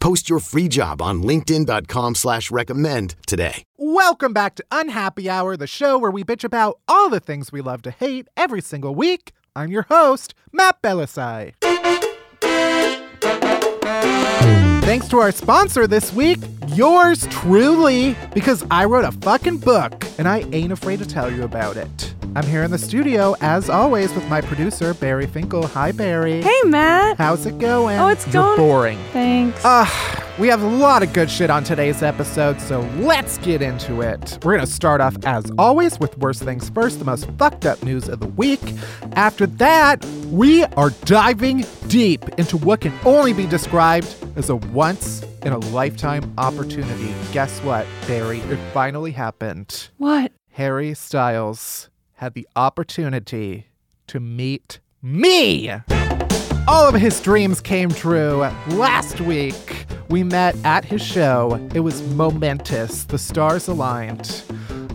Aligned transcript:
Post 0.00 0.30
your 0.30 0.40
free 0.40 0.66
job 0.66 1.00
on 1.02 1.22
LinkedIn.com 1.22 2.14
slash 2.14 2.50
recommend 2.50 3.14
today. 3.26 3.64
Welcome 3.76 4.32
back 4.32 4.54
to 4.56 4.64
Unhappy 4.70 5.28
Hour, 5.28 5.56
the 5.56 5.66
show 5.66 5.98
where 5.98 6.10
we 6.10 6.24
bitch 6.24 6.42
about 6.42 6.78
all 6.88 7.10
the 7.10 7.20
things 7.20 7.52
we 7.52 7.60
love 7.60 7.82
to 7.82 7.90
hate 7.90 8.26
every 8.36 8.62
single 8.62 8.94
week. 8.94 9.32
I'm 9.54 9.70
your 9.70 9.82
host, 9.82 10.34
Matt 10.52 10.80
Bellassai. 10.82 11.54
Thanks 14.82 15.08
to 15.08 15.18
our 15.18 15.30
sponsor 15.30 15.86
this 15.86 16.12
week, 16.12 16.40
yours 16.74 17.26
truly, 17.28 18.16
because 18.34 18.64
I 18.70 18.84
wrote 18.84 19.04
a 19.04 19.12
fucking 19.12 19.58
book 19.58 20.04
and 20.18 20.26
I 20.28 20.40
ain't 20.52 20.72
afraid 20.72 20.98
to 21.00 21.06
tell 21.06 21.30
you 21.30 21.44
about 21.44 21.76
it. 21.76 22.14
I'm 22.36 22.46
here 22.46 22.62
in 22.62 22.70
the 22.70 22.78
studio, 22.78 23.34
as 23.40 23.68
always, 23.68 24.12
with 24.14 24.28
my 24.28 24.40
producer, 24.40 24.94
Barry 24.94 25.26
Finkel. 25.26 25.66
Hi, 25.66 25.90
Barry. 25.90 26.40
Hey, 26.42 26.60
Matt. 26.64 27.18
How's 27.18 27.44
it 27.44 27.58
going? 27.58 27.98
Oh, 27.98 28.06
it's 28.08 28.24
You're 28.26 28.44
going- 28.44 28.56
boring. 28.56 28.98
Thanks. 29.12 29.64
Uh, 29.64 29.84
we 30.38 30.46
have 30.46 30.62
a 30.62 30.66
lot 30.68 31.02
of 31.02 31.12
good 31.12 31.28
shit 31.28 31.50
on 31.50 31.64
today's 31.64 32.04
episode, 32.04 32.60
so 32.60 32.82
let's 32.98 33.36
get 33.38 33.62
into 33.62 34.00
it. 34.02 34.38
We're 34.44 34.54
going 34.54 34.64
to 34.64 34.72
start 34.72 35.00
off, 35.00 35.16
as 35.24 35.50
always, 35.58 35.98
with 35.98 36.16
Worst 36.18 36.44
Things 36.44 36.70
First, 36.70 37.00
the 37.00 37.04
most 37.04 37.28
fucked 37.36 37.66
up 37.66 37.82
news 37.82 38.08
of 38.08 38.20
the 38.20 38.28
week. 38.28 38.60
After 39.14 39.46
that, 39.46 40.04
we 40.28 40.62
are 40.64 40.90
diving 41.04 41.64
deep 41.88 42.28
into 42.38 42.56
what 42.58 42.80
can 42.80 42.92
only 43.04 43.32
be 43.32 43.46
described 43.46 44.14
as 44.36 44.48
a 44.50 44.56
once 44.56 45.24
in 45.44 45.52
a 45.52 45.58
lifetime 45.58 46.32
opportunity. 46.38 47.14
Guess 47.32 47.60
what, 47.60 47.86
Barry? 48.06 48.40
It 48.40 48.58
finally 48.72 49.12
happened. 49.12 49.88
what? 49.98 50.32
Harry 50.52 50.92
Styles 50.94 51.88
had 52.14 52.34
the 52.34 52.46
opportunity 52.56 53.68
to 54.08 54.20
meet 54.20 54.80
me. 55.00 55.70
All 56.68 56.86
of 56.88 56.94
his 56.94 57.20
dreams 57.20 57.60
came 57.60 57.88
true. 57.90 58.46
Last 58.68 59.20
week, 59.20 59.86
we 60.08 60.22
met 60.22 60.54
at 60.64 60.84
his 60.84 61.00
show. 61.00 61.68
It 61.74 61.80
was 61.80 62.02
momentous. 62.08 63.04
The 63.04 63.16
stars 63.18 63.68
aligned. 63.68 64.42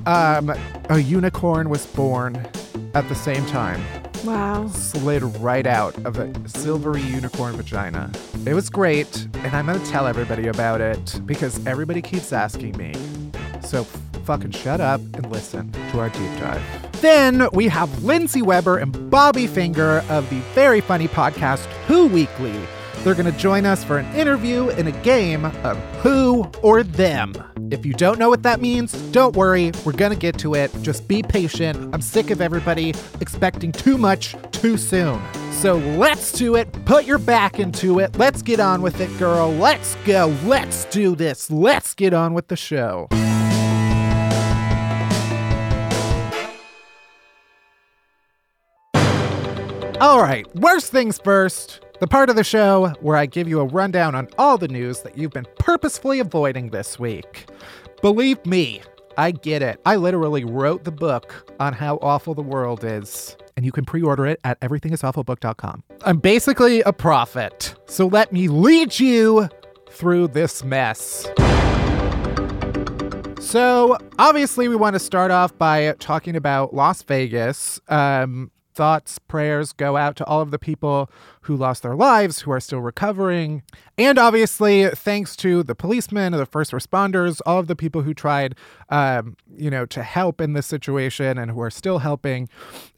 Um, 0.06 0.54
a 0.90 1.00
unicorn 1.00 1.70
was 1.70 1.86
born 1.88 2.48
at 2.94 3.08
the 3.10 3.16
same 3.16 3.46
time. 3.48 3.82
Wow. 4.26 4.68
Slid 4.70 5.22
right 5.38 5.68
out 5.68 5.96
of 6.06 6.18
a 6.18 6.34
silvery 6.50 7.02
unicorn 7.02 7.56
vagina. 7.56 8.12
It 8.46 8.56
was 8.56 8.70
great, 8.72 9.28
and 9.36 9.56
I'm 9.56 9.68
gonna 9.68 9.86
tell 9.86 10.08
everybody 10.08 10.48
about 10.48 10.82
it 10.82 11.22
because 11.26 11.64
everybody 11.68 12.02
keeps 12.02 12.34
asking 12.34 12.76
me. 12.76 12.94
So 13.62 13.84
fucking 14.26 14.52
shut 14.52 14.82
up 14.82 15.00
and 15.14 15.32
listen 15.32 15.72
to 15.92 16.00
our 16.00 16.10
deep 16.10 16.32
dive. 16.40 16.62
Then 17.02 17.48
we 17.54 17.68
have 17.68 18.04
Lindsey 18.04 18.42
Weber 18.42 18.78
and 18.78 19.12
Bobby 19.12 19.46
Finger 19.46 20.04
of 20.10 20.28
the 20.32 20.40
very 20.56 20.82
funny 20.82 21.08
podcast 21.08 21.66
Who 21.88 22.08
Weekly. 22.08 22.56
They're 23.06 23.14
going 23.14 23.32
to 23.32 23.38
join 23.38 23.68
us 23.68 23.84
for 23.84 24.00
an 24.00 24.16
interview 24.16 24.70
in 24.70 24.88
a 24.88 24.92
game 25.04 25.46
of 25.46 25.78
Who 26.02 26.50
or 26.64 26.82
Them. 26.82 27.36
If 27.70 27.86
you 27.86 27.94
don't 27.94 28.18
know 28.18 28.30
what 28.30 28.42
that 28.42 28.62
means, 28.62 28.94
don't 29.12 29.36
worry, 29.36 29.72
we're 29.86 29.92
going 29.92 30.12
to 30.12 30.18
get 30.18 30.40
to 30.40 30.56
it. 30.56 30.72
Just 30.82 31.08
be 31.08 31.22
patient. 31.22 31.94
I'm 31.94 32.02
sick 32.02 32.32
of 32.32 32.42
everybody 32.42 32.96
expecting 33.22 33.72
too 33.72 34.00
much 34.00 34.36
too 34.50 34.76
soon. 34.76 35.22
So 35.52 35.76
let's 35.76 36.32
do 36.32 36.56
it. 36.56 36.72
Put 36.86 37.06
your 37.06 37.20
back 37.20 37.60
into 37.60 38.00
it. 38.00 38.18
Let's 38.18 38.42
get 38.42 38.60
on 38.60 38.82
with 38.82 39.00
it, 39.00 39.16
girl. 39.20 39.52
Let's 39.52 39.94
go. 40.08 40.36
Let's 40.44 40.86
do 40.86 41.16
this. 41.16 41.52
Let's 41.52 41.94
get 41.94 42.12
on 42.12 42.34
with 42.34 42.48
the 42.48 42.56
show. 42.56 43.08
All 50.02 50.24
right, 50.24 50.48
worst 50.56 50.92
things 50.92 51.20
first. 51.20 51.85
The 52.00 52.08
part 52.08 52.30
of 52.30 52.36
the 52.36 52.44
show 52.44 52.94
where 53.00 53.16
I 53.16 53.26
give 53.26 53.48
you 53.48 53.62
a 53.62 53.66
rundown 53.66 54.16
on 54.16 54.28
all 54.38 54.58
the 54.58 54.68
news 54.68 55.02
that 55.02 55.18
you've 55.18 55.32
been 55.32 55.48
purposefully 55.60 56.20
avoiding 56.20 56.72
this 56.72 57.00
week. 57.00 57.50
Believe 58.02 58.46
me, 58.46 58.82
I 59.18 59.32
get 59.32 59.62
it. 59.62 59.80
I 59.86 59.96
literally 59.96 60.44
wrote 60.44 60.84
the 60.84 60.92
book 60.92 61.54
on 61.58 61.72
how 61.72 61.96
awful 62.02 62.34
the 62.34 62.42
world 62.42 62.84
is, 62.84 63.38
and 63.56 63.66
you 63.66 63.72
can 63.72 63.86
pre 63.86 64.02
order 64.02 64.26
it 64.26 64.42
at 64.44 64.60
everythingisawfulbook.com. 64.60 65.84
I'm 66.02 66.18
basically 66.18 66.82
a 66.82 66.92
prophet, 66.92 67.74
so 67.86 68.08
let 68.08 68.34
me 68.34 68.50
lead 68.50 69.00
you 69.00 69.48
through 69.90 70.28
this 70.28 70.66
mess. 70.66 71.30
So, 73.40 73.98
obviously, 74.20 74.68
we 74.68 74.76
want 74.76 74.96
to 74.96 75.00
start 75.00 75.32
off 75.32 75.58
by 75.58 75.94
talking 76.00 76.36
about 76.36 76.74
Las 76.74 77.04
Vegas. 77.04 77.80
Um, 77.88 78.52
thoughts, 78.76 79.18
prayers 79.18 79.74
go 79.74 79.98
out 79.98 80.16
to 80.18 80.26
all 80.26 80.42
of 80.42 80.52
the 80.52 80.60
people 80.60 81.10
who 81.42 81.56
lost 81.56 81.84
their 81.84 81.96
lives, 81.96 82.42
who 82.42 82.52
are 82.52 82.60
still 82.60 82.82
recovering. 82.82 83.64
And 83.98 84.20
obviously, 84.20 84.90
thanks 84.90 85.36
to 85.38 85.64
the 85.64 85.76
policemen, 85.76 86.34
the 86.34 86.46
first 86.46 86.72
responders, 86.72 87.42
all 87.46 87.60
of 87.60 87.68
the 87.68 87.76
people 87.76 88.02
who 88.02 88.14
tried, 88.14 88.56
um, 88.90 89.36
you 89.56 89.70
know, 89.70 89.86
to 89.88 90.04
help 90.04 90.42
in 90.42 90.54
this 90.54 90.68
situation 90.68 91.38
and 91.38 91.52
who 91.52 91.62
are 91.62 91.72
still 91.72 92.00
helping. 92.00 92.50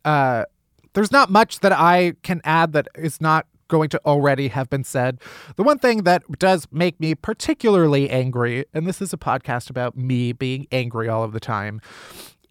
Uh, 0.04 0.46
there's 0.94 1.12
not 1.12 1.30
much 1.30 1.60
that 1.60 1.72
I 1.72 2.14
can 2.24 2.42
add 2.44 2.74
that 2.74 2.88
is 2.96 3.22
not 3.22 3.46
going 3.68 3.90
to 3.90 4.02
already 4.06 4.48
have 4.48 4.70
been 4.70 4.84
said. 4.84 5.20
The 5.56 5.64
one 5.64 5.78
thing 5.78 6.04
that 6.04 6.24
does 6.40 6.68
make 6.72 7.00
me 7.00 7.16
particularly 7.16 8.10
angry, 8.10 8.66
and 8.74 8.88
this 8.88 9.02
is 9.02 9.14
a 9.14 9.18
podcast 9.18 9.70
about 9.70 9.98
me 9.98 10.32
being 10.32 10.68
angry 10.72 11.10
all 11.10 11.24
of 11.24 11.34
the 11.34 11.40
time, 11.40 11.82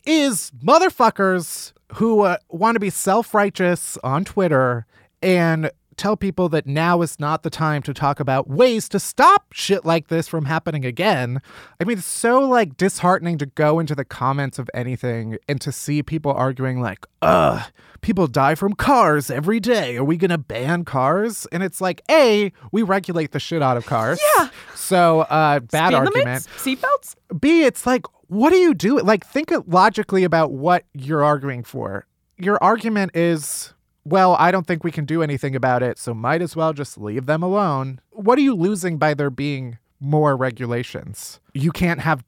is 0.04 0.53
motherfuckers 0.62 1.72
who 1.94 2.22
uh, 2.22 2.38
want 2.48 2.74
to 2.74 2.80
be 2.80 2.91
self 2.91 3.34
righteous 3.34 3.98
on 4.02 4.24
Twitter 4.24 4.86
and 5.22 5.70
tell 5.97 6.16
people 6.16 6.48
that 6.50 6.66
now 6.66 7.02
is 7.02 7.19
not 7.19 7.42
the 7.42 7.50
time 7.50 7.82
to 7.82 7.94
talk 7.94 8.20
about 8.20 8.48
ways 8.48 8.88
to 8.88 9.00
stop 9.00 9.52
shit 9.52 9.84
like 9.84 10.08
this 10.08 10.28
from 10.28 10.44
happening 10.44 10.84
again. 10.84 11.41
I 11.80 11.84
mean, 11.84 11.98
it's 11.98 12.06
so 12.06 12.41
like 12.41 12.76
disheartening 12.76 13.38
to 13.38 13.47
go 13.47 13.78
into 13.78 13.94
the 13.94 14.04
comments 14.04 14.58
of 14.58 14.69
anything 14.74 15.38
and 15.48 15.60
to 15.62 15.72
see 15.72 16.02
people 16.02 16.32
arguing 16.32 16.80
like, 16.80 17.06
ugh, 17.22 17.62
people 18.03 18.26
die 18.26 18.54
from 18.54 18.74
cars 18.74 19.30
every 19.30 19.60
day. 19.60 19.97
Are 19.97 20.04
we 20.04 20.16
going 20.16 20.30
to 20.30 20.38
ban 20.38 20.84
cars? 20.84 21.47
And 21.50 21.62
it's 21.62 21.80
like, 21.80 22.03
A, 22.10 22.53
we 22.72 22.82
regulate 22.82 23.32
the 23.32 23.41
shit 23.41 23.62
out 23.62 23.76
of 23.76 23.86
cars. 23.86 24.20
Yeah. 24.38 24.48
So, 24.74 25.20
uh, 25.22 25.60
bad 25.60 25.88
Speed 25.88 25.97
argument. 25.97 26.47
Seatbelts? 26.58 27.16
B, 27.41 27.62
it's 27.62 27.86
like, 27.86 28.04
what 28.28 28.51
do 28.51 28.57
you 28.57 28.75
do? 28.75 29.01
Like, 29.01 29.25
think 29.27 29.53
logically 29.67 30.25
about 30.25 30.53
what 30.53 30.84
you're 30.93 31.25
arguing 31.25 31.63
for. 31.65 32.07
Your 32.39 32.63
argument 32.63 33.17
is, 33.17 33.73
well, 34.05 34.37
I 34.39 34.51
don't 34.51 34.67
think 34.67 34.84
we 34.84 34.91
can 34.91 35.05
do 35.05 35.23
anything 35.23 35.55
about 35.55 35.83
it, 35.83 35.99
so 35.99 36.15
might 36.15 36.43
as 36.43 36.55
well 36.55 36.73
just 36.73 36.99
leave 36.99 37.27
them 37.27 37.43
alone. 37.43 38.01
What 38.11 38.39
are 38.39 38.43
you 38.43 38.55
losing 38.55 38.99
by 38.99 39.15
there 39.15 39.31
being 39.31 39.78
more 40.01 40.37
regulations? 40.37 41.41
You 41.55 41.73
can't 41.73 42.01
have 42.01 42.25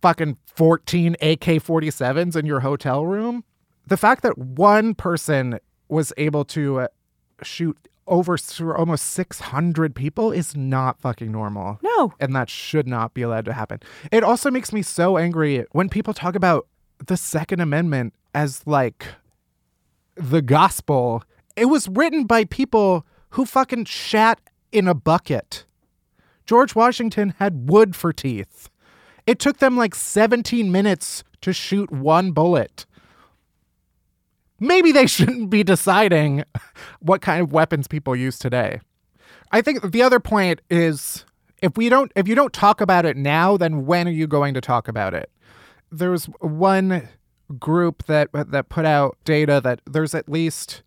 fucking 0.00 0.38
14 0.46 1.14
AK 1.20 1.40
47s 1.40 2.36
in 2.36 2.46
your 2.46 2.60
hotel 2.60 3.06
room? 3.06 3.44
The 3.86 3.96
fact 3.96 4.22
that 4.22 4.38
one 4.38 4.94
person 4.94 5.58
was 5.88 6.12
able 6.16 6.44
to 6.46 6.80
uh, 6.80 6.88
shoot 7.42 7.76
over 8.06 8.36
almost 8.76 9.06
600 9.06 9.94
people 9.94 10.32
is 10.32 10.56
not 10.56 11.00
fucking 11.00 11.30
normal 11.30 11.78
No. 11.82 12.12
and 12.18 12.34
that 12.34 12.50
should 12.50 12.86
not 12.88 13.14
be 13.14 13.22
allowed 13.22 13.44
to 13.44 13.52
happen. 13.52 13.78
It 14.10 14.24
also 14.24 14.50
makes 14.50 14.72
me 14.72 14.82
so 14.82 15.16
angry 15.16 15.64
when 15.72 15.88
people 15.88 16.12
talk 16.12 16.34
about 16.34 16.66
the 17.06 17.16
Second 17.16 17.60
Amendment 17.60 18.14
as 18.34 18.66
like 18.66 19.06
the 20.16 20.42
gospel. 20.42 21.22
It 21.56 21.66
was 21.66 21.88
written 21.88 22.24
by 22.24 22.44
people 22.44 23.06
who 23.30 23.44
fucking 23.44 23.84
shat 23.86 24.40
in 24.72 24.88
a 24.88 24.94
bucket. 24.94 25.64
George 26.44 26.74
Washington 26.74 27.34
had 27.38 27.68
wood 27.70 27.94
for 27.94 28.12
teeth. 28.12 28.68
It 29.26 29.38
took 29.38 29.58
them 29.58 29.76
like 29.76 29.94
17 29.94 30.72
minutes 30.72 31.22
to 31.42 31.52
shoot 31.52 31.90
one 31.92 32.32
bullet. 32.32 32.84
Maybe 34.62 34.92
they 34.92 35.06
shouldn't 35.14 35.50
be 35.50 35.64
deciding 35.64 36.44
what 37.00 37.20
kind 37.20 37.42
of 37.42 37.52
weapons 37.52 37.88
people 37.88 38.14
use 38.14 38.38
today. 38.38 38.80
I 39.50 39.60
think 39.60 39.90
the 39.90 40.02
other 40.02 40.20
point 40.20 40.60
is 40.70 41.24
if 41.60 41.76
we 41.76 41.88
don't 41.88 42.12
if 42.16 42.28
you 42.28 42.34
don't 42.34 42.52
talk 42.52 42.80
about 42.80 43.04
it 43.04 43.16
now, 43.16 43.56
then 43.56 43.84
when 43.84 44.06
are 44.08 44.12
you 44.12 44.26
going 44.26 44.54
to 44.54 44.60
talk 44.60 44.88
about 44.88 45.14
it? 45.14 45.30
There's 45.90 46.26
one 46.40 47.08
group 47.58 48.04
that 48.04 48.30
that 48.32 48.68
put 48.68 48.86
out 48.86 49.18
data 49.24 49.60
that 49.62 49.80
there's 49.84 50.14
at 50.14 50.28
least 50.28 50.82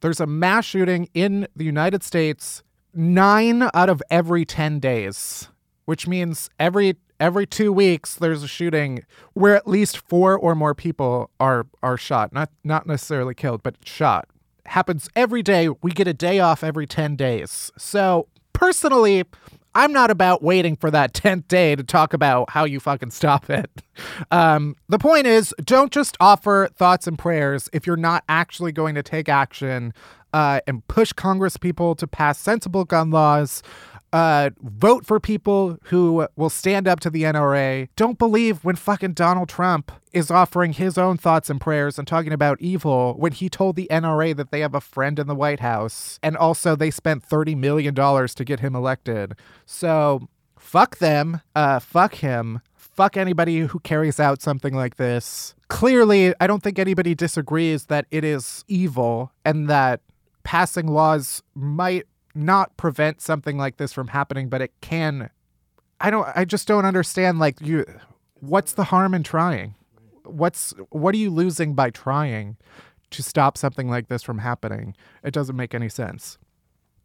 there's 0.00 0.20
a 0.20 0.26
mass 0.26 0.64
shooting 0.64 1.08
in 1.14 1.46
the 1.56 1.64
United 1.64 2.02
States 2.02 2.62
9 2.94 3.70
out 3.72 3.88
of 3.88 4.02
every 4.10 4.44
10 4.44 4.78
days, 4.80 5.48
which 5.86 6.06
means 6.06 6.50
every 6.58 6.96
every 7.24 7.46
2 7.46 7.72
weeks 7.72 8.14
there's 8.14 8.42
a 8.42 8.48
shooting 8.48 9.04
where 9.32 9.56
at 9.56 9.66
least 9.66 9.96
4 9.96 10.38
or 10.38 10.54
more 10.54 10.74
people 10.74 11.30
are 11.40 11.66
are 11.82 11.96
shot, 11.96 12.32
not 12.32 12.50
not 12.62 12.86
necessarily 12.86 13.34
killed, 13.34 13.62
but 13.62 13.76
shot. 13.84 14.28
Happens 14.66 15.08
every 15.16 15.42
day. 15.42 15.68
We 15.82 15.90
get 15.92 16.06
a 16.06 16.14
day 16.14 16.40
off 16.40 16.62
every 16.62 16.86
10 16.86 17.16
days. 17.16 17.70
So, 17.76 18.28
personally, 18.52 19.24
I'm 19.74 19.92
not 19.92 20.10
about 20.10 20.42
waiting 20.42 20.76
for 20.76 20.90
that 20.90 21.12
10th 21.22 21.48
day 21.48 21.74
to 21.76 21.82
talk 21.82 22.12
about 22.12 22.50
how 22.50 22.64
you 22.64 22.80
fucking 22.80 23.10
stop 23.10 23.50
it. 23.50 23.70
Um, 24.30 24.76
the 24.88 24.98
point 24.98 25.26
is, 25.26 25.54
don't 25.64 25.92
just 25.92 26.16
offer 26.20 26.68
thoughts 26.74 27.06
and 27.06 27.18
prayers 27.18 27.68
if 27.72 27.86
you're 27.86 27.96
not 27.96 28.24
actually 28.28 28.72
going 28.72 28.94
to 28.94 29.02
take 29.02 29.28
action 29.28 29.92
uh, 30.32 30.60
and 30.66 30.86
push 30.88 31.12
Congress 31.12 31.56
people 31.56 31.94
to 31.94 32.06
pass 32.06 32.38
sensible 32.38 32.84
gun 32.84 33.10
laws 33.10 33.62
uh, 34.14 34.50
vote 34.62 35.04
for 35.04 35.18
people 35.18 35.76
who 35.86 36.28
will 36.36 36.48
stand 36.48 36.86
up 36.86 37.00
to 37.00 37.10
the 37.10 37.24
NRA. 37.24 37.88
Don't 37.96 38.16
believe 38.16 38.64
when 38.64 38.76
fucking 38.76 39.14
Donald 39.14 39.48
Trump 39.48 39.90
is 40.12 40.30
offering 40.30 40.72
his 40.72 40.96
own 40.96 41.16
thoughts 41.16 41.50
and 41.50 41.60
prayers 41.60 41.98
and 41.98 42.06
talking 42.06 42.32
about 42.32 42.60
evil 42.60 43.14
when 43.18 43.32
he 43.32 43.48
told 43.48 43.74
the 43.74 43.88
NRA 43.90 44.36
that 44.36 44.52
they 44.52 44.60
have 44.60 44.72
a 44.72 44.80
friend 44.80 45.18
in 45.18 45.26
the 45.26 45.34
White 45.34 45.58
House. 45.58 46.20
And 46.22 46.36
also, 46.36 46.76
they 46.76 46.92
spent 46.92 47.28
$30 47.28 47.56
million 47.56 47.92
to 47.92 48.44
get 48.44 48.60
him 48.60 48.76
elected. 48.76 49.34
So, 49.66 50.28
fuck 50.56 50.98
them. 50.98 51.40
Uh, 51.56 51.80
fuck 51.80 52.14
him. 52.14 52.60
Fuck 52.76 53.16
anybody 53.16 53.62
who 53.62 53.80
carries 53.80 54.20
out 54.20 54.40
something 54.40 54.74
like 54.74 54.94
this. 54.94 55.56
Clearly, 55.66 56.32
I 56.38 56.46
don't 56.46 56.62
think 56.62 56.78
anybody 56.78 57.16
disagrees 57.16 57.86
that 57.86 58.06
it 58.12 58.22
is 58.22 58.64
evil 58.68 59.32
and 59.44 59.68
that 59.68 60.02
passing 60.44 60.86
laws 60.86 61.42
might 61.56 62.06
not 62.34 62.76
prevent 62.76 63.20
something 63.20 63.56
like 63.56 63.76
this 63.76 63.92
from 63.92 64.08
happening, 64.08 64.48
but 64.48 64.60
it 64.60 64.72
can. 64.80 65.30
I 66.00 66.10
don't. 66.10 66.28
I 66.34 66.44
just 66.44 66.66
don't 66.68 66.84
understand. 66.84 67.38
Like 67.38 67.60
you, 67.60 67.84
what's 68.40 68.72
the 68.72 68.84
harm 68.84 69.14
in 69.14 69.22
trying? 69.22 69.74
What's 70.24 70.74
what 70.90 71.14
are 71.14 71.18
you 71.18 71.30
losing 71.30 71.74
by 71.74 71.90
trying 71.90 72.56
to 73.10 73.22
stop 73.22 73.56
something 73.56 73.88
like 73.88 74.08
this 74.08 74.22
from 74.22 74.38
happening? 74.38 74.96
It 75.22 75.32
doesn't 75.32 75.56
make 75.56 75.74
any 75.74 75.88
sense. 75.88 76.38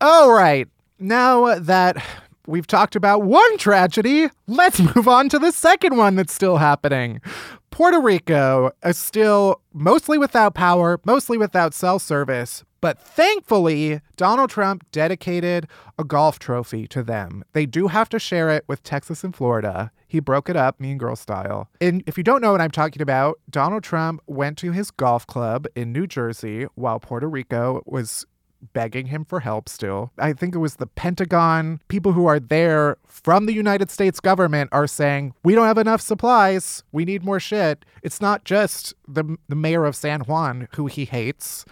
All 0.02 0.32
right, 0.32 0.68
now 0.98 1.60
that 1.60 2.04
we've 2.50 2.68
talked 2.68 2.96
about 2.96 3.24
one 3.24 3.58
tragedy, 3.58 4.28
let's 4.48 4.80
move 4.96 5.08
on 5.08 5.30
to 5.30 5.40
the 5.40 5.52
second 5.52 5.96
one 5.96 6.16
that's 6.16 6.34
still 6.34 6.58
happening. 6.58 7.22
Puerto 7.70 8.00
Rico 8.00 8.72
is 8.84 8.98
still 8.98 9.62
mostly 9.72 10.18
without 10.18 10.56
power, 10.56 11.00
mostly 11.06 11.38
without 11.38 11.74
cell 11.74 12.00
service, 12.00 12.64
but 12.82 13.00
thankfully, 13.00 14.02
Donald 14.18 14.50
Trump 14.50 14.84
dedicated 14.92 15.68
a 15.98 16.04
golf 16.04 16.40
trophy 16.40 16.88
to 16.88 17.04
them. 17.04 17.44
They 17.54 17.66
do 17.66 17.88
have 17.88 18.10
to 18.10 18.20
share 18.20 18.50
it 18.50 18.64
with 18.68 18.84
Texas 18.84 19.24
and 19.24 19.36
Florida. 19.36 19.92
He 20.08 20.20
broke 20.20 20.50
it 20.50 20.56
up, 20.56 20.80
mean 20.80 20.98
girl 20.98 21.16
style. 21.16 21.70
And 21.80 22.04
if 22.08 22.18
you 22.18 22.24
don't 22.24 22.42
know 22.42 22.52
what 22.52 22.62
I'm 22.62 22.72
talking 22.72 23.02
about, 23.02 23.40
Donald 23.50 23.84
Trump 23.84 24.22
went 24.26 24.58
to 24.60 24.72
his 24.72 24.90
golf 24.90 25.28
club 25.28 25.68
in 25.76 25.92
New 25.92 26.08
Jersey 26.08 26.64
while 26.76 27.00
Puerto 27.00 27.30
Rico 27.30 27.84
was 27.86 28.26
begging 28.74 29.08
him 29.08 29.26
for 29.26 29.40
help 29.40 29.70
still. 29.70 30.12
I 30.18 30.34
think 30.34 30.56
it 30.56 30.60
was 30.60 30.76
the 30.76 30.88
Pentagon. 30.88 31.80
People 31.88 32.14
who 32.14 32.26
are 32.26 32.40
there 32.40 32.98
from 33.06 33.46
the 33.46 33.54
United 33.54 33.90
States 33.90 34.20
government 34.20 34.70
are 34.72 34.88
saying, 34.88 35.34
we 35.44 35.56
don't 35.56 35.68
have 35.68 35.78
enough 35.78 36.02
supplies. 36.02 36.84
We 36.92 37.06
need 37.06 37.24
more 37.24 37.40
shit. 37.40 37.86
It's 38.04 38.22
not 38.22 38.46
just 38.46 38.94
the, 39.08 39.38
the 39.48 39.56
mayor 39.56 39.86
of 39.86 39.96
San 39.96 40.22
Juan 40.22 40.68
who 40.76 40.88
he 40.88 41.06
hates 41.06 41.66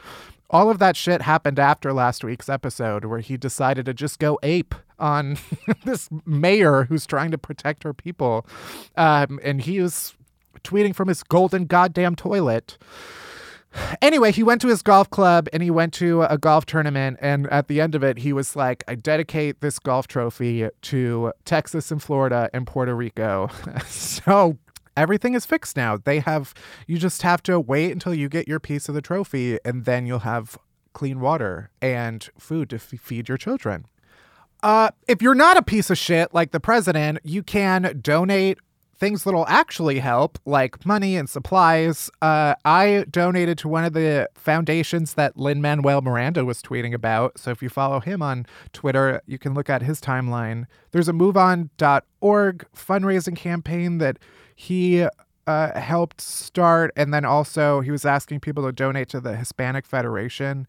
all 0.50 0.70
of 0.70 0.80
that 0.80 0.96
shit 0.96 1.22
happened 1.22 1.60
after 1.60 1.92
last 1.92 2.24
week's 2.24 2.50
episode 2.50 3.06
where 3.06 3.20
he 3.20 3.38
decided 3.38 3.86
to 3.86 3.94
just 3.94 4.20
go 4.20 4.40
ape 4.44 4.74
on 5.00 5.38
this 5.86 6.10
mayor 6.26 6.86
who's 6.86 7.06
trying 7.06 7.32
to 7.32 7.38
protect 7.38 7.84
her 7.84 7.94
people. 7.94 8.46
Um, 8.96 9.40
and 9.44 9.62
he 9.62 9.82
was 9.82 10.16
tweeting 10.64 10.96
from 10.96 11.08
his 11.08 11.24
golden 11.24 11.66
goddamn 11.66 12.16
toilet. 12.16 12.78
Anyway, 14.02 14.32
he 14.32 14.44
went 14.44 14.62
to 14.62 14.68
his 14.68 14.82
golf 14.82 15.10
club 15.10 15.48
and 15.54 15.64
he 15.64 15.72
went 15.72 15.94
to 15.94 16.24
a 16.24 16.38
golf 16.38 16.66
tournament. 16.66 17.18
And 17.22 17.48
at 17.48 17.68
the 17.68 17.82
end 17.82 17.96
of 17.96 18.04
it, 18.04 18.20
he 18.20 18.34
was 18.34 18.56
like, 18.56 18.84
I 18.88 18.96
dedicate 18.96 19.62
this 19.62 19.80
golf 19.80 20.08
trophy 20.08 20.68
to 20.82 21.34
Texas 21.46 21.92
and 21.92 22.02
Florida 22.02 22.50
and 22.54 22.66
Puerto 22.68 22.96
Rico. 22.96 23.50
so 23.88 24.58
everything 24.96 25.34
is 25.34 25.46
fixed 25.46 25.78
now. 25.78 25.98
They 25.98 26.20
have, 26.20 26.54
you 26.88 26.98
just 26.98 27.22
have 27.22 27.44
to 27.44 27.60
wait 27.60 27.92
until 27.92 28.14
you 28.14 28.30
get 28.30 28.48
your 28.48 28.60
piece 28.60 28.90
of 28.90 28.96
the 28.96 29.02
trophy 29.02 29.60
and 29.64 29.86
then 29.86 30.06
you'll 30.06 30.20
have 30.20 30.58
clean 30.94 31.20
water 31.20 31.70
and 31.82 32.28
food 32.38 32.70
to 32.72 32.78
f- 32.78 32.94
feed 33.00 33.30
your 33.30 33.38
children. 33.38 33.86
Uh, 34.64 34.90
if 35.08 35.22
you're 35.22 35.36
not 35.36 35.56
a 35.56 35.62
piece 35.62 35.90
of 35.90 35.98
shit 35.98 36.34
like 36.34 36.52
the 36.52 36.60
president, 36.60 37.20
you 37.24 37.44
can 37.44 38.00
donate 38.02 38.58
things 38.98 39.24
that'll 39.24 39.48
actually 39.48 40.00
help, 40.00 40.40
like 40.46 40.86
money 40.86 41.16
and 41.16 41.30
supplies. 41.30 42.10
Uh, 42.22 42.56
I 42.66 43.06
donated 43.10 43.58
to 43.60 43.68
one 43.68 43.84
of 43.84 43.94
the 43.94 44.30
foundations 44.36 45.14
that 45.14 45.38
Lin 45.38 45.62
Manuel 45.62 46.02
Miranda 46.02 46.44
was 46.44 46.62
tweeting 46.62 46.94
about. 46.94 47.38
So 47.40 47.52
if 47.52 47.62
you 47.62 47.70
follow 47.70 48.00
him 48.00 48.22
on 48.22 48.46
Twitter, 48.74 49.22
you 49.26 49.38
can 49.38 49.54
look 49.54 49.70
at 49.70 49.84
his 49.84 50.02
timeline. 50.02 50.66
There's 50.92 51.08
a 51.08 51.14
MoveOn.org 51.14 52.66
fundraising 52.76 53.36
campaign 53.36 54.00
that 54.00 54.18
he 54.56 55.06
uh, 55.46 55.80
helped 55.80 56.20
start, 56.20 56.92
and 56.96 57.14
then 57.14 57.24
also 57.24 57.82
he 57.82 57.92
was 57.92 58.06
asking 58.06 58.40
people 58.40 58.66
to 58.66 58.72
donate 58.72 59.10
to 59.10 59.22
the 59.22 59.36
Hispanic 59.36 59.86
Federation. 59.86 60.68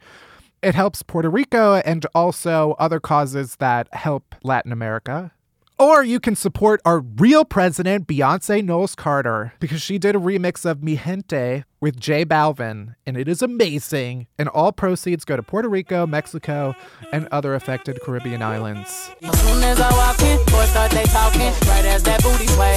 It 0.62 0.74
helps 0.74 1.02
Puerto 1.02 1.30
Rico 1.30 1.76
and 1.76 2.04
also 2.14 2.74
other 2.78 3.00
causes 3.00 3.56
that 3.56 3.92
help 3.94 4.34
Latin 4.42 4.72
America. 4.72 5.32
Or 5.80 6.02
you 6.02 6.18
can 6.18 6.34
support 6.34 6.80
our 6.84 6.98
real 6.98 7.44
president, 7.44 8.08
Beyonce 8.08 8.64
Knowles 8.64 8.96
Carter, 8.96 9.52
because 9.60 9.80
she 9.80 9.96
did 9.96 10.16
a 10.16 10.18
remix 10.18 10.68
of 10.68 10.82
Mi 10.82 10.96
Gente 10.96 11.62
with 11.80 12.00
J 12.00 12.24
Balvin, 12.24 12.96
and 13.06 13.16
it 13.16 13.28
is 13.28 13.42
amazing. 13.42 14.26
And 14.36 14.48
all 14.48 14.72
proceeds 14.72 15.24
go 15.24 15.36
to 15.36 15.42
Puerto 15.44 15.68
Rico, 15.68 16.04
Mexico, 16.04 16.74
and 17.12 17.28
other 17.30 17.54
affected 17.54 18.00
Caribbean 18.02 18.42
islands. 18.42 19.12
As 19.22 19.40
soon 19.40 19.62
as 19.62 19.78
I 19.78 19.92
walk 19.92 20.20
in, 20.20 20.38
boys 20.46 20.68
start 20.70 20.90
they 20.90 21.04
talking, 21.04 21.52
right 21.68 21.84
as 21.84 22.02
that 22.02 22.24
booty 22.24 22.48
sway. 22.48 22.76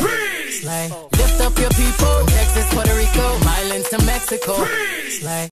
Slay. 0.52 0.90
Lift 1.18 1.42
up 1.42 1.58
your 1.58 1.72
people, 1.72 2.24
Texas, 2.28 2.72
Puerto 2.72 2.96
Rico, 2.96 3.36
islands 3.50 3.90
to 3.90 3.98
Mexico. 4.06 4.64
Slay. 5.10 5.50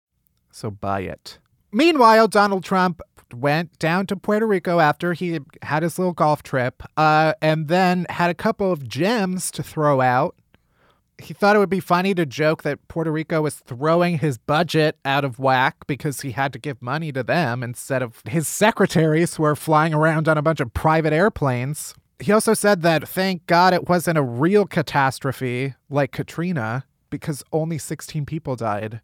So 0.51 0.69
buy 0.69 1.01
it. 1.01 1.39
Meanwhile, 1.71 2.27
Donald 2.29 2.63
Trump 2.63 3.01
went 3.33 3.77
down 3.79 4.07
to 4.07 4.15
Puerto 4.15 4.47
Rico 4.47 4.79
after 4.79 5.13
he 5.13 5.39
had 5.61 5.83
his 5.83 5.97
little 5.97 6.13
golf 6.13 6.43
trip, 6.43 6.83
uh, 6.97 7.33
and 7.41 7.67
then 7.67 8.05
had 8.09 8.29
a 8.29 8.35
couple 8.35 8.71
of 8.71 8.87
gems 8.87 9.51
to 9.51 9.63
throw 9.63 10.01
out. 10.01 10.35
He 11.17 11.33
thought 11.33 11.55
it 11.55 11.59
would 11.59 11.69
be 11.69 11.81
funny 11.81 12.13
to 12.15 12.25
joke 12.25 12.63
that 12.63 12.87
Puerto 12.87 13.11
Rico 13.11 13.41
was 13.41 13.55
throwing 13.55 14.19
his 14.19 14.37
budget 14.37 14.97
out 15.03 15.25
of 15.25 15.37
whack 15.37 15.75
because 15.85 16.21
he 16.21 16.31
had 16.31 16.53
to 16.53 16.59
give 16.59 16.81
money 16.81 17.11
to 17.11 17.23
them 17.23 17.61
instead 17.61 18.01
of 18.01 18.21
his 18.25 18.47
secretaries 18.47 19.35
who 19.35 19.43
are 19.43 19.55
flying 19.55 19.93
around 19.93 20.29
on 20.29 20.37
a 20.37 20.41
bunch 20.41 20.61
of 20.61 20.73
private 20.73 21.11
airplanes. 21.11 21.93
He 22.19 22.31
also 22.31 22.53
said 22.53 22.83
that 22.83 23.07
thank 23.07 23.45
God 23.47 23.73
it 23.73 23.89
wasn't 23.89 24.17
a 24.17 24.23
real 24.23 24.65
catastrophe 24.65 25.73
like 25.89 26.11
Katrina 26.11 26.85
because 27.09 27.43
only 27.51 27.77
16 27.77 28.25
people 28.25 28.55
died, 28.55 29.01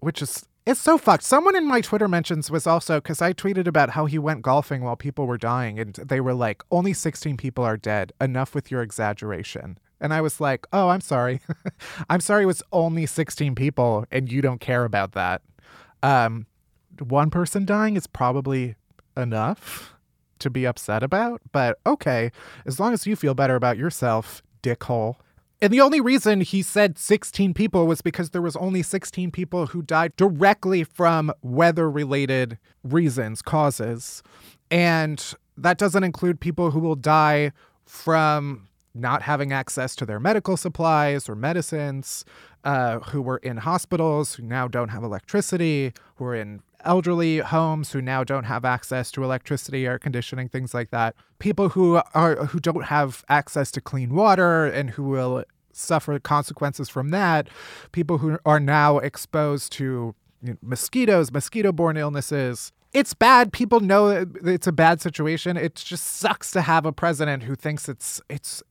which 0.00 0.22
is 0.22 0.46
it's 0.66 0.80
so 0.80 0.98
fucked. 0.98 1.22
Someone 1.22 1.54
in 1.54 1.64
my 1.64 1.80
Twitter 1.80 2.08
mentions 2.08 2.50
was 2.50 2.66
also 2.66 2.96
because 3.00 3.22
I 3.22 3.32
tweeted 3.32 3.68
about 3.68 3.90
how 3.90 4.06
he 4.06 4.18
went 4.18 4.42
golfing 4.42 4.82
while 4.82 4.96
people 4.96 5.26
were 5.26 5.38
dying, 5.38 5.78
and 5.78 5.94
they 5.94 6.20
were 6.20 6.34
like, 6.34 6.64
only 6.72 6.92
16 6.92 7.36
people 7.36 7.62
are 7.62 7.76
dead. 7.76 8.12
Enough 8.20 8.54
with 8.54 8.70
your 8.70 8.82
exaggeration. 8.82 9.78
And 10.00 10.12
I 10.12 10.20
was 10.20 10.40
like, 10.40 10.66
oh, 10.72 10.88
I'm 10.88 11.00
sorry. 11.00 11.40
I'm 12.10 12.20
sorry 12.20 12.42
it 12.42 12.46
was 12.46 12.64
only 12.72 13.06
16 13.06 13.54
people, 13.54 14.04
and 14.10 14.30
you 14.30 14.42
don't 14.42 14.60
care 14.60 14.84
about 14.84 15.12
that. 15.12 15.42
Um, 16.02 16.46
one 16.98 17.30
person 17.30 17.64
dying 17.64 17.96
is 17.96 18.08
probably 18.08 18.74
enough 19.16 19.94
to 20.40 20.50
be 20.50 20.66
upset 20.66 21.02
about, 21.02 21.40
but 21.52 21.78
okay, 21.86 22.30
as 22.66 22.78
long 22.78 22.92
as 22.92 23.06
you 23.06 23.16
feel 23.16 23.34
better 23.34 23.54
about 23.54 23.78
yourself, 23.78 24.42
dickhole. 24.62 25.16
And 25.62 25.72
the 25.72 25.80
only 25.80 26.00
reason 26.00 26.42
he 26.42 26.60
said 26.60 26.98
16 26.98 27.54
people 27.54 27.86
was 27.86 28.02
because 28.02 28.30
there 28.30 28.42
was 28.42 28.56
only 28.56 28.82
16 28.82 29.30
people 29.30 29.68
who 29.68 29.80
died 29.80 30.14
directly 30.16 30.84
from 30.84 31.32
weather 31.40 31.90
related 31.90 32.58
reasons, 32.84 33.40
causes. 33.40 34.22
And 34.70 35.24
that 35.56 35.78
doesn't 35.78 36.04
include 36.04 36.40
people 36.40 36.72
who 36.72 36.80
will 36.80 36.96
die 36.96 37.52
from 37.86 38.68
not 38.94 39.22
having 39.22 39.52
access 39.52 39.94
to 39.96 40.06
their 40.06 40.20
medical 40.20 40.56
supplies 40.56 41.28
or 41.28 41.34
medicines, 41.34 42.24
uh, 42.64 42.98
who 43.00 43.22
were 43.22 43.38
in 43.38 43.58
hospitals 43.58 44.34
who 44.34 44.42
now 44.42 44.66
don't 44.66 44.88
have 44.88 45.04
electricity, 45.04 45.92
who 46.16 46.24
are 46.24 46.34
in 46.34 46.60
elderly 46.86 47.38
homes 47.38 47.92
who 47.92 48.00
now 48.00 48.24
don't 48.24 48.44
have 48.44 48.64
access 48.64 49.10
to 49.12 49.24
electricity, 49.24 49.86
air 49.86 49.98
conditioning, 49.98 50.48
things 50.48 50.72
like 50.72 50.90
that. 50.90 51.14
People 51.38 51.70
who 51.70 52.00
are 52.14 52.36
who 52.46 52.60
don't 52.60 52.84
have 52.84 53.24
access 53.28 53.70
to 53.72 53.80
clean 53.80 54.14
water 54.14 54.64
and 54.64 54.90
who 54.90 55.04
will 55.04 55.44
suffer 55.72 56.18
consequences 56.18 56.88
from 56.88 57.10
that. 57.10 57.48
People 57.92 58.18
who 58.18 58.38
are 58.46 58.60
now 58.60 58.98
exposed 58.98 59.72
to 59.72 60.14
you 60.42 60.52
know, 60.52 60.56
mosquitoes, 60.62 61.30
mosquito-borne 61.32 61.96
illnesses, 61.96 62.72
it's 62.96 63.12
bad. 63.12 63.52
People 63.52 63.80
know 63.80 64.26
it's 64.42 64.66
a 64.66 64.72
bad 64.72 65.02
situation. 65.02 65.58
It 65.58 65.74
just 65.74 66.06
sucks 66.16 66.50
to 66.52 66.62
have 66.62 66.86
a 66.86 66.92
president 66.92 67.42
who 67.42 67.54
thinks 67.54 67.90
it's 67.90 68.22
it's 68.30 68.62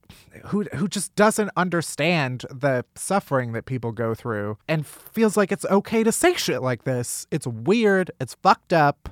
who 0.46 0.64
who 0.74 0.88
just 0.88 1.14
doesn't 1.14 1.50
understand 1.56 2.44
the 2.50 2.84
suffering 2.96 3.52
that 3.52 3.66
people 3.66 3.92
go 3.92 4.16
through 4.16 4.58
and 4.66 4.84
feels 4.84 5.36
like 5.36 5.52
it's 5.52 5.64
okay 5.66 6.02
to 6.02 6.10
say 6.10 6.34
shit 6.34 6.60
like 6.60 6.82
this. 6.82 7.28
It's 7.30 7.46
weird. 7.46 8.10
It's 8.20 8.34
fucked 8.42 8.72
up. 8.72 9.10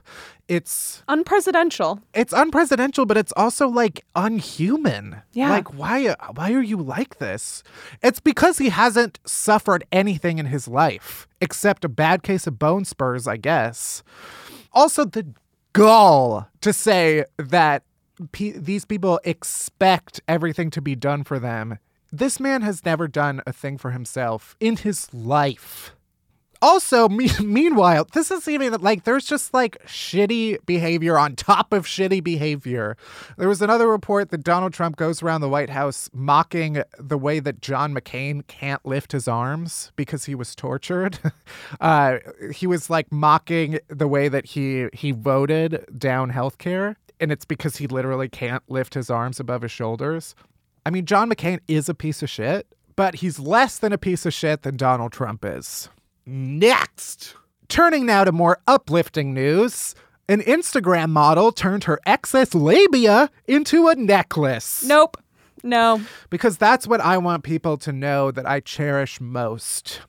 It's 0.48 1.04
unpresidential. 1.08 2.02
It's 2.12 2.34
unpresidential, 2.34 3.06
but 3.06 3.16
it's 3.16 3.32
also 3.36 3.68
like 3.68 4.04
unhuman. 4.16 5.22
Yeah. 5.32 5.50
Like 5.50 5.78
why 5.78 6.16
why 6.34 6.52
are 6.52 6.62
you 6.62 6.78
like 6.78 7.18
this? 7.18 7.62
It's 8.02 8.18
because 8.18 8.58
he 8.58 8.70
hasn't 8.70 9.20
suffered 9.24 9.84
anything 9.92 10.38
in 10.38 10.46
his 10.46 10.66
life 10.66 11.28
except 11.40 11.84
a 11.84 11.88
bad 11.88 12.24
case 12.24 12.48
of 12.48 12.58
bone 12.58 12.84
spurs, 12.84 13.28
I 13.28 13.36
guess. 13.36 14.02
Also, 14.74 15.04
the 15.04 15.26
gall 15.72 16.48
to 16.60 16.72
say 16.72 17.24
that 17.38 17.84
these 18.32 18.84
people 18.84 19.20
expect 19.24 20.20
everything 20.28 20.70
to 20.70 20.82
be 20.82 20.94
done 20.94 21.24
for 21.24 21.38
them. 21.38 21.78
This 22.12 22.38
man 22.38 22.62
has 22.62 22.84
never 22.84 23.08
done 23.08 23.40
a 23.46 23.52
thing 23.52 23.78
for 23.78 23.90
himself 23.92 24.56
in 24.60 24.76
his 24.76 25.12
life. 25.14 25.94
Also, 26.64 27.10
me- 27.10 27.28
meanwhile, 27.44 28.06
this 28.14 28.30
is 28.30 28.48
even 28.48 28.72
like 28.80 29.04
there's 29.04 29.26
just 29.26 29.52
like 29.52 29.76
shitty 29.84 30.64
behavior 30.64 31.18
on 31.18 31.36
top 31.36 31.74
of 31.74 31.84
shitty 31.84 32.24
behavior. 32.24 32.96
There 33.36 33.50
was 33.50 33.60
another 33.60 33.86
report 33.86 34.30
that 34.30 34.42
Donald 34.42 34.72
Trump 34.72 34.96
goes 34.96 35.22
around 35.22 35.42
the 35.42 35.48
White 35.50 35.68
House 35.68 36.08
mocking 36.14 36.82
the 36.98 37.18
way 37.18 37.38
that 37.38 37.60
John 37.60 37.94
McCain 37.94 38.46
can't 38.46 38.82
lift 38.86 39.12
his 39.12 39.28
arms 39.28 39.92
because 39.94 40.24
he 40.24 40.34
was 40.34 40.54
tortured. 40.54 41.18
uh, 41.82 42.16
he 42.50 42.66
was 42.66 42.88
like 42.88 43.12
mocking 43.12 43.78
the 43.88 44.08
way 44.08 44.28
that 44.28 44.46
he 44.46 44.88
he 44.94 45.12
voted 45.12 45.84
down 45.98 46.30
health 46.30 46.56
care, 46.56 46.96
and 47.20 47.30
it's 47.30 47.44
because 47.44 47.76
he 47.76 47.86
literally 47.86 48.30
can't 48.30 48.62
lift 48.70 48.94
his 48.94 49.10
arms 49.10 49.38
above 49.38 49.60
his 49.60 49.70
shoulders. 49.70 50.34
I 50.86 50.88
mean, 50.88 51.04
John 51.04 51.28
McCain 51.28 51.58
is 51.68 51.90
a 51.90 51.94
piece 51.94 52.22
of 52.22 52.30
shit, 52.30 52.66
but 52.96 53.16
he's 53.16 53.38
less 53.38 53.78
than 53.78 53.92
a 53.92 53.98
piece 53.98 54.24
of 54.24 54.32
shit 54.32 54.62
than 54.62 54.78
Donald 54.78 55.12
Trump 55.12 55.44
is. 55.44 55.90
Next! 56.26 57.34
Turning 57.68 58.06
now 58.06 58.24
to 58.24 58.32
more 58.32 58.58
uplifting 58.66 59.34
news. 59.34 59.94
An 60.28 60.40
Instagram 60.40 61.10
model 61.10 61.52
turned 61.52 61.84
her 61.84 62.00
excess 62.06 62.54
labia 62.54 63.30
into 63.46 63.88
a 63.88 63.94
necklace. 63.94 64.84
Nope. 64.84 65.16
No. 65.62 66.00
Because 66.30 66.56
that's 66.56 66.86
what 66.86 67.00
I 67.00 67.18
want 67.18 67.44
people 67.44 67.76
to 67.78 67.92
know 67.92 68.30
that 68.30 68.46
I 68.46 68.60
cherish 68.60 69.20
most 69.20 70.00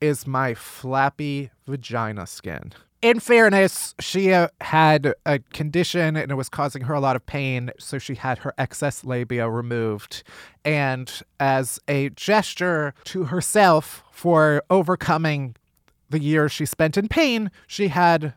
is 0.00 0.26
my 0.26 0.54
flappy 0.54 1.50
vagina 1.66 2.26
skin. 2.26 2.72
In 3.04 3.20
fairness, 3.20 3.94
she 4.00 4.32
uh, 4.32 4.48
had 4.62 5.12
a 5.26 5.38
condition 5.38 6.16
and 6.16 6.30
it 6.30 6.36
was 6.36 6.48
causing 6.48 6.84
her 6.84 6.94
a 6.94 7.00
lot 7.00 7.16
of 7.16 7.26
pain, 7.26 7.70
so 7.78 7.98
she 7.98 8.14
had 8.14 8.38
her 8.38 8.54
excess 8.56 9.04
labia 9.04 9.46
removed. 9.46 10.22
And 10.64 11.12
as 11.38 11.78
a 11.86 12.08
gesture 12.08 12.94
to 13.04 13.24
herself 13.24 14.04
for 14.10 14.64
overcoming 14.70 15.54
the 16.08 16.18
years 16.18 16.50
she 16.50 16.64
spent 16.64 16.96
in 16.96 17.08
pain, 17.08 17.50
she 17.66 17.88
had 17.88 18.32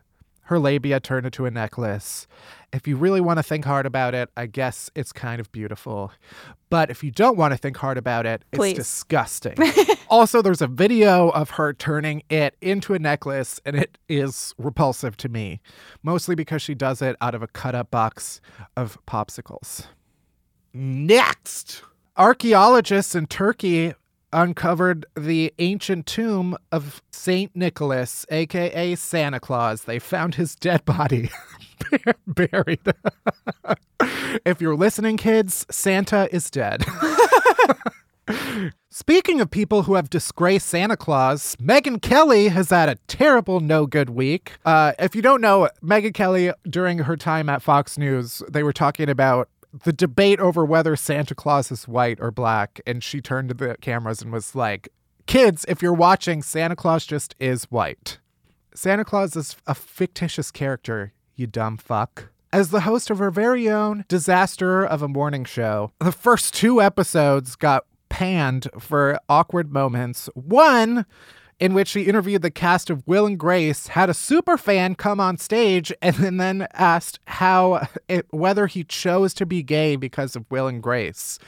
her 0.48 0.58
labia 0.58 0.98
turned 0.98 1.26
into 1.26 1.44
a 1.44 1.50
necklace. 1.50 2.26
If 2.72 2.88
you 2.88 2.96
really 2.96 3.20
want 3.20 3.38
to 3.38 3.42
think 3.42 3.66
hard 3.66 3.84
about 3.84 4.14
it, 4.14 4.30
I 4.34 4.46
guess 4.46 4.90
it's 4.94 5.12
kind 5.12 5.40
of 5.40 5.52
beautiful. 5.52 6.10
But 6.70 6.88
if 6.88 7.04
you 7.04 7.10
don't 7.10 7.36
want 7.36 7.52
to 7.52 7.58
think 7.58 7.76
hard 7.76 7.98
about 7.98 8.24
it, 8.24 8.44
it's 8.50 8.58
Please. 8.58 8.74
disgusting. 8.74 9.58
also, 10.08 10.40
there's 10.40 10.62
a 10.62 10.66
video 10.66 11.28
of 11.28 11.50
her 11.50 11.74
turning 11.74 12.22
it 12.30 12.56
into 12.62 12.94
a 12.94 12.98
necklace, 12.98 13.60
and 13.66 13.76
it 13.76 13.98
is 14.08 14.54
repulsive 14.56 15.18
to 15.18 15.28
me, 15.28 15.60
mostly 16.02 16.34
because 16.34 16.62
she 16.62 16.74
does 16.74 17.02
it 17.02 17.14
out 17.20 17.34
of 17.34 17.42
a 17.42 17.48
cut 17.48 17.74
up 17.74 17.90
box 17.90 18.40
of 18.74 18.96
popsicles. 19.06 19.88
Next! 20.72 21.82
Archaeologists 22.16 23.14
in 23.14 23.26
Turkey 23.26 23.92
uncovered 24.32 25.06
the 25.16 25.52
ancient 25.58 26.06
tomb 26.06 26.56
of 26.72 27.02
Saint 27.10 27.54
Nicholas, 27.54 28.26
aka 28.30 28.94
Santa 28.94 29.40
Claus. 29.40 29.82
They 29.82 29.98
found 29.98 30.34
his 30.34 30.54
dead 30.54 30.84
body 30.84 31.30
buried. 32.26 32.80
if 34.44 34.60
you're 34.60 34.76
listening, 34.76 35.16
kids, 35.16 35.66
Santa 35.70 36.28
is 36.34 36.50
dead. 36.50 36.84
Speaking 38.90 39.40
of 39.40 39.50
people 39.50 39.84
who 39.84 39.94
have 39.94 40.10
disgraced 40.10 40.66
Santa 40.66 40.96
Claus, 40.96 41.56
Megyn 41.56 42.02
Kelly 42.02 42.48
has 42.48 42.70
had 42.70 42.88
a 42.88 42.96
terrible 43.06 43.60
no 43.60 43.86
good 43.86 44.10
week. 44.10 44.52
Uh, 44.64 44.92
if 44.98 45.14
you 45.14 45.22
don't 45.22 45.40
know, 45.40 45.68
Megyn 45.82 46.12
Kelly, 46.12 46.52
during 46.68 46.98
her 46.98 47.16
time 47.16 47.48
at 47.48 47.62
Fox 47.62 47.96
News, 47.96 48.42
they 48.50 48.62
were 48.62 48.72
talking 48.72 49.08
about 49.08 49.48
the 49.84 49.92
debate 49.92 50.40
over 50.40 50.64
whether 50.64 50.96
Santa 50.96 51.34
Claus 51.34 51.70
is 51.70 51.88
white 51.88 52.18
or 52.20 52.30
black. 52.30 52.80
And 52.86 53.02
she 53.02 53.20
turned 53.20 53.48
to 53.48 53.54
the 53.54 53.76
cameras 53.80 54.22
and 54.22 54.32
was 54.32 54.54
like, 54.54 54.88
Kids, 55.26 55.66
if 55.68 55.82
you're 55.82 55.92
watching, 55.92 56.42
Santa 56.42 56.74
Claus 56.74 57.04
just 57.04 57.34
is 57.38 57.64
white. 57.64 58.18
Santa 58.74 59.04
Claus 59.04 59.36
is 59.36 59.56
a 59.66 59.74
fictitious 59.74 60.50
character, 60.50 61.12
you 61.36 61.46
dumb 61.46 61.76
fuck. 61.76 62.30
As 62.50 62.70
the 62.70 62.80
host 62.80 63.10
of 63.10 63.18
her 63.18 63.30
very 63.30 63.68
own 63.68 64.06
Disaster 64.08 64.86
of 64.86 65.02
a 65.02 65.08
Morning 65.08 65.44
Show, 65.44 65.92
the 65.98 66.12
first 66.12 66.54
two 66.54 66.80
episodes 66.80 67.56
got 67.56 67.84
panned 68.08 68.68
for 68.78 69.18
awkward 69.28 69.70
moments. 69.70 70.30
One, 70.34 71.04
in 71.60 71.74
which 71.74 71.88
she 71.88 72.02
interviewed 72.02 72.42
the 72.42 72.50
cast 72.50 72.90
of 72.90 73.06
Will 73.06 73.26
and 73.26 73.38
Grace, 73.38 73.88
had 73.88 74.08
a 74.08 74.14
super 74.14 74.56
fan 74.56 74.94
come 74.94 75.20
on 75.20 75.36
stage 75.38 75.92
and 76.00 76.40
then 76.40 76.66
asked 76.72 77.18
how 77.26 77.86
it, 78.08 78.26
whether 78.30 78.66
he 78.66 78.84
chose 78.84 79.34
to 79.34 79.46
be 79.46 79.62
gay 79.62 79.96
because 79.96 80.36
of 80.36 80.44
Will 80.50 80.66
and 80.66 80.82
Grace. 80.82 81.38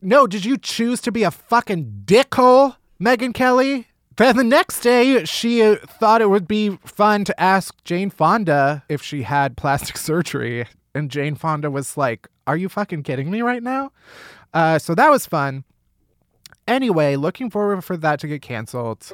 No, 0.00 0.26
did 0.26 0.44
you 0.44 0.56
choose 0.56 1.00
to 1.02 1.12
be 1.12 1.22
a 1.22 1.30
fucking 1.30 2.02
dickhole, 2.04 2.76
Megyn 3.00 3.34
Kelly? 3.34 3.88
Then 4.16 4.36
the 4.36 4.44
next 4.44 4.80
day, 4.80 5.24
she 5.26 5.62
uh, 5.62 5.76
thought 5.76 6.22
it 6.22 6.30
would 6.30 6.48
be 6.48 6.78
fun 6.84 7.24
to 7.24 7.38
ask 7.40 7.74
Jane 7.84 8.08
Fonda 8.08 8.82
if 8.88 9.02
she 9.02 9.22
had 9.22 9.56
plastic 9.56 9.98
surgery. 9.98 10.66
And 10.94 11.10
Jane 11.10 11.34
Fonda 11.34 11.70
was 11.70 11.98
like, 11.98 12.26
Are 12.46 12.56
you 12.56 12.70
fucking 12.70 13.02
kidding 13.02 13.30
me 13.30 13.42
right 13.42 13.62
now? 13.62 13.92
Uh, 14.54 14.78
so 14.78 14.94
that 14.94 15.10
was 15.10 15.26
fun. 15.26 15.64
Anyway, 16.68 17.16
looking 17.16 17.48
forward 17.50 17.82
for 17.82 17.96
that 17.96 18.18
to 18.20 18.26
get 18.26 18.42
canceled. 18.42 19.10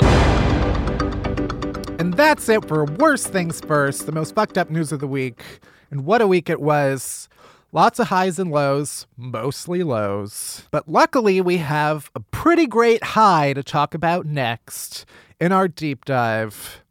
And 1.98 2.14
that's 2.14 2.48
it 2.48 2.66
for 2.66 2.84
Worst 2.84 3.28
Things 3.28 3.60
First, 3.60 4.06
the 4.06 4.12
most 4.12 4.34
fucked 4.34 4.56
up 4.58 4.70
news 4.70 4.90
of 4.90 5.00
the 5.00 5.06
week. 5.06 5.60
And 5.90 6.04
what 6.04 6.22
a 6.22 6.26
week 6.26 6.48
it 6.48 6.60
was. 6.60 7.28
Lots 7.70 7.98
of 7.98 8.08
highs 8.08 8.38
and 8.38 8.50
lows, 8.50 9.06
mostly 9.16 9.82
lows. 9.82 10.66
But 10.70 10.88
luckily, 10.88 11.40
we 11.40 11.58
have 11.58 12.10
a 12.14 12.20
pretty 12.20 12.66
great 12.66 13.02
high 13.02 13.52
to 13.54 13.62
talk 13.62 13.94
about 13.94 14.26
next 14.26 15.06
in 15.40 15.52
our 15.52 15.68
deep 15.68 16.04
dive. 16.04 16.82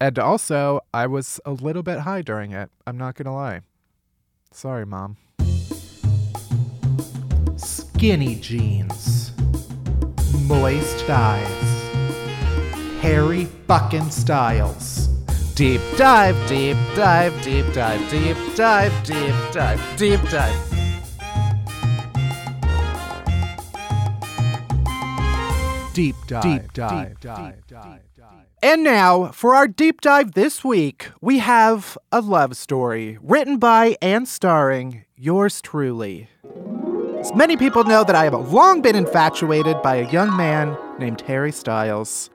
And 0.00 0.18
also, 0.18 0.80
I 0.92 1.06
was 1.06 1.40
a 1.44 1.52
little 1.52 1.82
bit 1.82 2.00
high 2.00 2.22
during 2.22 2.52
it. 2.52 2.70
I'm 2.86 2.96
not 2.98 3.14
going 3.14 3.26
to 3.26 3.32
lie. 3.32 3.60
Sorry, 4.52 4.86
Mom. 4.86 5.16
Skinny 7.56 8.36
jeans, 8.36 9.32
moist 10.46 11.08
eyes, 11.08 11.90
hairy 13.00 13.46
fucking 13.66 14.10
styles. 14.10 15.08
Deep 15.54 15.80
dive, 15.96 16.36
deep 16.48 16.76
dive, 16.94 17.32
deep 17.42 17.66
dive, 17.72 18.10
deep 18.10 18.36
dive, 18.54 18.92
deep 19.04 19.34
dive, 19.52 19.96
deep 19.96 20.20
dive. 20.30 20.74
Deep 25.94 26.16
dive, 26.28 26.42
deep 26.42 26.72
dive, 26.72 27.08
deep 27.08 27.20
dive, 27.20 27.66
dive. 27.66 28.02
And 28.62 28.82
now, 28.82 29.28
for 29.28 29.54
our 29.54 29.68
deep 29.68 30.00
dive 30.00 30.32
this 30.32 30.64
week, 30.64 31.10
we 31.20 31.38
have 31.38 31.96
a 32.10 32.20
love 32.20 32.56
story 32.56 33.16
written 33.22 33.58
by 33.58 33.96
and 34.02 34.26
starring 34.26 35.04
yours 35.16 35.60
truly. 35.60 36.28
As 37.18 37.34
many 37.34 37.56
people 37.56 37.82
know 37.82 38.04
that 38.04 38.14
I 38.14 38.22
have 38.24 38.52
long 38.52 38.80
been 38.80 38.94
infatuated 38.94 39.82
by 39.82 39.96
a 39.96 40.08
young 40.08 40.36
man 40.36 40.78
named 41.00 41.20
Harry 41.22 41.50
Styles. 41.50 42.30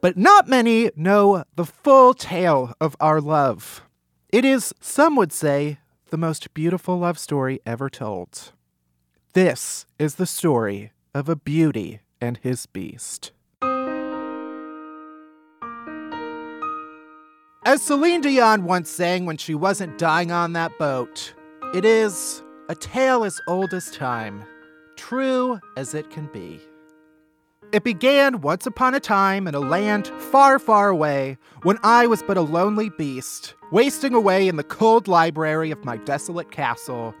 But 0.00 0.16
not 0.16 0.48
many 0.48 0.90
know 0.96 1.44
the 1.54 1.64
full 1.64 2.12
tale 2.12 2.74
of 2.80 2.96
our 2.98 3.20
love. 3.20 3.82
It 4.30 4.44
is, 4.44 4.74
some 4.80 5.14
would 5.14 5.32
say, 5.32 5.78
the 6.10 6.16
most 6.16 6.52
beautiful 6.54 6.98
love 6.98 7.20
story 7.20 7.60
ever 7.64 7.88
told. 7.88 8.50
This 9.32 9.86
is 9.96 10.16
the 10.16 10.26
story 10.26 10.90
of 11.14 11.28
a 11.28 11.36
beauty 11.36 12.00
and 12.20 12.36
his 12.38 12.66
beast. 12.66 13.30
As 17.64 17.80
Celine 17.82 18.22
Dion 18.22 18.64
once 18.64 18.90
sang 18.90 19.24
when 19.24 19.36
she 19.36 19.54
wasn't 19.54 19.98
dying 19.98 20.32
on 20.32 20.52
that 20.54 20.76
boat, 20.80 21.32
it 21.72 21.84
is 21.84 22.42
a 22.70 22.74
tale 22.76 23.24
as 23.24 23.40
old 23.48 23.74
as 23.74 23.90
time, 23.90 24.44
true 24.94 25.58
as 25.76 25.92
it 25.92 26.08
can 26.08 26.26
be. 26.26 26.60
It 27.72 27.82
began 27.82 28.42
once 28.42 28.64
upon 28.64 28.94
a 28.94 29.00
time 29.00 29.48
in 29.48 29.56
a 29.56 29.60
land 29.60 30.06
far, 30.06 30.60
far 30.60 30.88
away 30.88 31.36
when 31.64 31.78
I 31.82 32.06
was 32.06 32.22
but 32.22 32.36
a 32.36 32.42
lonely 32.42 32.88
beast, 32.90 33.54
wasting 33.72 34.14
away 34.14 34.46
in 34.46 34.54
the 34.54 34.62
cold 34.62 35.08
library 35.08 35.72
of 35.72 35.84
my 35.84 35.96
desolate 35.96 36.52
castle. 36.52 37.12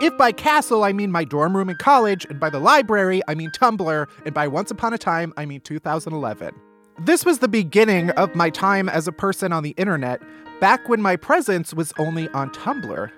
If 0.00 0.16
by 0.16 0.32
castle 0.32 0.84
I 0.84 0.94
mean 0.94 1.12
my 1.12 1.24
dorm 1.24 1.54
room 1.54 1.68
in 1.68 1.76
college, 1.76 2.24
and 2.24 2.40
by 2.40 2.48
the 2.48 2.58
library 2.58 3.20
I 3.28 3.34
mean 3.34 3.50
Tumblr, 3.50 4.06
and 4.24 4.34
by 4.34 4.48
once 4.48 4.70
upon 4.70 4.94
a 4.94 4.98
time 4.98 5.34
I 5.36 5.44
mean 5.44 5.60
2011. 5.60 6.54
This 6.98 7.26
was 7.26 7.40
the 7.40 7.48
beginning 7.48 8.08
of 8.12 8.34
my 8.34 8.48
time 8.48 8.88
as 8.88 9.06
a 9.06 9.12
person 9.12 9.52
on 9.52 9.64
the 9.64 9.74
internet, 9.76 10.22
back 10.62 10.88
when 10.88 11.02
my 11.02 11.16
presence 11.16 11.74
was 11.74 11.92
only 11.98 12.26
on 12.30 12.48
Tumblr. 12.52 13.10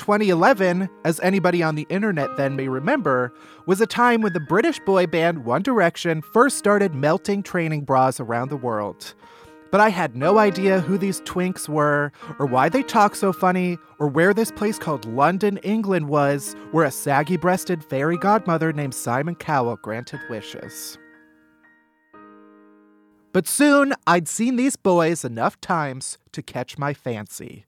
2011, 0.00 0.88
as 1.04 1.20
anybody 1.20 1.62
on 1.62 1.74
the 1.74 1.86
internet 1.90 2.34
then 2.38 2.56
may 2.56 2.68
remember, 2.68 3.34
was 3.66 3.82
a 3.82 3.86
time 3.86 4.22
when 4.22 4.32
the 4.32 4.40
British 4.40 4.80
boy 4.80 5.06
band 5.06 5.44
One 5.44 5.60
Direction 5.60 6.22
first 6.22 6.56
started 6.56 6.94
melting 6.94 7.42
training 7.42 7.84
bras 7.84 8.18
around 8.18 8.48
the 8.48 8.56
world. 8.56 9.14
But 9.70 9.82
I 9.82 9.90
had 9.90 10.16
no 10.16 10.38
idea 10.38 10.80
who 10.80 10.96
these 10.96 11.20
twinks 11.20 11.68
were, 11.68 12.12
or 12.38 12.46
why 12.46 12.70
they 12.70 12.82
talk 12.82 13.14
so 13.14 13.30
funny, 13.30 13.76
or 13.98 14.08
where 14.08 14.32
this 14.32 14.50
place 14.50 14.78
called 14.78 15.04
London, 15.04 15.58
England 15.58 16.08
was, 16.08 16.56
where 16.70 16.86
a 16.86 16.90
saggy 16.90 17.36
breasted 17.36 17.84
fairy 17.84 18.16
godmother 18.16 18.72
named 18.72 18.94
Simon 18.94 19.34
Cowell 19.34 19.76
granted 19.76 20.20
wishes. 20.30 20.96
But 23.34 23.46
soon 23.46 23.92
I'd 24.06 24.28
seen 24.28 24.56
these 24.56 24.76
boys 24.76 25.26
enough 25.26 25.60
times 25.60 26.16
to 26.32 26.42
catch 26.42 26.78
my 26.78 26.94
fancy. 26.94 27.66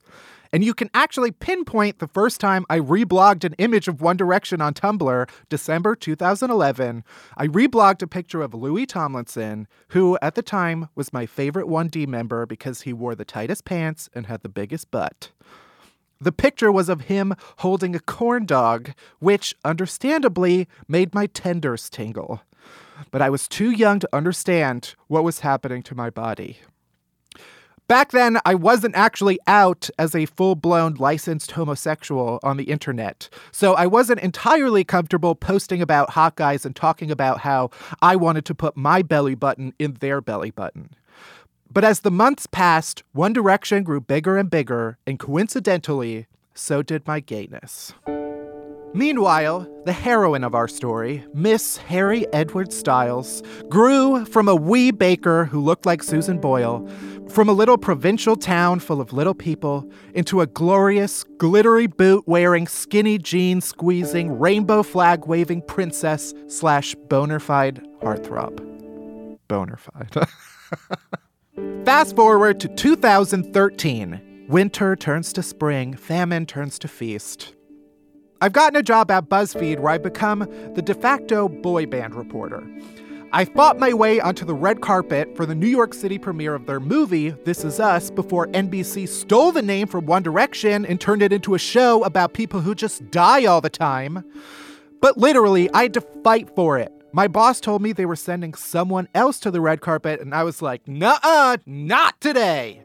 And 0.52 0.62
you 0.62 0.74
can 0.74 0.90
actually 0.92 1.30
pinpoint 1.30 1.98
the 1.98 2.06
first 2.06 2.38
time 2.38 2.66
I 2.68 2.78
reblogged 2.78 3.44
an 3.44 3.54
image 3.54 3.88
of 3.88 4.02
One 4.02 4.18
Direction 4.18 4.60
on 4.60 4.74
Tumblr, 4.74 5.28
December 5.48 5.96
2011. 5.96 7.04
I 7.38 7.46
reblogged 7.46 8.02
a 8.02 8.06
picture 8.06 8.42
of 8.42 8.52
Louis 8.52 8.84
Tomlinson, 8.84 9.66
who 9.88 10.18
at 10.20 10.34
the 10.34 10.42
time 10.42 10.90
was 10.94 11.12
my 11.12 11.24
favorite 11.24 11.68
1D 11.68 12.06
member 12.06 12.44
because 12.44 12.82
he 12.82 12.92
wore 12.92 13.14
the 13.14 13.24
tightest 13.24 13.64
pants 13.64 14.10
and 14.14 14.26
had 14.26 14.42
the 14.42 14.50
biggest 14.50 14.90
butt. 14.90 15.30
The 16.20 16.32
picture 16.32 16.70
was 16.70 16.90
of 16.90 17.02
him 17.02 17.34
holding 17.58 17.96
a 17.96 18.00
corn 18.00 18.44
dog, 18.44 18.92
which 19.20 19.56
understandably 19.64 20.68
made 20.86 21.14
my 21.14 21.26
tenders 21.26 21.88
tingle. 21.88 22.42
But 23.10 23.22
I 23.22 23.30
was 23.30 23.48
too 23.48 23.70
young 23.70 24.00
to 24.00 24.08
understand 24.12 24.94
what 25.08 25.24
was 25.24 25.40
happening 25.40 25.82
to 25.84 25.94
my 25.94 26.10
body. 26.10 26.58
Back 27.92 28.12
then, 28.12 28.38
I 28.46 28.54
wasn't 28.54 28.94
actually 28.94 29.38
out 29.46 29.90
as 29.98 30.14
a 30.14 30.24
full 30.24 30.54
blown 30.54 30.94
licensed 30.94 31.50
homosexual 31.50 32.40
on 32.42 32.56
the 32.56 32.64
internet, 32.64 33.28
so 33.50 33.74
I 33.74 33.86
wasn't 33.86 34.20
entirely 34.20 34.82
comfortable 34.82 35.34
posting 35.34 35.82
about 35.82 36.08
hot 36.08 36.34
guys 36.36 36.64
and 36.64 36.74
talking 36.74 37.10
about 37.10 37.40
how 37.40 37.68
I 38.00 38.16
wanted 38.16 38.46
to 38.46 38.54
put 38.54 38.78
my 38.78 39.02
belly 39.02 39.34
button 39.34 39.74
in 39.78 39.98
their 40.00 40.22
belly 40.22 40.50
button. 40.50 40.88
But 41.70 41.84
as 41.84 42.00
the 42.00 42.10
months 42.10 42.46
passed, 42.46 43.02
One 43.12 43.34
Direction 43.34 43.82
grew 43.82 44.00
bigger 44.00 44.38
and 44.38 44.48
bigger, 44.48 44.96
and 45.06 45.18
coincidentally, 45.18 46.28
so 46.54 46.80
did 46.80 47.06
my 47.06 47.20
gayness. 47.20 47.92
Meanwhile, 48.94 49.66
the 49.86 49.92
heroine 49.92 50.44
of 50.44 50.54
our 50.54 50.68
story, 50.68 51.24
Miss 51.32 51.78
Harry 51.78 52.26
Edward 52.34 52.74
Styles, 52.74 53.42
grew 53.70 54.26
from 54.26 54.48
a 54.48 54.54
wee 54.54 54.90
baker 54.90 55.46
who 55.46 55.62
looked 55.62 55.86
like 55.86 56.02
Susan 56.02 56.38
Boyle, 56.38 56.86
from 57.28 57.48
a 57.48 57.52
little 57.52 57.78
provincial 57.78 58.36
town 58.36 58.80
full 58.80 59.00
of 59.00 59.12
little 59.12 59.34
people, 59.34 59.90
into 60.14 60.40
a 60.40 60.46
glorious, 60.46 61.24
glittery 61.38 61.86
boot 61.86 62.24
wearing, 62.26 62.66
skinny 62.66 63.18
jean 63.18 63.60
squeezing, 63.60 64.38
rainbow 64.38 64.82
flag 64.82 65.26
waving 65.26 65.62
princess 65.62 66.34
slash 66.48 66.94
bonerfied 67.08 67.82
heartthrob. 68.02 68.60
Bonerfied. 69.48 70.28
Fast 71.84 72.16
forward 72.16 72.60
to 72.60 72.68
2013. 72.68 74.46
Winter 74.48 74.96
turns 74.96 75.32
to 75.32 75.42
spring, 75.42 75.94
famine 75.94 76.46
turns 76.46 76.78
to 76.78 76.88
feast. 76.88 77.54
I've 78.40 78.52
gotten 78.52 78.76
a 78.76 78.82
job 78.82 79.10
at 79.10 79.28
BuzzFeed 79.28 79.78
where 79.78 79.92
I've 79.92 80.02
become 80.02 80.40
the 80.74 80.82
de 80.82 80.94
facto 80.94 81.48
boy 81.48 81.86
band 81.86 82.14
reporter. 82.14 82.66
I 83.34 83.46
fought 83.46 83.78
my 83.78 83.94
way 83.94 84.20
onto 84.20 84.44
the 84.44 84.52
red 84.52 84.82
carpet 84.82 85.34
for 85.34 85.46
the 85.46 85.54
New 85.54 85.66
York 85.66 85.94
City 85.94 86.18
premiere 86.18 86.54
of 86.54 86.66
their 86.66 86.80
movie, 86.80 87.30
This 87.30 87.64
Is 87.64 87.80
Us, 87.80 88.10
before 88.10 88.46
NBC 88.48 89.08
stole 89.08 89.52
the 89.52 89.62
name 89.62 89.88
from 89.88 90.04
One 90.04 90.22
Direction 90.22 90.84
and 90.84 91.00
turned 91.00 91.22
it 91.22 91.32
into 91.32 91.54
a 91.54 91.58
show 91.58 92.04
about 92.04 92.34
people 92.34 92.60
who 92.60 92.74
just 92.74 93.10
die 93.10 93.46
all 93.46 93.62
the 93.62 93.70
time. 93.70 94.22
But 95.00 95.16
literally, 95.16 95.70
I 95.72 95.84
had 95.84 95.94
to 95.94 96.02
fight 96.22 96.54
for 96.54 96.78
it. 96.78 96.92
My 97.14 97.26
boss 97.26 97.58
told 97.58 97.80
me 97.80 97.92
they 97.92 98.04
were 98.04 98.16
sending 98.16 98.52
someone 98.52 99.08
else 99.14 99.40
to 99.40 99.50
the 99.50 99.62
red 99.62 99.80
carpet, 99.80 100.20
and 100.20 100.34
I 100.34 100.42
was 100.42 100.60
like, 100.60 100.86
nah, 100.86 101.56
not 101.64 102.20
today. 102.20 102.82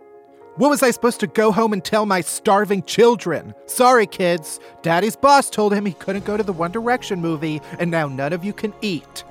What 0.56 0.70
was 0.70 0.82
I 0.82 0.92
supposed 0.92 1.20
to 1.20 1.28
go 1.28 1.52
home 1.52 1.74
and 1.74 1.84
tell 1.84 2.06
my 2.06 2.22
starving 2.22 2.84
children? 2.84 3.54
Sorry, 3.66 4.08
kids. 4.08 4.62
Daddy's 4.82 5.18
boss 5.18 5.50
told 5.50 5.74
him 5.74 5.86
he 5.86 5.92
couldn't 5.92 6.24
go 6.24 6.38
to 6.38 6.44
the 6.44 6.54
One 6.54 6.72
Direction 6.72 7.20
movie, 7.20 7.62
and 7.80 7.92
now 7.92 8.08
none 8.08 8.32
of 8.32 8.46
you 8.46 8.54
can 8.54 8.74
eat. 8.82 9.26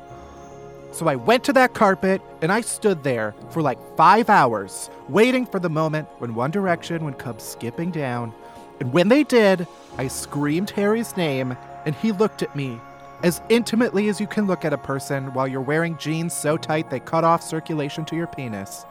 So 0.96 1.08
I 1.08 1.16
went 1.16 1.44
to 1.44 1.52
that 1.52 1.74
carpet 1.74 2.22
and 2.40 2.50
I 2.50 2.62
stood 2.62 3.02
there 3.02 3.34
for 3.50 3.60
like 3.60 3.78
five 3.98 4.30
hours, 4.30 4.88
waiting 5.10 5.44
for 5.44 5.60
the 5.60 5.68
moment 5.68 6.08
when 6.20 6.34
One 6.34 6.50
Direction 6.50 7.04
would 7.04 7.18
come 7.18 7.38
skipping 7.38 7.90
down. 7.90 8.32
And 8.80 8.94
when 8.94 9.08
they 9.08 9.22
did, 9.22 9.66
I 9.98 10.08
screamed 10.08 10.70
Harry's 10.70 11.14
name, 11.14 11.54
and 11.84 11.94
he 11.96 12.12
looked 12.12 12.42
at 12.42 12.56
me 12.56 12.80
as 13.22 13.42
intimately 13.50 14.08
as 14.08 14.22
you 14.22 14.26
can 14.26 14.46
look 14.46 14.64
at 14.64 14.72
a 14.72 14.78
person 14.78 15.34
while 15.34 15.46
you're 15.46 15.60
wearing 15.60 15.98
jeans 15.98 16.32
so 16.32 16.56
tight 16.56 16.88
they 16.88 17.00
cut 17.00 17.24
off 17.24 17.42
circulation 17.42 18.06
to 18.06 18.16
your 18.16 18.28
penis. 18.28 18.86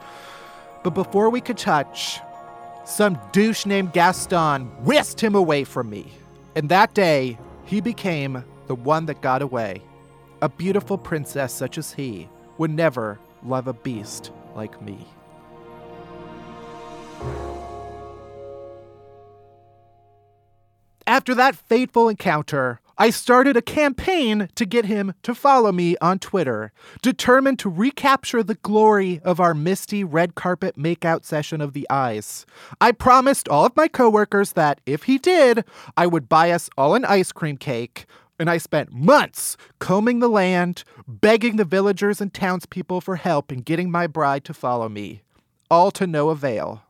But 0.84 0.90
before 0.90 1.28
we 1.28 1.40
could 1.40 1.58
touch, 1.58 2.20
some 2.84 3.18
douche 3.32 3.66
named 3.66 3.92
Gaston 3.92 4.66
whisked 4.84 5.20
him 5.20 5.34
away 5.34 5.64
from 5.64 5.90
me. 5.90 6.12
And 6.54 6.68
that 6.68 6.94
day, 6.94 7.36
he 7.64 7.80
became 7.80 8.44
the 8.68 8.76
one 8.76 9.06
that 9.06 9.22
got 9.22 9.42
away. 9.42 9.82
A 10.42 10.48
beautiful 10.50 10.98
princess 10.98 11.52
such 11.52 11.78
as 11.78 11.94
he 11.94 12.28
would 12.58 12.70
never 12.70 13.18
love 13.42 13.66
a 13.68 13.72
beast 13.72 14.32
like 14.54 14.80
me. 14.82 15.06
After 21.06 21.34
that 21.34 21.56
fateful 21.56 22.08
encounter, 22.08 22.80
I 22.98 23.10
started 23.10 23.56
a 23.56 23.62
campaign 23.62 24.48
to 24.54 24.64
get 24.64 24.86
him 24.86 25.14
to 25.22 25.34
follow 25.34 25.70
me 25.70 25.96
on 26.00 26.18
Twitter, 26.18 26.72
determined 27.02 27.58
to 27.60 27.68
recapture 27.68 28.42
the 28.42 28.54
glory 28.56 29.20
of 29.22 29.38
our 29.38 29.54
misty 29.54 30.02
red 30.02 30.34
carpet 30.34 30.76
makeout 30.76 31.24
session 31.24 31.60
of 31.60 31.74
the 31.74 31.86
eyes. 31.88 32.44
I 32.80 32.92
promised 32.92 33.48
all 33.48 33.66
of 33.66 33.76
my 33.76 33.88
coworkers 33.88 34.52
that 34.52 34.80
if 34.86 35.04
he 35.04 35.18
did, 35.18 35.64
I 35.96 36.06
would 36.06 36.28
buy 36.28 36.50
us 36.50 36.68
all 36.76 36.94
an 36.94 37.04
ice 37.04 37.32
cream 37.32 37.56
cake. 37.56 38.06
And 38.38 38.50
I 38.50 38.58
spent 38.58 38.92
months 38.92 39.56
combing 39.78 40.18
the 40.18 40.28
land, 40.28 40.84
begging 41.08 41.56
the 41.56 41.64
villagers 41.64 42.20
and 42.20 42.32
townspeople 42.32 43.00
for 43.00 43.16
help 43.16 43.50
in 43.50 43.60
getting 43.60 43.90
my 43.90 44.06
bride 44.06 44.44
to 44.44 44.54
follow 44.54 44.88
me, 44.88 45.22
all 45.70 45.90
to 45.92 46.06
no 46.06 46.28
avail. 46.28 46.82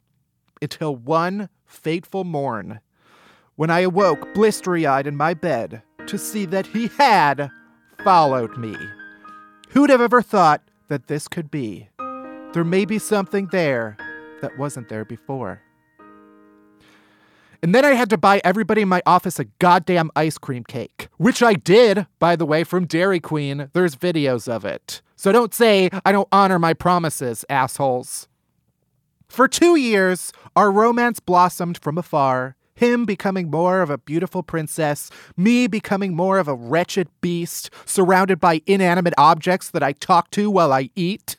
Until 0.60 0.96
one 0.96 1.48
fateful 1.64 2.24
morn, 2.24 2.80
when 3.54 3.70
I 3.70 3.80
awoke 3.80 4.34
blistery 4.34 4.86
eyed 4.86 5.06
in 5.06 5.16
my 5.16 5.34
bed 5.34 5.82
to 6.06 6.18
see 6.18 6.46
that 6.46 6.66
he 6.66 6.88
had 6.98 7.50
followed 8.04 8.56
me. 8.56 8.76
Who'd 9.70 9.90
have 9.90 10.00
ever 10.00 10.22
thought 10.22 10.62
that 10.88 11.06
this 11.06 11.28
could 11.28 11.50
be? 11.50 11.88
There 12.52 12.64
may 12.64 12.84
be 12.84 12.98
something 12.98 13.48
there 13.48 13.96
that 14.40 14.58
wasn't 14.58 14.88
there 14.88 15.04
before. 15.04 15.60
And 17.62 17.74
then 17.74 17.84
I 17.84 17.94
had 17.94 18.10
to 18.10 18.18
buy 18.18 18.40
everybody 18.44 18.82
in 18.82 18.88
my 18.88 19.02
office 19.06 19.38
a 19.38 19.44
goddamn 19.58 20.10
ice 20.14 20.38
cream 20.38 20.64
cake, 20.64 21.08
which 21.16 21.42
I 21.42 21.54
did, 21.54 22.06
by 22.18 22.36
the 22.36 22.46
way, 22.46 22.64
from 22.64 22.86
Dairy 22.86 23.20
Queen. 23.20 23.70
There's 23.72 23.96
videos 23.96 24.48
of 24.48 24.64
it. 24.64 25.02
So 25.16 25.32
don't 25.32 25.54
say 25.54 25.90
I 26.04 26.12
don't 26.12 26.28
honor 26.30 26.58
my 26.58 26.74
promises, 26.74 27.44
assholes. 27.48 28.28
For 29.28 29.48
two 29.48 29.76
years, 29.76 30.32
our 30.54 30.70
romance 30.70 31.20
blossomed 31.20 31.78
from 31.78 31.98
afar, 31.98 32.56
him 32.74 33.04
becoming 33.04 33.50
more 33.50 33.80
of 33.80 33.90
a 33.90 33.98
beautiful 33.98 34.42
princess, 34.42 35.10
me 35.36 35.66
becoming 35.66 36.14
more 36.14 36.38
of 36.38 36.46
a 36.46 36.54
wretched 36.54 37.08
beast 37.20 37.70
surrounded 37.84 38.38
by 38.38 38.62
inanimate 38.66 39.14
objects 39.18 39.70
that 39.70 39.82
I 39.82 39.92
talk 39.92 40.30
to 40.32 40.50
while 40.50 40.72
I 40.72 40.90
eat. 40.94 41.38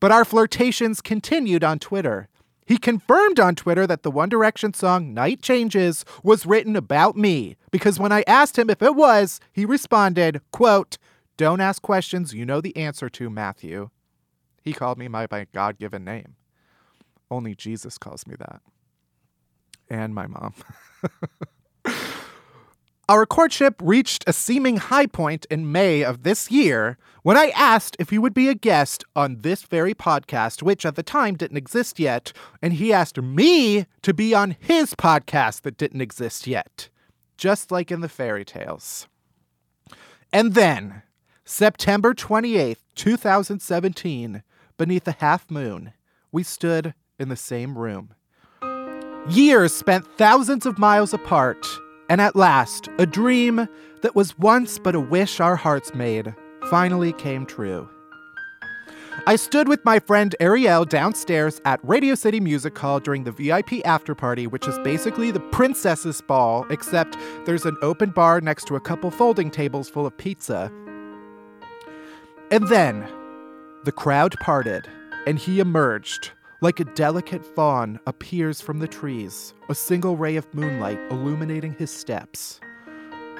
But 0.00 0.12
our 0.12 0.24
flirtations 0.24 1.00
continued 1.00 1.64
on 1.64 1.80
Twitter. 1.80 2.28
He 2.68 2.76
confirmed 2.76 3.40
on 3.40 3.54
Twitter 3.54 3.86
that 3.86 4.02
the 4.02 4.10
One 4.10 4.28
Direction 4.28 4.74
song 4.74 5.14
Night 5.14 5.40
Changes 5.40 6.04
was 6.22 6.44
written 6.44 6.76
about 6.76 7.16
me 7.16 7.56
because 7.70 7.98
when 7.98 8.12
I 8.12 8.22
asked 8.26 8.58
him 8.58 8.68
if 8.68 8.82
it 8.82 8.94
was, 8.94 9.40
he 9.50 9.64
responded, 9.64 10.42
quote, 10.52 10.98
"Don't 11.38 11.62
ask 11.62 11.80
questions 11.80 12.34
you 12.34 12.44
know 12.44 12.60
the 12.60 12.76
answer 12.76 13.08
to, 13.08 13.30
Matthew." 13.30 13.88
He 14.60 14.74
called 14.74 14.98
me 14.98 15.08
by 15.08 15.26
my 15.30 15.46
God-given 15.54 16.04
name. 16.04 16.36
Only 17.30 17.54
Jesus 17.54 17.96
calls 17.96 18.26
me 18.26 18.34
that. 18.38 18.60
And 19.88 20.14
my 20.14 20.26
mom. 20.26 20.52
Our 23.10 23.24
courtship 23.24 23.76
reached 23.82 24.24
a 24.26 24.34
seeming 24.34 24.76
high 24.76 25.06
point 25.06 25.46
in 25.50 25.72
May 25.72 26.04
of 26.04 26.24
this 26.24 26.50
year 26.50 26.98
when 27.22 27.38
I 27.38 27.48
asked 27.56 27.96
if 27.98 28.10
he 28.10 28.18
would 28.18 28.34
be 28.34 28.50
a 28.50 28.54
guest 28.54 29.02
on 29.16 29.40
this 29.40 29.62
very 29.62 29.94
podcast, 29.94 30.62
which 30.62 30.84
at 30.84 30.94
the 30.94 31.02
time 31.02 31.34
didn't 31.34 31.56
exist 31.56 31.98
yet, 31.98 32.34
and 32.60 32.74
he 32.74 32.92
asked 32.92 33.16
me 33.16 33.86
to 34.02 34.12
be 34.12 34.34
on 34.34 34.56
his 34.60 34.92
podcast 34.92 35.62
that 35.62 35.78
didn't 35.78 36.02
exist 36.02 36.46
yet, 36.46 36.90
just 37.38 37.72
like 37.72 37.90
in 37.90 38.02
the 38.02 38.10
fairy 38.10 38.44
tales. 38.44 39.08
And 40.30 40.52
then, 40.52 41.00
September 41.46 42.12
28th, 42.12 42.82
2017, 42.94 44.42
beneath 44.76 45.08
a 45.08 45.12
half 45.12 45.50
moon, 45.50 45.94
we 46.30 46.42
stood 46.42 46.92
in 47.18 47.30
the 47.30 47.36
same 47.36 47.78
room. 47.78 48.10
Years 49.30 49.72
spent 49.72 50.06
thousands 50.18 50.66
of 50.66 50.78
miles 50.78 51.14
apart 51.14 51.66
and 52.08 52.20
at 52.20 52.36
last, 52.36 52.88
a 52.98 53.06
dream 53.06 53.68
that 54.02 54.14
was 54.14 54.38
once 54.38 54.78
but 54.78 54.94
a 54.94 55.00
wish 55.00 55.40
our 55.40 55.56
hearts 55.56 55.94
made 55.94 56.34
finally 56.70 57.12
came 57.14 57.44
true. 57.44 57.88
I 59.26 59.36
stood 59.36 59.68
with 59.68 59.84
my 59.84 59.98
friend 59.98 60.34
Ariel 60.40 60.84
downstairs 60.84 61.60
at 61.64 61.80
Radio 61.82 62.14
City 62.14 62.40
Music 62.40 62.78
Hall 62.78 62.98
during 63.00 63.24
the 63.24 63.32
VIP 63.32 63.84
after 63.84 64.14
party, 64.14 64.46
which 64.46 64.66
is 64.66 64.78
basically 64.78 65.30
the 65.30 65.40
princess's 65.40 66.22
ball, 66.22 66.64
except 66.70 67.18
there's 67.44 67.66
an 67.66 67.76
open 67.82 68.10
bar 68.10 68.40
next 68.40 68.66
to 68.68 68.76
a 68.76 68.80
couple 68.80 69.10
folding 69.10 69.50
tables 69.50 69.90
full 69.90 70.06
of 70.06 70.16
pizza. 70.16 70.72
And 72.50 72.68
then 72.68 73.06
the 73.84 73.92
crowd 73.92 74.34
parted, 74.40 74.88
and 75.26 75.38
he 75.38 75.60
emerged 75.60 76.30
like 76.60 76.80
a 76.80 76.84
delicate 76.84 77.44
fawn 77.44 78.00
appears 78.06 78.60
from 78.60 78.80
the 78.80 78.88
trees, 78.88 79.54
a 79.68 79.74
single 79.74 80.16
ray 80.16 80.36
of 80.36 80.52
moonlight 80.54 80.98
illuminating 81.10 81.74
his 81.74 81.90
steps. 81.90 82.60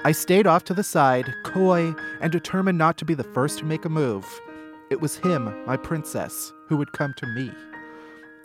I 0.05 0.13
stayed 0.13 0.47
off 0.47 0.63
to 0.65 0.73
the 0.73 0.83
side, 0.83 1.33
coy 1.43 1.93
and 2.21 2.31
determined 2.31 2.77
not 2.77 2.97
to 2.99 3.05
be 3.05 3.13
the 3.13 3.25
first 3.25 3.59
to 3.59 3.65
make 3.65 3.83
a 3.83 3.89
move. 3.89 4.25
It 4.89 5.01
was 5.01 5.17
him, 5.17 5.53
my 5.65 5.75
princess, 5.75 6.53
who 6.67 6.77
would 6.77 6.93
come 6.93 7.13
to 7.17 7.27
me. 7.27 7.51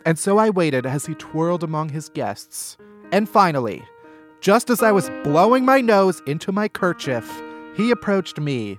And 0.05 0.19
so 0.19 0.37
I 0.37 0.49
waited 0.49 0.85
as 0.85 1.05
he 1.05 1.15
twirled 1.15 1.63
among 1.63 1.89
his 1.89 2.09
guests. 2.09 2.77
And 3.13 3.29
finally, 3.29 3.81
just 4.41 4.69
as 4.69 4.83
I 4.83 4.91
was 4.91 5.09
blowing 5.23 5.63
my 5.63 5.79
nose 5.79 6.21
into 6.27 6.51
my 6.51 6.67
kerchief, 6.67 7.41
he 7.77 7.91
approached 7.91 8.39
me. 8.39 8.77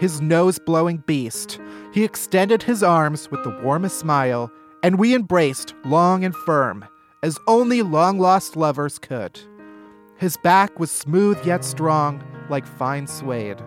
His 0.00 0.20
nose 0.20 0.58
blowing 0.58 0.98
beast. 1.06 1.60
He 1.94 2.02
extended 2.02 2.62
his 2.64 2.82
arms 2.82 3.30
with 3.30 3.44
the 3.44 3.58
warmest 3.62 3.98
smile 3.98 4.50
and 4.82 4.98
we 4.98 5.14
embraced 5.14 5.74
long 5.84 6.24
and 6.24 6.34
firm, 6.34 6.84
as 7.22 7.38
only 7.46 7.82
long 7.82 8.18
lost 8.18 8.56
lovers 8.56 8.98
could. 8.98 9.40
His 10.16 10.36
back 10.38 10.78
was 10.78 10.90
smooth 10.90 11.38
yet 11.44 11.64
strong, 11.64 12.22
like 12.48 12.66
fine 12.66 13.06
suede. 13.06 13.62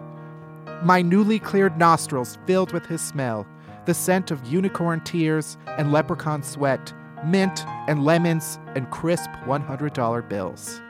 My 0.84 1.02
newly 1.02 1.39
cleared 1.39 1.78
nostrils 1.78 2.38
filled 2.45 2.73
with 2.73 2.86
his 2.86 3.02
smell, 3.02 3.47
the 3.86 3.93
scent 3.93 4.32
of 4.32 4.45
unicorn 4.45 5.02
tears 5.02 5.58
and 5.78 5.91
leprechaun 5.91 6.43
sweat, 6.43 6.93
mint 7.26 7.65
and 7.88 8.04
lemons 8.04 8.60
and 8.76 8.89
crisp 8.91 9.30
$100 9.45 10.30
bills. 10.30 10.82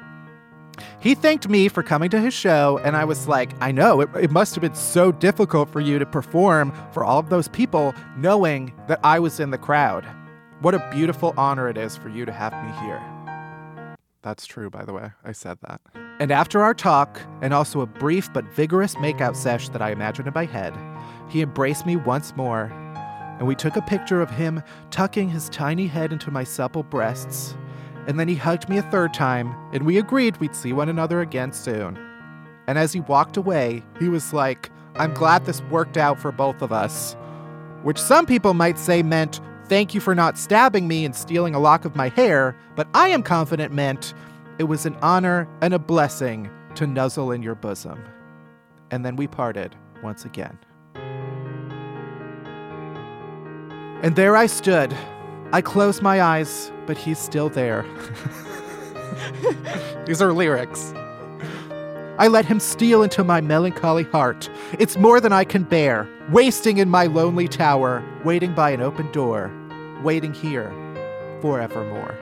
He 0.99 1.15
thanked 1.15 1.49
me 1.49 1.67
for 1.67 1.83
coming 1.83 2.09
to 2.11 2.19
his 2.19 2.33
show, 2.33 2.79
and 2.83 2.95
I 2.95 3.05
was 3.05 3.27
like, 3.27 3.51
I 3.61 3.71
know, 3.71 4.01
it, 4.01 4.09
it, 4.19 4.31
must 4.31 4.55
have 4.55 4.61
been 4.61 4.75
so 4.75 5.11
difficult 5.11 5.69
for 5.69 5.81
you 5.81 5.99
to 5.99 6.05
perform 6.05 6.73
for 6.91 7.03
all 7.03 7.19
of 7.19 7.29
those 7.29 7.47
people 7.47 7.93
knowing 8.17 8.73
that 8.87 8.99
I 9.03 9.19
was 9.19 9.39
in 9.39 9.51
the 9.51 9.57
crowd. 9.57 10.05
What 10.61 10.73
a 10.73 10.89
beautiful 10.91 11.33
honor 11.37 11.67
it 11.69 11.77
is 11.77 11.97
for 11.97 12.09
you 12.09 12.25
to 12.25 12.31
have 12.31 12.53
me 12.63 12.71
here. 12.85 13.01
That's 14.21 14.45
true, 14.45 14.69
by 14.69 14.85
the 14.85 14.93
way. 14.93 15.11
I 15.25 15.33
said 15.33 15.57
that. 15.67 15.81
And 16.19 16.31
after 16.31 16.63
our 16.63 16.73
talk, 16.73 17.19
and 17.41 17.53
also 17.53 17.81
a 17.81 17.85
brief 17.85 18.31
but 18.31 18.45
vigorous 18.53 18.95
makeout 18.95 19.35
sesh 19.35 19.69
that 19.69 19.81
I 19.81 19.91
imagined 19.91 20.27
in 20.27 20.33
my 20.33 20.45
head, 20.45 20.73
he 21.27 21.41
embraced 21.41 21.85
me 21.85 21.97
once 21.97 22.35
more, 22.35 22.71
and 23.37 23.45
we 23.45 23.55
took 23.55 23.75
a 23.75 23.81
picture 23.81 24.21
of 24.21 24.29
him 24.29 24.63
tucking 24.89 25.29
his 25.29 25.49
tiny 25.49 25.87
head 25.87 26.13
into 26.13 26.31
my 26.31 26.45
supple 26.45 26.83
breasts 26.83 27.55
and 28.07 28.19
then 28.19 28.27
he 28.27 28.35
hugged 28.35 28.69
me 28.69 28.77
a 28.77 28.83
third 28.83 29.13
time, 29.13 29.55
and 29.71 29.85
we 29.85 29.97
agreed 29.97 30.37
we'd 30.37 30.55
see 30.55 30.73
one 30.73 30.89
another 30.89 31.21
again 31.21 31.53
soon. 31.53 31.97
And 32.67 32.77
as 32.77 32.93
he 32.93 32.99
walked 32.99 33.37
away, 33.37 33.83
he 33.99 34.09
was 34.09 34.33
like, 34.33 34.69
I'm 34.95 35.13
glad 35.13 35.45
this 35.45 35.61
worked 35.63 35.97
out 35.97 36.19
for 36.19 36.31
both 36.31 36.61
of 36.61 36.71
us. 36.71 37.15
Which 37.83 37.97
some 37.97 38.25
people 38.25 38.53
might 38.53 38.77
say 38.77 39.03
meant, 39.03 39.41
thank 39.65 39.93
you 39.93 40.01
for 40.01 40.15
not 40.15 40.37
stabbing 40.37 40.87
me 40.87 41.05
and 41.05 41.15
stealing 41.15 41.55
a 41.55 41.59
lock 41.59 41.85
of 41.85 41.95
my 41.95 42.09
hair, 42.09 42.55
but 42.75 42.87
I 42.93 43.09
am 43.09 43.23
confident 43.23 43.73
meant, 43.73 44.13
it 44.59 44.65
was 44.65 44.85
an 44.85 44.95
honor 45.01 45.47
and 45.61 45.73
a 45.73 45.79
blessing 45.79 46.49
to 46.75 46.85
nuzzle 46.85 47.31
in 47.31 47.41
your 47.41 47.55
bosom. 47.55 48.03
And 48.91 49.05
then 49.05 49.15
we 49.15 49.27
parted 49.27 49.75
once 50.03 50.25
again. 50.25 50.59
And 54.03 54.17
there 54.17 54.35
I 54.35 54.47
stood, 54.47 54.93
I 55.53 55.61
closed 55.61 56.01
my 56.01 56.21
eyes, 56.21 56.72
but 56.85 56.97
he's 56.97 57.19
still 57.19 57.49
there. 57.49 57.85
These 60.05 60.21
are 60.21 60.33
lyrics. 60.33 60.93
I 62.19 62.27
let 62.27 62.45
him 62.45 62.59
steal 62.59 63.01
into 63.01 63.23
my 63.23 63.41
melancholy 63.41 64.03
heart. 64.03 64.49
It's 64.77 64.97
more 64.97 65.19
than 65.19 65.33
I 65.33 65.43
can 65.43 65.63
bear, 65.63 66.07
wasting 66.29 66.77
in 66.77 66.89
my 66.89 67.07
lonely 67.07 67.47
tower, 67.47 68.03
waiting 68.23 68.53
by 68.53 68.69
an 68.69 68.81
open 68.81 69.11
door, 69.11 69.51
waiting 70.03 70.33
here 70.33 70.71
forevermore. 71.41 72.15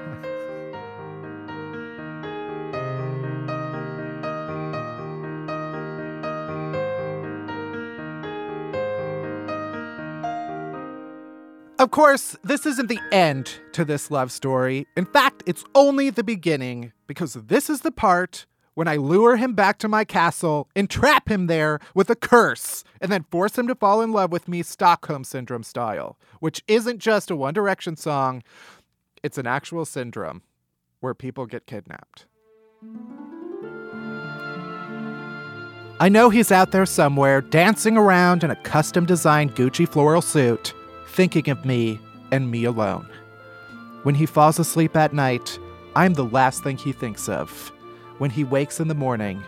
Of 11.82 11.90
course, 11.90 12.38
this 12.44 12.68
isn't 12.68 12.90
the 12.90 13.00
end 13.12 13.56
to 13.72 13.84
this 13.84 14.12
love 14.12 14.32
story. 14.32 14.86
In 14.96 15.06
fact, 15.06 15.42
it's 15.48 15.64
only 15.74 16.12
the 16.12 16.24
beginning, 16.24 16.92
because 17.08 17.34
this 17.34 17.72
is 17.72 17.82
the 17.82 17.92
part 17.92 18.46
when 18.76 18.88
I 18.88 18.98
lure 18.98 19.36
him 19.36 19.56
back 19.56 19.80
to 19.80 19.88
my 19.88 20.06
castle, 20.06 20.70
entrap 20.76 21.28
him 21.28 21.48
there 21.48 21.80
with 21.96 22.12
a 22.12 22.16
curse, 22.16 22.84
and 23.02 23.12
then 23.12 23.26
force 23.32 23.58
him 23.58 23.68
to 23.68 23.74
fall 23.74 24.04
in 24.04 24.12
love 24.12 24.32
with 24.32 24.48
me 24.48 24.62
Stockholm 24.62 25.24
Syndrome 25.24 25.64
style, 25.64 26.20
which 26.40 26.64
isn't 26.68 27.00
just 27.00 27.32
a 27.32 27.36
One 27.36 27.56
Direction 27.56 27.96
song, 27.96 28.44
it's 29.24 29.40
an 29.40 29.48
actual 29.48 29.84
syndrome 29.84 30.44
where 31.00 31.16
people 31.16 31.48
get 31.48 31.66
kidnapped. 31.66 32.28
I 36.00 36.10
know 36.10 36.30
he's 36.30 36.52
out 36.52 36.74
there 36.74 36.86
somewhere, 36.86 37.42
dancing 37.42 37.98
around 37.98 38.44
in 38.44 38.52
a 38.52 38.56
custom 38.58 39.08
designed 39.08 39.56
Gucci 39.56 39.90
floral 39.90 40.22
suit 40.22 40.76
thinking 41.12 41.50
of 41.50 41.66
me 41.66 42.00
and 42.32 42.50
me 42.50 42.64
alone. 42.64 43.06
When 44.04 44.16
he 44.16 44.26
falls 44.26 44.58
asleep 44.60 44.96
at 44.96 45.14
night, 45.14 45.60
I'm 45.94 46.14
the 46.14 46.24
last 46.24 46.64
thing 46.64 46.78
he 46.78 46.94
thinks 46.94 47.28
of. 47.28 47.72
When 48.18 48.30
he 48.30 48.46
wakes 48.46 48.80
in 48.80 48.88
the 48.88 48.96
morning, 48.96 49.44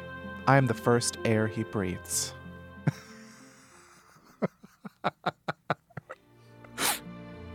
I 0.45 0.57
am 0.57 0.67
the 0.67 0.73
first 0.73 1.17
air 1.23 1.47
he 1.47 1.63
breathes. 1.63 2.33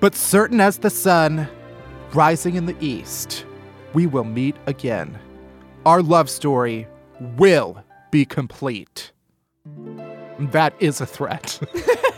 but 0.01 0.15
certain 0.15 0.61
as 0.61 0.79
the 0.79 0.89
sun 0.89 1.47
rising 2.15 2.55
in 2.55 2.65
the 2.65 2.77
east, 2.81 3.45
we 3.93 4.07
will 4.07 4.25
meet 4.25 4.57
again. 4.67 5.19
Our 5.85 6.03
love 6.03 6.31
story 6.31 6.89
will 7.37 7.85
be 8.11 8.25
complete. 8.25 9.13
That 10.39 10.73
is 10.81 11.03
a 11.03 11.07
threat. 11.07 11.61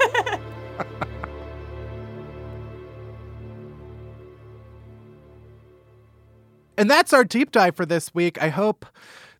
And 6.81 6.91
that's 6.91 7.13
our 7.13 7.25
deep 7.25 7.51
dive 7.53 7.77
for 7.77 7.85
this 7.85 8.15
week. 8.15 8.43
I 8.43 8.49
hope 8.49 8.87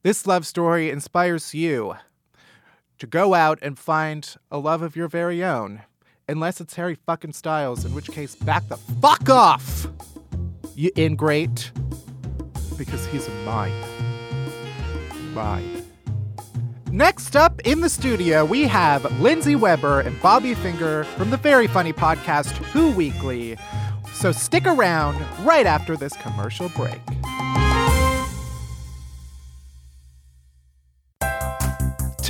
this 0.03 0.27
love 0.27 0.47
story 0.47 0.91
inspires 0.91 1.55
you 1.55 1.95
to 2.99 3.07
go 3.07 3.33
out 3.33 3.59
and 3.63 3.79
find 3.79 4.37
a 4.51 4.59
love 4.59 4.83
of 4.83 4.95
your 4.95 5.09
very 5.09 5.43
own. 5.43 5.81
Unless 6.29 6.61
it's 6.61 6.75
Harry 6.75 6.99
fucking 7.07 7.33
Styles, 7.33 7.87
in 7.87 7.95
which 7.95 8.09
case, 8.11 8.35
back 8.35 8.69
the 8.69 8.77
fuck 8.77 9.31
off, 9.31 9.87
you 10.75 10.91
ingrate, 10.99 11.73
because 12.77 13.07
he's 13.07 13.27
mine. 13.47 13.73
Mine. 15.33 15.83
Next 16.93 17.37
up 17.37 17.59
in 17.63 17.81
the 17.81 17.89
studio, 17.89 18.45
we 18.45 18.65
have 18.65 19.19
Lindsey 19.19 19.57
Weber 19.57 20.01
and 20.01 20.21
Bobby 20.21 20.53
Finger 20.53 21.05
from 21.17 21.31
the 21.31 21.39
very 21.39 21.69
funny 21.69 21.95
podcast 21.95 22.51
Who 22.73 22.91
Weekly 22.91 23.57
So 24.13 24.31
stick 24.31 24.67
around 24.67 25.25
right 25.47 25.65
after 25.65 25.97
this 25.97 26.13
commercial 26.19 26.69
break. 26.69 27.01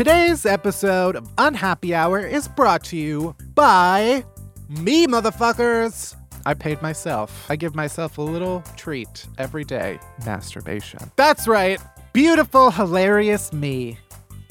Today's 0.01 0.47
episode 0.47 1.15
of 1.15 1.29
Unhappy 1.37 1.95
Hour 1.95 2.21
is 2.21 2.49
brought 2.49 2.83
to 2.85 2.97
you 2.97 3.37
by 3.55 4.25
me, 4.71 5.07
motherfuckers. 5.07 6.17
I 6.47 6.55
paid 6.55 6.81
myself. 6.81 7.45
I 7.51 7.57
give 7.57 7.75
myself 7.75 8.17
a 8.17 8.23
little 8.23 8.65
treat 8.79 9.27
every 9.37 9.63
day 9.63 9.99
masturbation. 10.25 11.01
That's 11.17 11.47
right. 11.47 11.79
Beautiful, 12.15 12.71
hilarious 12.71 13.53
me. 13.53 13.99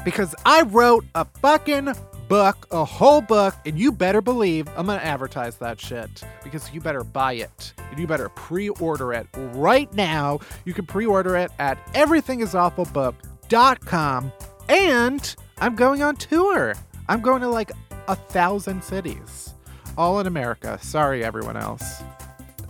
Because 0.05 0.35
I 0.45 0.61
wrote 0.61 1.03
a 1.15 1.25
fucking 1.25 1.95
book, 2.27 2.67
a 2.69 2.85
whole 2.85 3.21
book, 3.21 3.55
and 3.65 3.79
you 3.79 3.91
better 3.91 4.21
believe 4.21 4.67
I'm 4.77 4.85
gonna 4.85 4.99
advertise 4.99 5.55
that 5.55 5.81
shit. 5.81 6.21
Because 6.43 6.71
you 6.71 6.79
better 6.79 7.03
buy 7.03 7.33
it. 7.33 7.73
And 7.89 7.99
you 7.99 8.05
better 8.05 8.29
pre 8.29 8.69
order 8.69 9.13
it 9.13 9.25
right 9.33 9.91
now. 9.95 10.41
You 10.65 10.75
can 10.75 10.85
pre 10.85 11.07
order 11.07 11.35
it 11.35 11.49
at 11.57 11.83
everythingisawfulbook.com. 11.93 14.31
And 14.69 15.35
I'm 15.57 15.75
going 15.75 16.01
on 16.03 16.15
tour. 16.15 16.75
I'm 17.07 17.21
going 17.21 17.41
to 17.41 17.49
like 17.49 17.71
a 18.07 18.15
thousand 18.15 18.83
cities, 18.83 19.55
all 19.97 20.19
in 20.19 20.27
America. 20.27 20.77
Sorry, 20.81 21.23
everyone 21.23 21.57
else. 21.57 22.03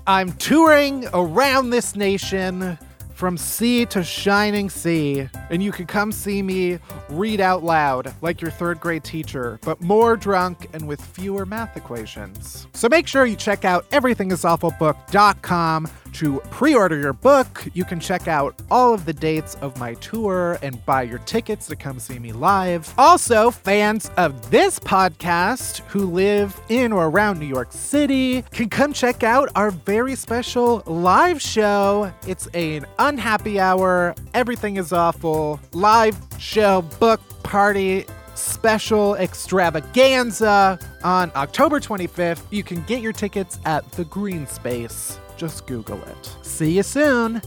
I'm 0.08 0.32
touring 0.34 1.08
around 1.14 1.70
this 1.70 1.96
nation 1.96 2.78
from 3.14 3.38
sea 3.38 3.86
to 3.86 4.02
shining 4.02 4.70
sea, 4.70 5.28
and 5.50 5.62
you 5.62 5.74
can 5.74 5.86
come 5.86 6.14
see 6.14 6.42
me 6.42 6.80
read 7.10 7.42
out 7.42 7.66
loud 7.66 8.14
like 8.22 8.42
your 8.42 8.50
third 8.50 8.80
grade 8.80 9.04
teacher, 9.04 9.60
but 9.62 9.82
more 9.82 10.16
drunk 10.16 10.70
and 10.72 10.88
with 10.88 11.02
fewer 11.02 11.46
math 11.46 11.76
equations. 11.76 12.66
So 12.74 12.88
make 12.88 13.08
sure 13.08 13.26
you 13.26 13.36
check 13.36 13.66
out 13.66 13.90
everythingisawfulbook.com 13.90 15.88
to 16.14 16.40
pre 16.52 16.76
order 16.76 16.98
your 16.98 17.14
book. 17.14 17.68
You 17.74 17.86
can 17.86 18.00
check 18.00 18.28
out 18.28 18.62
all 18.70 18.94
of 18.94 19.06
the 19.06 19.14
dates 19.14 19.56
of 19.56 19.78
my 19.78 19.94
tour 19.96 20.58
and 20.62 20.84
buy 20.86 21.04
your 21.04 21.20
tickets 21.20 21.68
to 21.68 21.76
come 21.76 22.00
see 22.00 22.20
me 22.20 22.32
live. 22.32 22.94
Also, 22.98 23.52
fans 23.52 24.12
of 24.18 24.52
this 24.52 24.80
podcast 24.80 25.80
who 25.88 26.06
live 26.06 26.60
in 26.70 26.92
or 26.92 27.08
around 27.08 27.40
New 27.40 27.46
York 27.46 27.72
City 27.72 28.44
can 28.52 28.70
come 28.70 28.94
check 28.94 29.24
out 29.24 29.50
our 29.56 29.72
very 29.72 30.16
special 30.16 30.84
live 30.86 31.42
show. 31.42 32.12
It's 32.28 32.48
an 32.48 32.86
unhappy 32.98 33.60
hour, 33.60 34.16
everything 34.34 34.78
is 34.78 34.94
awful, 34.94 35.60
live 35.74 36.18
show, 36.38 36.82
book 37.00 37.22
party 37.44 38.06
special 38.40 39.16
extravaganza 39.16 40.80
on 41.04 41.32
October 41.36 41.80
25th. 41.80 42.42
You 42.50 42.64
can 42.64 42.82
get 42.84 43.02
your 43.02 43.14
tickets 43.14 43.60
at 43.66 43.90
the 43.94 44.06
Greene 44.06 44.48
Space. 44.48 45.20
Just 45.40 45.66
Google 45.68 46.04
it. 46.04 46.36
See 46.42 46.76
you 46.76 46.84
soon. 46.84 47.42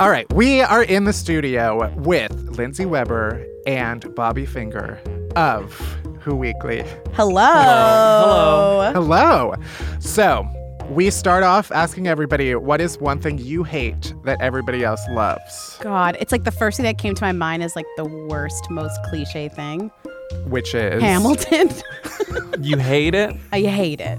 All 0.00 0.10
right, 0.10 0.26
we 0.32 0.60
are 0.60 0.82
in 0.82 1.04
the 1.04 1.12
studio 1.12 1.94
with 1.98 2.32
Lindsey 2.58 2.84
Weber 2.84 3.46
and 3.64 4.12
Bobby 4.16 4.44
Finger 4.44 5.00
of 5.36 5.72
Who 6.22 6.34
Weekly. 6.34 6.82
Hello. 7.12 7.44
Hello. 7.44 8.92
Hello. 8.92 9.54
So, 10.00 10.44
we 10.90 11.10
start 11.10 11.44
off 11.44 11.70
asking 11.70 12.08
everybody 12.08 12.56
what 12.56 12.80
is 12.80 12.98
one 12.98 13.20
thing 13.20 13.38
you 13.38 13.62
hate 13.62 14.12
that 14.24 14.42
everybody 14.42 14.82
else 14.82 15.00
loves, 15.10 15.78
God, 15.80 16.16
it's 16.18 16.32
like 16.32 16.42
the 16.42 16.50
first 16.50 16.76
thing 16.76 16.84
that 16.84 16.98
came 16.98 17.14
to 17.14 17.22
my 17.22 17.30
mind 17.30 17.62
is 17.62 17.76
like 17.76 17.86
the 17.96 18.04
worst, 18.04 18.68
most 18.68 18.98
cliche 19.04 19.48
thing. 19.48 19.92
Which 20.46 20.74
is 20.74 21.02
Hamilton. 21.02 21.70
You 22.60 22.78
hate 22.78 23.14
it? 23.14 23.34
I 23.50 23.62
hate 23.62 24.00
it. 24.00 24.18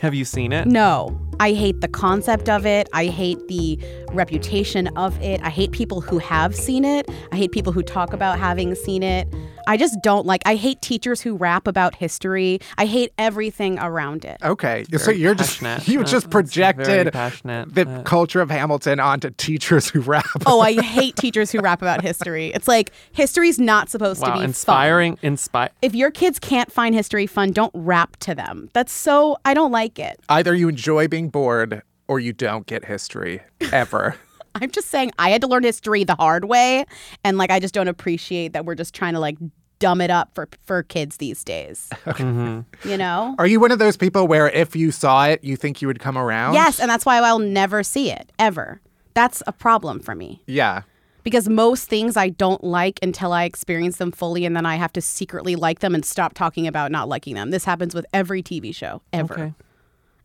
Have 0.00 0.14
you 0.14 0.24
seen 0.24 0.52
it? 0.52 0.66
No. 0.66 1.18
I 1.40 1.52
hate 1.52 1.80
the 1.80 1.88
concept 1.88 2.48
of 2.48 2.64
it. 2.64 2.88
I 2.92 3.06
hate 3.06 3.48
the 3.48 3.78
reputation 4.12 4.88
of 4.96 5.20
it. 5.20 5.40
I 5.42 5.50
hate 5.50 5.72
people 5.72 6.00
who 6.00 6.18
have 6.18 6.54
seen 6.54 6.84
it. 6.84 7.08
I 7.32 7.36
hate 7.36 7.50
people 7.52 7.72
who 7.72 7.82
talk 7.82 8.12
about 8.12 8.38
having 8.38 8.74
seen 8.74 9.02
it. 9.02 9.26
I 9.70 9.76
just 9.76 10.02
don't 10.02 10.26
like 10.26 10.42
I 10.46 10.56
hate 10.56 10.82
teachers 10.82 11.20
who 11.20 11.36
rap 11.36 11.68
about 11.68 11.94
history. 11.94 12.58
I 12.76 12.86
hate 12.86 13.12
everything 13.18 13.78
around 13.78 14.24
it. 14.24 14.36
Okay, 14.42 14.84
so 14.98 15.12
you're 15.12 15.36
just 15.36 15.62
you 15.86 16.00
just 16.02 16.12
it's 16.12 16.26
projected 16.26 17.12
passionate. 17.12 17.72
the 17.72 17.88
Uh, 17.88 18.02
culture 18.02 18.40
of 18.40 18.50
Hamilton 18.50 18.98
onto 18.98 19.30
teachers 19.30 19.88
who 19.88 20.00
rap. 20.00 20.26
Oh, 20.44 20.60
I 20.60 20.72
hate 20.82 21.14
teachers 21.14 21.52
who 21.52 21.60
rap 21.60 21.82
about 21.82 22.02
history. 22.02 22.48
It's 22.48 22.66
like 22.66 22.90
history's 23.12 23.60
not 23.60 23.88
supposed 23.88 24.24
to 24.24 24.26
wow, 24.30 24.34
be 24.34 24.38
fun. 24.40 24.44
inspiring. 24.46 25.18
Inspire. 25.22 25.70
If 25.82 25.94
your 25.94 26.10
kids 26.10 26.40
can't 26.40 26.72
find 26.72 26.92
history 26.92 27.28
fun, 27.28 27.52
don't 27.52 27.70
rap 27.72 28.16
to 28.26 28.34
them. 28.34 28.70
That's 28.72 28.92
so 28.92 29.36
I 29.44 29.54
don't 29.54 29.70
like 29.70 30.00
it. 30.00 30.18
Either 30.28 30.52
you 30.52 30.68
enjoy 30.68 31.06
being 31.06 31.28
bored 31.28 31.82
or 32.08 32.18
you 32.18 32.32
don't 32.32 32.66
get 32.66 32.86
history 32.86 33.40
ever. 33.70 34.16
I'm 34.56 34.72
just 34.72 34.88
saying 34.88 35.12
I 35.16 35.30
had 35.30 35.42
to 35.42 35.46
learn 35.46 35.62
history 35.62 36.02
the 36.02 36.16
hard 36.16 36.44
way 36.46 36.84
and 37.22 37.38
like 37.38 37.52
I 37.52 37.60
just 37.60 37.72
don't 37.72 37.86
appreciate 37.86 38.52
that 38.54 38.64
we're 38.64 38.74
just 38.74 38.92
trying 38.92 39.14
to 39.14 39.20
like 39.20 39.38
dumb 39.80 40.00
it 40.00 40.10
up 40.10 40.30
for 40.34 40.48
for 40.64 40.84
kids 40.84 41.16
these 41.16 41.42
days. 41.42 41.88
Mm-hmm. 42.06 42.88
You 42.88 42.96
know? 42.96 43.34
Are 43.38 43.46
you 43.46 43.58
one 43.60 43.72
of 43.72 43.78
those 43.78 43.96
people 43.96 44.26
where 44.28 44.48
if 44.50 44.76
you 44.76 44.92
saw 44.92 45.26
it, 45.26 45.42
you 45.42 45.56
think 45.56 45.82
you 45.82 45.88
would 45.88 45.98
come 45.98 46.16
around? 46.16 46.54
Yes, 46.54 46.78
and 46.78 46.88
that's 46.88 47.04
why 47.04 47.16
I'll 47.18 47.38
never 47.40 47.82
see 47.82 48.10
it 48.12 48.30
ever. 48.38 48.80
That's 49.14 49.42
a 49.46 49.52
problem 49.52 49.98
for 50.00 50.14
me 50.14 50.42
Yeah. 50.46 50.82
because 51.24 51.48
most 51.48 51.88
things 51.88 52.16
I 52.16 52.28
don't 52.28 52.62
like 52.62 53.00
until 53.02 53.32
I 53.32 53.44
experience 53.44 53.96
them 53.96 54.12
fully 54.12 54.44
and 54.44 54.54
then 54.54 54.64
I 54.66 54.76
have 54.76 54.92
to 54.94 55.00
secretly 55.00 55.56
like 55.56 55.80
them 55.80 55.94
and 55.94 56.04
stop 56.04 56.34
talking 56.34 56.66
about 56.68 56.90
not 56.92 57.08
liking 57.08 57.34
them. 57.34 57.50
This 57.50 57.64
happens 57.64 57.94
with 57.94 58.06
every 58.12 58.42
TV 58.42 58.72
show 58.74 59.02
ever. 59.12 59.34
Okay. 59.34 59.52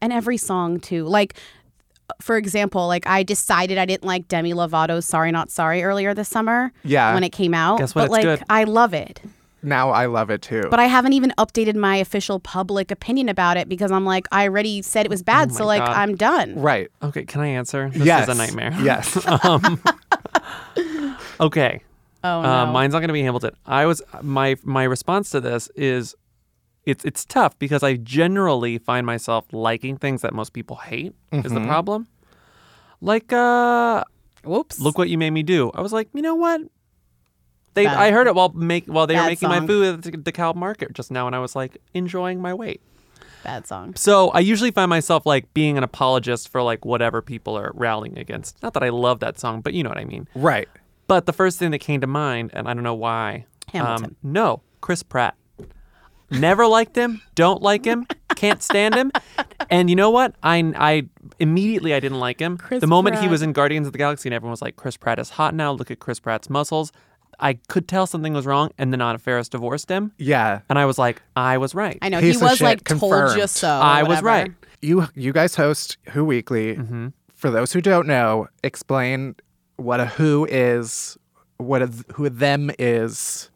and 0.01 0.13
every 0.13 0.37
song 0.37 0.79
too. 0.79 1.05
Like, 1.05 1.33
for 2.21 2.37
example, 2.37 2.87
like 2.87 3.07
I 3.07 3.23
decided 3.23 3.77
I 3.79 3.85
didn't 3.85 4.03
like 4.05 4.27
Demi 4.27 4.53
Lovato's 4.53 5.05
"Sorry 5.05 5.31
Not 5.31 5.49
Sorry" 5.49 5.83
earlier 5.83 6.13
this 6.13 6.29
summer. 6.29 6.71
Yeah. 6.83 7.13
when 7.15 7.23
it 7.23 7.31
came 7.31 7.53
out. 7.55 7.79
Guess 7.79 7.95
what? 7.95 8.01
But 8.09 8.17
It's 8.19 8.25
like, 8.25 8.39
good. 8.39 8.43
I 8.49 8.65
love 8.65 8.93
it. 8.93 9.21
Now 9.65 9.89
I 9.89 10.05
love 10.05 10.29
it 10.29 10.41
too. 10.41 10.63
But 10.69 10.79
I 10.79 10.85
haven't 10.85 11.13
even 11.13 11.33
updated 11.37 11.75
my 11.75 11.97
official 11.97 12.39
public 12.39 12.91
opinion 12.91 13.27
about 13.29 13.57
it 13.57 13.67
because 13.67 13.91
I'm 13.91 14.05
like, 14.05 14.27
I 14.31 14.43
already 14.47 14.81
said 14.81 15.05
it 15.05 15.09
was 15.09 15.23
bad, 15.23 15.51
so 15.51 15.65
like, 15.65 15.81
Oh 15.81 15.85
God. 15.87 15.95
I'm 15.97 16.15
done. 16.15 16.55
right. 16.61 16.89
Okay. 17.01 17.25
Can 17.25 17.41
I 17.41 17.47
answer? 17.47 17.89
This 17.89 18.05
yes. 18.05 18.29
is 18.29 18.35
a 18.35 18.37
nightmare. 18.37 18.71
Yes. 18.83 19.17
um, 19.45 19.81
okay. 21.39 21.81
Oh 22.23 22.41
no. 22.41 22.49
Uh, 22.49 22.65
mine's 22.71 22.93
not 22.93 22.99
going 22.99 23.09
to 23.09 23.13
be 23.13 23.21
Hamilton. 23.23 23.51
I 23.65 23.85
was 23.85 24.01
my 24.21 24.55
my 24.63 24.83
response 24.83 25.29
to 25.31 25.41
this 25.41 25.69
is 25.75 26.15
it's 26.85 27.03
it's 27.05 27.25
tough 27.25 27.57
because 27.59 27.83
I 27.83 27.95
generally 27.97 28.77
find 28.77 29.05
myself 29.05 29.45
liking 29.51 29.97
things 29.97 30.21
that 30.21 30.33
most 30.33 30.53
people 30.53 30.77
hate 30.77 31.13
is 31.31 31.43
Mm-hmm. 31.43 31.55
the 31.55 31.67
problem. 31.67 32.07
Like 33.01 33.31
uh 33.33 34.03
Whoops. 34.43 34.79
look 34.79 34.97
what 34.97 35.09
you 35.09 35.17
made 35.17 35.31
me 35.31 35.43
do. 35.43 35.71
I 35.73 35.81
was 35.81 35.91
like, 35.93 36.09
you 36.13 36.21
know 36.21 36.35
what? 36.35 36.61
They 37.75 37.85
I 37.85 38.11
heard 38.11 38.27
it 38.27 38.35
while 38.35 38.49
make 38.49 38.87
while 38.87 39.05
they 39.05 39.13
were 39.15 39.21
Bad 39.21 39.27
making 39.27 39.49
song. 39.49 39.61
my 39.61 39.67
food 39.67 40.05
at 40.05 40.23
the 40.23 40.31
DeKalb 40.31 40.55
Market 40.55 40.93
just 40.93 41.11
now, 41.11 41.27
and 41.27 41.35
I 41.35 41.39
was 41.39 41.55
like 41.55 41.77
enjoying 41.93 42.41
my 42.41 42.53
wait. 42.53 42.81
Bad 43.43 43.67
song. 43.67 43.93
So 43.95 44.29
I 44.29 44.39
usually 44.39 44.71
find 44.71 44.89
myself 44.89 45.25
like 45.25 45.53
being 45.53 45.77
an 45.77 45.83
apologist 45.83 46.49
for 46.49 46.63
like 46.63 46.83
whatever 46.83 47.21
people 47.21 47.55
are 47.57 47.71
rallying 47.75 48.17
against. 48.17 48.61
Not 48.63 48.73
that 48.73 48.81
I 48.83 48.89
love 48.89 49.19
that 49.19 49.39
song, 49.39 49.61
but 49.61 49.73
you 49.75 49.83
know 49.83 49.89
what 49.89 49.99
I 49.99 50.05
mean. 50.05 50.27
right. 50.33 50.67
But 51.07 51.27
the 51.27 51.33
first 51.33 51.59
thing 51.59 51.69
that 51.69 51.77
came 51.77 52.01
to 52.01 52.07
mind, 52.07 52.49
and 52.53 52.67
I 52.67 52.73
don't 52.73 52.81
know 52.81 52.95
why. 52.95 53.45
Hamilton. 53.71 54.05
Um, 54.05 54.15
no, 54.23 54.61
Chris 54.81 55.03
Pratt. 55.03 55.35
Never 56.31 56.65
liked 56.65 56.95
him. 56.95 57.21
Don't 57.35 57.61
like 57.61 57.85
him. 57.85 58.07
Can't 58.35 58.63
stand 58.63 58.95
him. 58.95 59.11
And 59.69 59.89
you 59.91 59.95
know 59.95 60.09
what? 60.09 60.33
I, 60.41 60.73
I 60.75 61.03
immediately 61.39 61.93
I 61.93 61.99
didn't 61.99 62.19
like 62.19 62.39
him. 62.39 62.57
Chris 62.57 62.81
the 62.81 62.87
moment 62.87 63.17
he 63.17 63.21
Pratt. 63.21 63.31
was 63.31 63.41
in 63.43 63.53
Guardians 63.53 63.85
of 63.85 63.93
the 63.93 63.99
Galaxy, 63.99 64.27
and 64.29 64.33
everyone 64.33 64.51
was 64.51 64.61
like, 64.63 64.75
"Chris 64.75 64.97
Pratt 64.97 65.19
is 65.19 65.29
hot 65.31 65.53
now. 65.53 65.71
Look 65.71 65.91
at 65.91 65.99
Chris 65.99 66.19
Pratt's 66.19 66.49
muscles." 66.49 66.91
I 67.39 67.53
could 67.67 67.87
tell 67.87 68.07
something 68.07 68.33
was 68.33 68.45
wrong, 68.45 68.71
and 68.77 68.91
then 68.93 69.01
Anna 69.01 69.17
Faris 69.17 69.49
divorced 69.49 69.89
him, 69.89 70.11
Yeah. 70.17 70.61
and 70.69 70.77
I 70.79 70.85
was 70.85 70.97
like, 70.97 71.21
"I 71.35 71.57
was 71.57 71.75
right. 71.75 71.97
I 72.01 72.09
know 72.09 72.19
Piece 72.19 72.35
he 72.39 72.45
of 72.45 72.49
was 72.49 72.57
shit 72.59 72.65
like 72.65 72.83
told 72.83 73.01
you 73.01 73.07
confirmed. 73.09 73.49
so. 73.49 73.67
I 73.69 74.01
was 74.03 74.09
whatever. 74.21 74.25
right." 74.27 74.51
You 74.81 75.07
you 75.15 75.33
guys 75.33 75.55
host 75.55 75.97
Who 76.11 76.25
Weekly. 76.25 76.75
Mm-hmm. 76.75 77.07
For 77.33 77.49
those 77.49 77.73
who 77.73 77.81
don't 77.81 78.07
know, 78.07 78.47
explain 78.63 79.35
what 79.77 79.99
a 79.99 80.05
Who 80.05 80.45
is, 80.49 81.17
what 81.57 81.81
a 81.81 81.87
th- 81.87 82.03
who 82.13 82.25
a 82.25 82.29
them 82.29 82.71
is. 82.79 83.49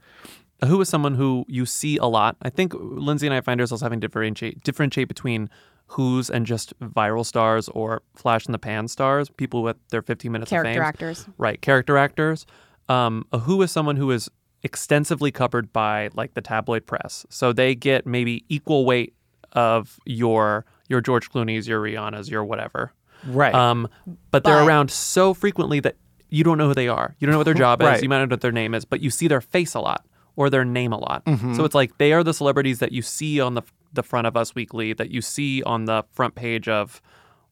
A 0.62 0.68
who 0.68 0.82
is 0.82 0.90
someone 0.90 1.16
who 1.16 1.46
you 1.48 1.66
see 1.66 1.96
a 1.98 2.06
lot. 2.06 2.36
I 2.42 2.50
think 2.50 2.74
Lindsey 2.78 3.26
and 3.28 3.34
I 3.34 3.40
find 3.42 3.62
ourselves 3.62 3.82
having 3.82 4.02
to 4.02 4.08
differentiate 4.08 4.62
differentiate 4.64 5.08
between 5.08 5.50
who's 5.94 6.30
and 6.30 6.46
just 6.46 6.78
viral 6.82 7.26
stars 7.26 7.70
or 7.70 8.02
flash 8.16 8.46
in 8.46 8.52
the 8.52 8.60
pan 8.60 8.88
stars, 8.90 9.30
people 9.30 9.64
with 9.64 9.78
their 9.90 10.02
15 10.02 10.32
minutes 10.32 10.52
of 10.52 10.56
Character 10.58 10.74
fame. 10.74 10.82
actors. 10.82 11.26
Right, 11.38 11.60
character 11.62 11.98
actors. 11.98 12.46
Um, 12.90 13.26
a 13.32 13.40
who 13.40 13.62
is 13.62 13.72
someone 13.72 13.96
who 13.96 14.12
is 14.12 14.30
extensively 14.64 15.32
covered 15.32 15.72
by 15.72 16.10
like 16.14 16.34
the 16.34 16.42
tabloid 16.42 16.86
press, 16.86 17.26
so 17.30 17.54
they 17.54 17.76
get 17.76 18.06
maybe 18.06 18.44
equal 18.50 18.86
weight 18.86 19.14
of 19.54 20.00
your 20.06 20.66
your 20.88 21.02
George 21.02 21.30
Clooney's, 21.32 21.68
your 21.68 21.82
Rihanna's, 21.82 22.30
your 22.30 22.44
whatever. 22.44 22.92
Right. 23.28 23.54
Um, 23.54 23.88
but 24.32 24.44
they're 24.44 24.56
But- 24.60 24.68
around 24.68 24.92
so 24.92 25.34
frequently 25.34 25.80
that 25.82 25.96
you 26.30 26.44
don't 26.44 26.58
know 26.58 26.68
who 26.68 26.74
they 26.74 26.88
are. 26.88 27.16
You 27.20 27.26
don't 27.28 27.32
know 27.34 27.40
what 27.40 27.44
their 27.46 27.54
job 27.66 27.82
is. 27.82 28.02
You 28.02 28.10
might 28.10 28.20
not 28.20 28.30
know 28.30 28.34
what 28.34 28.42
their 28.42 28.52
name 28.52 28.74
is, 28.74 28.86
but 28.86 29.02
you 29.02 29.10
see 29.10 29.28
their 29.28 29.42
face 29.42 29.74
a 29.76 29.80
lot. 29.80 30.06
or 30.36 30.50
their 30.50 30.64
name 30.64 30.94
a 30.94 30.98
lot. 30.98 31.22
So 31.56 31.66
it's 31.66 31.76
like 31.76 31.98
they 31.98 32.14
are 32.14 32.24
the 32.24 32.34
celebrities 32.34 32.80
that 32.80 32.92
you 32.94 33.02
see 33.02 33.42
on 33.42 33.56
the 33.56 33.62
the 33.92 34.04
front 34.04 34.26
of 34.28 34.38
Us 34.38 34.56
Weekly, 34.56 34.94
that 34.94 35.10
you 35.12 35.22
see 35.22 35.62
on 35.64 35.84
the 35.86 36.04
front 36.14 36.36
page 36.36 36.68
of 36.70 37.02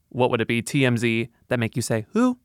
what 0.10 0.30
would 0.32 0.40
it 0.40 0.48
be 0.48 0.62
TMZ 0.62 1.28
that 1.50 1.60
make 1.60 1.76
you 1.76 1.82
say 1.82 2.06
who? 2.14 2.38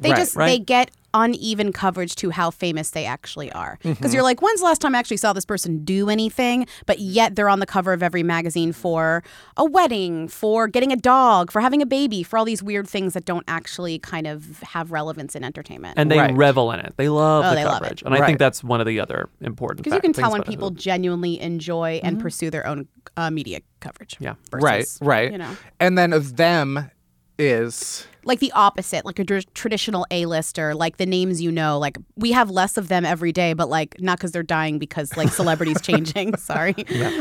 They 0.00 0.10
Right. 0.10 0.16
just 0.18 0.36
Right. 0.36 0.46
they 0.46 0.58
get 0.58 0.90
uneven 1.14 1.72
coverage 1.72 2.14
to 2.14 2.28
how 2.28 2.50
famous 2.50 2.90
they 2.90 3.06
actually 3.06 3.50
are. 3.52 3.78
Because 3.82 3.96
Mm-hmm. 3.98 4.12
you're 4.12 4.22
like, 4.22 4.42
when's 4.42 4.60
the 4.60 4.66
last 4.66 4.80
time 4.82 4.94
I 4.94 4.98
actually 4.98 5.16
saw 5.16 5.32
this 5.32 5.46
person 5.46 5.82
do 5.82 6.10
anything? 6.10 6.66
But 6.84 6.98
yet 7.00 7.34
they're 7.34 7.48
on 7.48 7.60
the 7.60 7.66
cover 7.66 7.94
of 7.94 8.02
every 8.02 8.22
magazine 8.22 8.72
for 8.74 9.22
a 9.56 9.64
wedding, 9.64 10.28
for 10.28 10.68
getting 10.68 10.92
a 10.92 10.96
dog, 10.96 11.50
for 11.50 11.60
having 11.62 11.80
a 11.80 11.86
baby, 11.86 12.22
for 12.22 12.38
all 12.38 12.44
these 12.44 12.62
weird 12.62 12.86
things 12.86 13.14
that 13.14 13.24
don't 13.24 13.44
actually 13.48 13.98
kind 13.98 14.26
of 14.26 14.60
have 14.60 14.92
relevance 14.92 15.34
in 15.34 15.42
entertainment. 15.44 15.94
And 15.96 16.10
they 16.10 16.18
Right. 16.18 16.34
revel 16.36 16.70
in 16.72 16.80
it. 16.80 16.92
They 16.98 17.08
love 17.08 17.46
Oh, 17.46 17.50
the 17.50 17.56
they 17.56 17.64
love 17.64 17.76
it. 17.76 17.84
coverage, 17.84 18.02
and 18.02 18.14
I 18.14 18.26
think 18.26 18.38
that's 18.38 18.62
one 18.62 18.80
of 18.80 18.86
the 18.86 19.00
other 19.00 19.30
important. 19.40 19.84
because 19.84 19.94
you 19.96 20.02
can 20.02 20.12
tell 20.12 20.30
when 20.30 20.42
people 20.42 20.68
Who. 20.68 20.76
genuinely 20.76 21.40
enjoy 21.40 22.00
and 22.02 22.20
pursue 22.20 22.50
their 22.50 22.66
own 22.66 22.86
uh, 23.16 23.30
media 23.30 23.60
coverage. 23.80 24.16
Yeah. 24.20 24.34
right, 24.52 24.86
right. 25.00 25.32
You 25.32 25.38
know, 25.38 25.56
And 25.80 25.96
then 25.98 26.12
of 26.12 26.36
them 26.36 26.90
is 27.38 28.06
like 28.24 28.40
the 28.40 28.52
opposite, 28.52 29.04
like 29.06 29.18
a 29.18 29.24
tr- 29.24 29.38
traditional 29.54 30.06
A-lister, 30.10 30.74
like 30.74 30.98
the 30.98 31.06
names 31.06 31.40
you 31.40 31.50
know. 31.50 31.78
Like 31.78 31.96
we 32.16 32.32
have 32.32 32.50
less 32.50 32.76
of 32.76 32.88
them 32.88 33.04
every 33.04 33.32
day, 33.32 33.54
but 33.54 33.68
like 33.68 34.00
not 34.00 34.18
because 34.18 34.32
they're 34.32 34.42
dying, 34.42 34.78
because 34.78 35.16
like 35.16 35.30
celebrities 35.30 35.80
changing. 35.82 36.36
Sorry, 36.36 36.74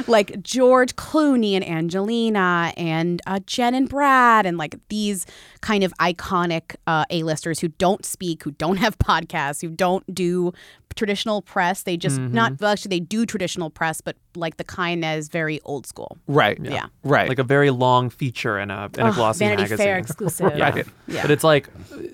like 0.07 0.41
George 0.43 0.95
Clooney 0.95 1.53
and 1.53 1.67
Angelina 1.67 2.73
and 2.75 3.21
uh, 3.25 3.39
Jen 3.45 3.73
and 3.73 3.87
Brad, 3.87 4.45
and 4.45 4.57
like 4.57 4.75
these 4.89 5.25
kind 5.61 5.83
of 5.83 5.93
iconic 5.99 6.75
uh, 6.87 7.05
A-listers 7.09 7.59
who 7.59 7.69
don't 7.69 8.05
speak, 8.05 8.43
who 8.43 8.51
don't 8.51 8.77
have 8.77 8.97
podcasts, 8.99 9.61
who 9.61 9.69
don't 9.69 10.13
do 10.13 10.51
traditional 10.97 11.41
press. 11.41 11.83
They 11.83 11.95
just 11.95 12.19
mm-hmm. 12.19 12.33
not 12.33 12.59
well, 12.59 12.71
actually 12.71 12.89
they 12.89 12.99
do 12.99 13.25
traditional 13.25 13.69
press, 13.69 14.01
but 14.01 14.17
like 14.35 14.57
the 14.57 14.63
kind 14.63 15.03
that 15.03 15.17
is 15.17 15.29
very 15.29 15.61
old 15.63 15.87
school. 15.87 16.17
right. 16.27 16.59
Yeah. 16.61 16.87
Right. 17.03 17.29
like 17.29 17.39
a 17.39 17.43
very 17.43 17.69
long 17.69 18.09
feature 18.09 18.59
in 18.59 18.69
a 18.71 18.89
in 18.97 19.05
a 19.05 19.09
Ugh, 19.09 19.15
glossy 19.15 19.45
Vanity 19.45 19.63
magazine. 19.63 19.77
Fair 19.77 19.97
exclusive. 20.05 20.53
Yeah. 20.57 20.83
Yeah. 21.07 21.21
But 21.21 21.31
it's 21.31 21.43
like 21.43 21.69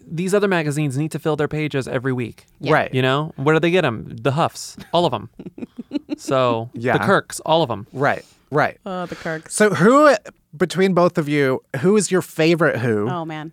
these 0.08 0.34
other 0.34 0.48
magazines 0.48 0.98
need 0.98 1.12
to 1.12 1.20
fill 1.20 1.36
their 1.36 1.48
pages 1.48 1.88
every 1.88 2.14
week. 2.14 2.46
Right. 2.62 2.94
You 2.94 3.02
know, 3.02 3.34
where 3.38 3.54
do 3.54 3.60
they 3.60 3.72
get 3.72 3.82
them? 3.82 4.16
The 4.22 4.34
Huffs, 4.34 4.78
all 4.92 5.06
of 5.06 5.12
them. 5.12 5.30
so 6.18 6.70
Yeah. 6.74 6.98
the 6.98 7.06
Kirks, 7.06 7.40
all 7.42 7.64
of 7.64 7.70
them. 7.70 7.88
right. 7.94 8.24
Right. 8.52 8.78
Oh, 8.86 9.08
the 9.08 9.16
Kirks. 9.16 9.56
So 9.56 9.72
who 9.72 10.16
between 10.56 10.94
both 10.94 11.18
of 11.18 11.28
you, 11.28 11.64
who 11.80 11.98
is 11.98 12.12
your 12.12 12.22
favorite 12.22 12.78
who? 12.80 13.10
Oh 13.10 13.26
man. 13.26 13.52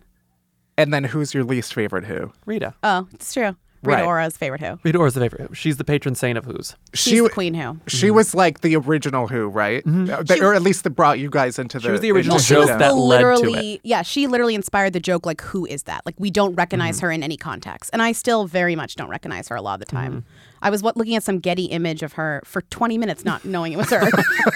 And 0.77 0.93
then 0.95 1.05
who's 1.05 1.35
your 1.35 1.45
least 1.45 1.75
favorite 1.75 2.05
who? 2.05 2.33
Rita. 2.47 2.75
Oh, 2.83 3.09
it's 3.13 3.33
true. 3.33 3.57
Rita 3.83 4.01
Right. 4.01 4.07
Ora's 4.07 4.37
favorite 4.37 4.61
who. 4.61 4.79
Rita 4.83 4.99
Ora's 4.99 5.15
the 5.15 5.21
favorite. 5.21 5.49
Who. 5.49 5.55
She's 5.55 5.79
the 5.79 5.85
patron 5.85 6.15
saint 6.15 6.37
of 6.37 6.45
Who's. 6.45 6.77
She's 6.93 7.13
she 7.15 7.21
the 7.21 7.31
queen 7.31 7.55
who. 7.55 7.79
she 7.87 8.11
was 8.11 8.35
like 8.35 8.61
the 8.61 8.77
original 8.77 9.27
who, 9.27 9.49
right? 9.49 9.83
Uh, 9.87 10.23
they- 10.23 10.41
or 10.41 10.53
at 10.55 10.61
least 10.63 10.85
that 10.85 10.91
brought 10.91 11.19
you 11.19 11.31
guys 11.31 11.59
into 11.59 11.79
the 11.79 11.85
She 11.85 11.91
was 11.91 12.01
the 12.03 12.13
original 12.13 12.37
into 12.37 12.47
joke 12.49 12.69
the- 12.69 12.77
that 12.77 12.95
led 12.95 13.21
to 13.23 13.27
literally, 13.29 13.81
yeah, 13.83 14.03
she 14.03 14.27
literally 14.27 14.55
inspired 14.55 14.93
the 14.93 15.01
joke. 15.01 15.25
Like, 15.25 15.41
who 15.41 15.65
is 15.67 15.85
that? 15.85 16.05
Like, 16.05 16.15
we 16.19 16.31
don't 16.31 16.55
recognize 16.55 16.97
Mm-hmm. 16.99 17.07
her 17.07 17.13
in 17.13 17.23
any 17.23 17.37
context, 17.39 17.91
and 17.93 18.03
I 18.03 18.13
still 18.13 18.47
very 18.47 18.77
much 18.77 18.97
don't 18.97 19.09
recognize 19.09 19.49
her 19.49 19.57
a 19.57 19.63
lot 19.63 19.75
of 19.75 19.81
the 19.81 19.87
time. 19.87 20.13
Mm-hmm. 20.13 20.29
I 20.63 20.69
was 20.69 20.83
what, 20.83 20.97
looking 20.99 21.17
at 21.17 21.23
some 21.23 21.39
Getty 21.39 21.65
image 21.67 22.03
of 22.03 22.13
her 22.15 22.43
for 22.45 22.61
20 22.61 22.99
minutes, 22.99 23.25
not 23.25 23.47
knowing 23.47 23.73
it 23.73 23.77
was 23.77 23.89
her. 23.91 24.03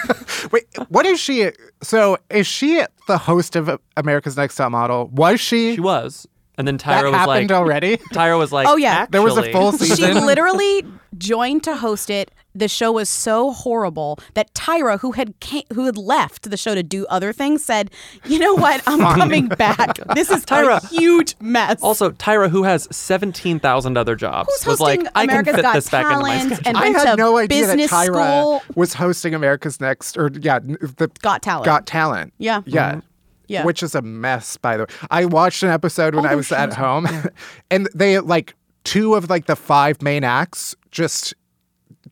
Wait, 0.51 0.65
what 0.89 1.05
is 1.07 1.19
she? 1.19 1.49
So 1.81 2.17
is 2.29 2.45
she 2.45 2.83
the 3.07 3.17
host 3.17 3.55
of 3.55 3.79
America's 3.97 4.37
Next 4.37 4.55
Top 4.55 4.71
Model? 4.71 5.07
Was 5.07 5.39
she? 5.39 5.73
She 5.75 5.81
was. 5.81 6.27
And 6.57 6.67
then 6.67 6.77
that 6.77 7.03
Tyra 7.03 7.11
was 7.11 7.15
happened 7.15 7.49
like, 7.49 7.57
already. 7.57 7.97
Tyra 8.13 8.37
was 8.37 8.51
like, 8.51 8.67
Oh, 8.67 8.75
yeah. 8.77 9.05
There 9.09 9.21
was 9.21 9.35
a 9.37 9.41
"Actually." 9.45 9.51
full 9.53 9.77
she 9.95 10.13
literally 10.13 10.83
joined 11.17 11.63
to 11.63 11.75
host 11.77 12.09
it. 12.09 12.31
The 12.57 12.69
show 12.69 12.93
was 12.93 13.09
so 13.09 13.51
horrible 13.51 14.17
that 14.33 14.53
Tyra, 14.53 14.97
who 15.01 15.11
had 15.11 15.33
ca- 15.41 15.65
who 15.73 15.85
had 15.87 15.97
left 15.97 16.49
the 16.49 16.55
show 16.55 16.73
to 16.73 16.83
do 16.83 17.05
other 17.07 17.33
things, 17.33 17.65
said, 17.65 17.91
"You 18.23 18.39
know 18.39 18.53
what? 18.53 18.81
I'm 18.87 18.99
coming 19.01 19.47
back. 19.57 19.97
This 20.15 20.29
is 20.31 20.45
Tyra. 20.45 20.81
a 20.81 20.87
huge 20.87 21.35
mess." 21.41 21.81
Also, 21.83 22.11
Tyra, 22.11 22.49
who 22.49 22.63
has 22.63 22.87
17,000 22.95 23.97
other 23.97 24.15
jobs, 24.15 24.47
Who's 24.59 24.65
was 24.67 24.79
like, 24.79 24.99
hosting 24.99 25.11
I 25.15 25.27
can 25.27 25.43
fit 25.43 25.61
Got 25.63 25.73
this 25.73 25.89
back 25.89 26.05
into 26.05 26.21
my 26.21 26.37
schedule. 26.39 26.63
and 26.65 26.77
I 26.77 26.87
had 26.97 27.17
no 27.17 27.37
idea 27.37 27.65
that 27.67 27.75
business 27.75 27.91
Tyra 27.91 28.13
school. 28.13 28.63
was 28.75 28.93
hosting 28.93 29.33
America's 29.33 29.81
Next, 29.81 30.15
or 30.17 30.31
yeah, 30.33 30.59
the 30.59 31.11
Got 31.21 31.41
Talent. 31.41 31.65
Got 31.65 31.85
Talent. 31.85 32.33
Yeah. 32.37 32.61
yeah. 32.65 33.01
Yeah. 33.47 33.65
Which 33.65 33.83
is 33.83 33.95
a 33.95 34.01
mess, 34.01 34.57
by 34.57 34.77
the 34.77 34.83
way. 34.83 34.89
I 35.09 35.25
watched 35.25 35.63
an 35.63 35.69
episode 35.69 36.15
when 36.15 36.25
oh, 36.25 36.29
I 36.29 36.35
was 36.35 36.51
at 36.51 36.73
home, 36.73 37.07
and 37.71 37.87
they 37.93 38.19
like 38.19 38.55
two 38.83 39.15
of 39.15 39.29
like 39.29 39.45
the 39.45 39.55
five 39.55 40.01
main 40.01 40.23
acts 40.23 40.75
just 40.91 41.33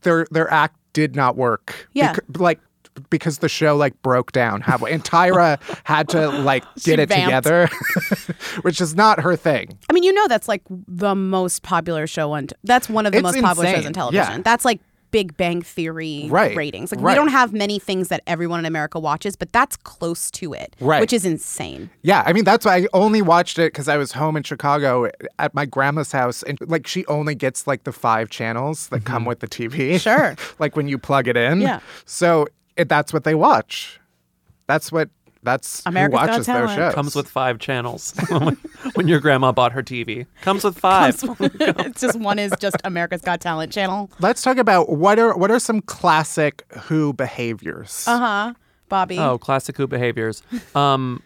their 0.02 0.28
their 0.32 0.52
act 0.52 0.78
did 0.94 1.16
not 1.16 1.36
work. 1.36 1.88
Yeah. 1.94 2.14
Bec- 2.14 2.40
like 2.40 2.60
because 3.10 3.40
the 3.40 3.50
show 3.50 3.76
like 3.76 4.00
broke 4.02 4.32
down 4.32 4.62
halfway, 4.62 4.92
and 4.92 5.04
Tyra 5.04 5.60
had 5.84 6.10
to 6.10 6.30
like 6.30 6.64
get 6.84 7.00
it 7.00 7.10
together, 7.10 7.70
which 8.62 8.80
is 8.80 8.96
not 8.96 9.20
her 9.20 9.36
thing. 9.36 9.78
I 9.90 9.94
mean, 9.94 10.04
you 10.04 10.14
know, 10.14 10.28
that's 10.28 10.48
like 10.48 10.62
the 10.70 11.16
most 11.16 11.64
popular 11.64 12.08
show 12.08 12.32
on. 12.34 12.48
T- 12.48 12.56
that's 12.64 12.90
one 12.90 13.06
of 13.06 13.12
the 13.12 13.20
It's 13.20 13.24
most 13.24 13.42
popular 13.42 13.70
shows 13.70 13.86
on 13.86 13.94
television. 13.94 14.34
Yeah. 14.36 14.42
That's 14.44 14.66
like 14.66 14.80
Big 15.14 15.38
Bang 15.38 15.62
Theory 15.62 16.28
Right. 16.30 16.58
ratings. 16.58 16.92
Like 16.92 17.00
Right. 17.00 17.12
we 17.12 17.16
don't 17.16 17.30
have 17.30 17.54
many 17.54 17.78
things 17.78 18.08
that 18.08 18.22
everyone 18.26 18.60
in 18.60 18.66
America 18.66 19.00
watches, 19.00 19.36
but 19.36 19.54
that's 19.54 19.78
close 19.78 20.32
to 20.32 20.54
it, 20.54 20.76
Right. 20.82 21.00
which 21.00 21.14
is 21.14 21.24
insane. 21.24 21.92
Yeah, 22.02 22.24
I 22.26 22.34
mean 22.34 22.44
that's 22.44 22.66
why 22.66 22.78
I 22.78 22.88
only 22.94 23.22
watched 23.22 23.60
it 23.60 23.72
because 23.72 23.88
I 23.88 23.96
was 23.96 24.14
home 24.14 24.36
in 24.36 24.42
Chicago 24.44 25.10
at 25.38 25.54
my 25.54 25.66
grandma's 25.66 26.12
house, 26.12 26.42
and 26.42 26.58
like 26.62 26.88
she 26.88 27.06
only 27.06 27.36
gets 27.36 27.68
like 27.68 27.84
the 27.84 27.92
five 27.94 28.30
channels 28.32 28.88
that 28.88 28.98
mm-hmm. 29.04 29.14
come 29.14 29.26
with 29.26 29.40
the 29.40 29.48
TV. 29.48 30.02
Sure. 30.02 30.36
like 30.60 30.76
when 30.76 30.88
you 30.88 30.98
plug 30.98 31.28
it 31.28 31.38
in. 31.38 31.62
Yeah. 31.62 31.80
So 32.06 32.48
it, 32.76 32.90
that's 32.90 33.14
what 33.14 33.24
they 33.24 33.36
watch. 33.36 34.00
That's 34.66 34.92
what 34.92 35.10
that's 35.44 35.84
America's 35.86 36.20
who 36.20 36.26
Got 36.26 36.32
watches 36.32 36.46
their 36.46 36.56
Talent. 36.62 36.76
shows. 36.78 36.94
Comes 36.94 37.16
with 37.16 37.28
five 37.30 37.60
channels 37.60 38.14
when, 38.30 38.58
when 38.96 39.08
your 39.08 39.20
grandma 39.20 39.52
bought 39.52 39.72
her 39.74 39.84
TV. 39.84 40.26
Comes 40.42 40.64
with 40.66 40.78
five. 40.78 41.16
it's 41.22 42.02
just 42.02 42.20
one 42.20 42.40
is 42.40 42.54
just 42.60 42.78
America's 42.84 43.22
Got 43.22 43.42
Talent 43.42 43.72
channel. 43.72 44.10
Let's 44.20 44.42
talk 44.42 44.58
about 44.58 44.90
what 44.90 45.20
are 45.20 45.38
what 45.38 45.52
are 45.52 45.60
some 45.60 45.82
classic 45.82 46.64
Who 46.84 47.14
behaviors. 47.14 48.06
Uh 48.08 48.18
huh. 48.20 48.54
Bobby. 48.90 49.18
Oh, 49.20 49.38
classic 49.38 49.78
Who 49.78 49.88
behaviors. 49.88 50.44
Um, 50.76 51.22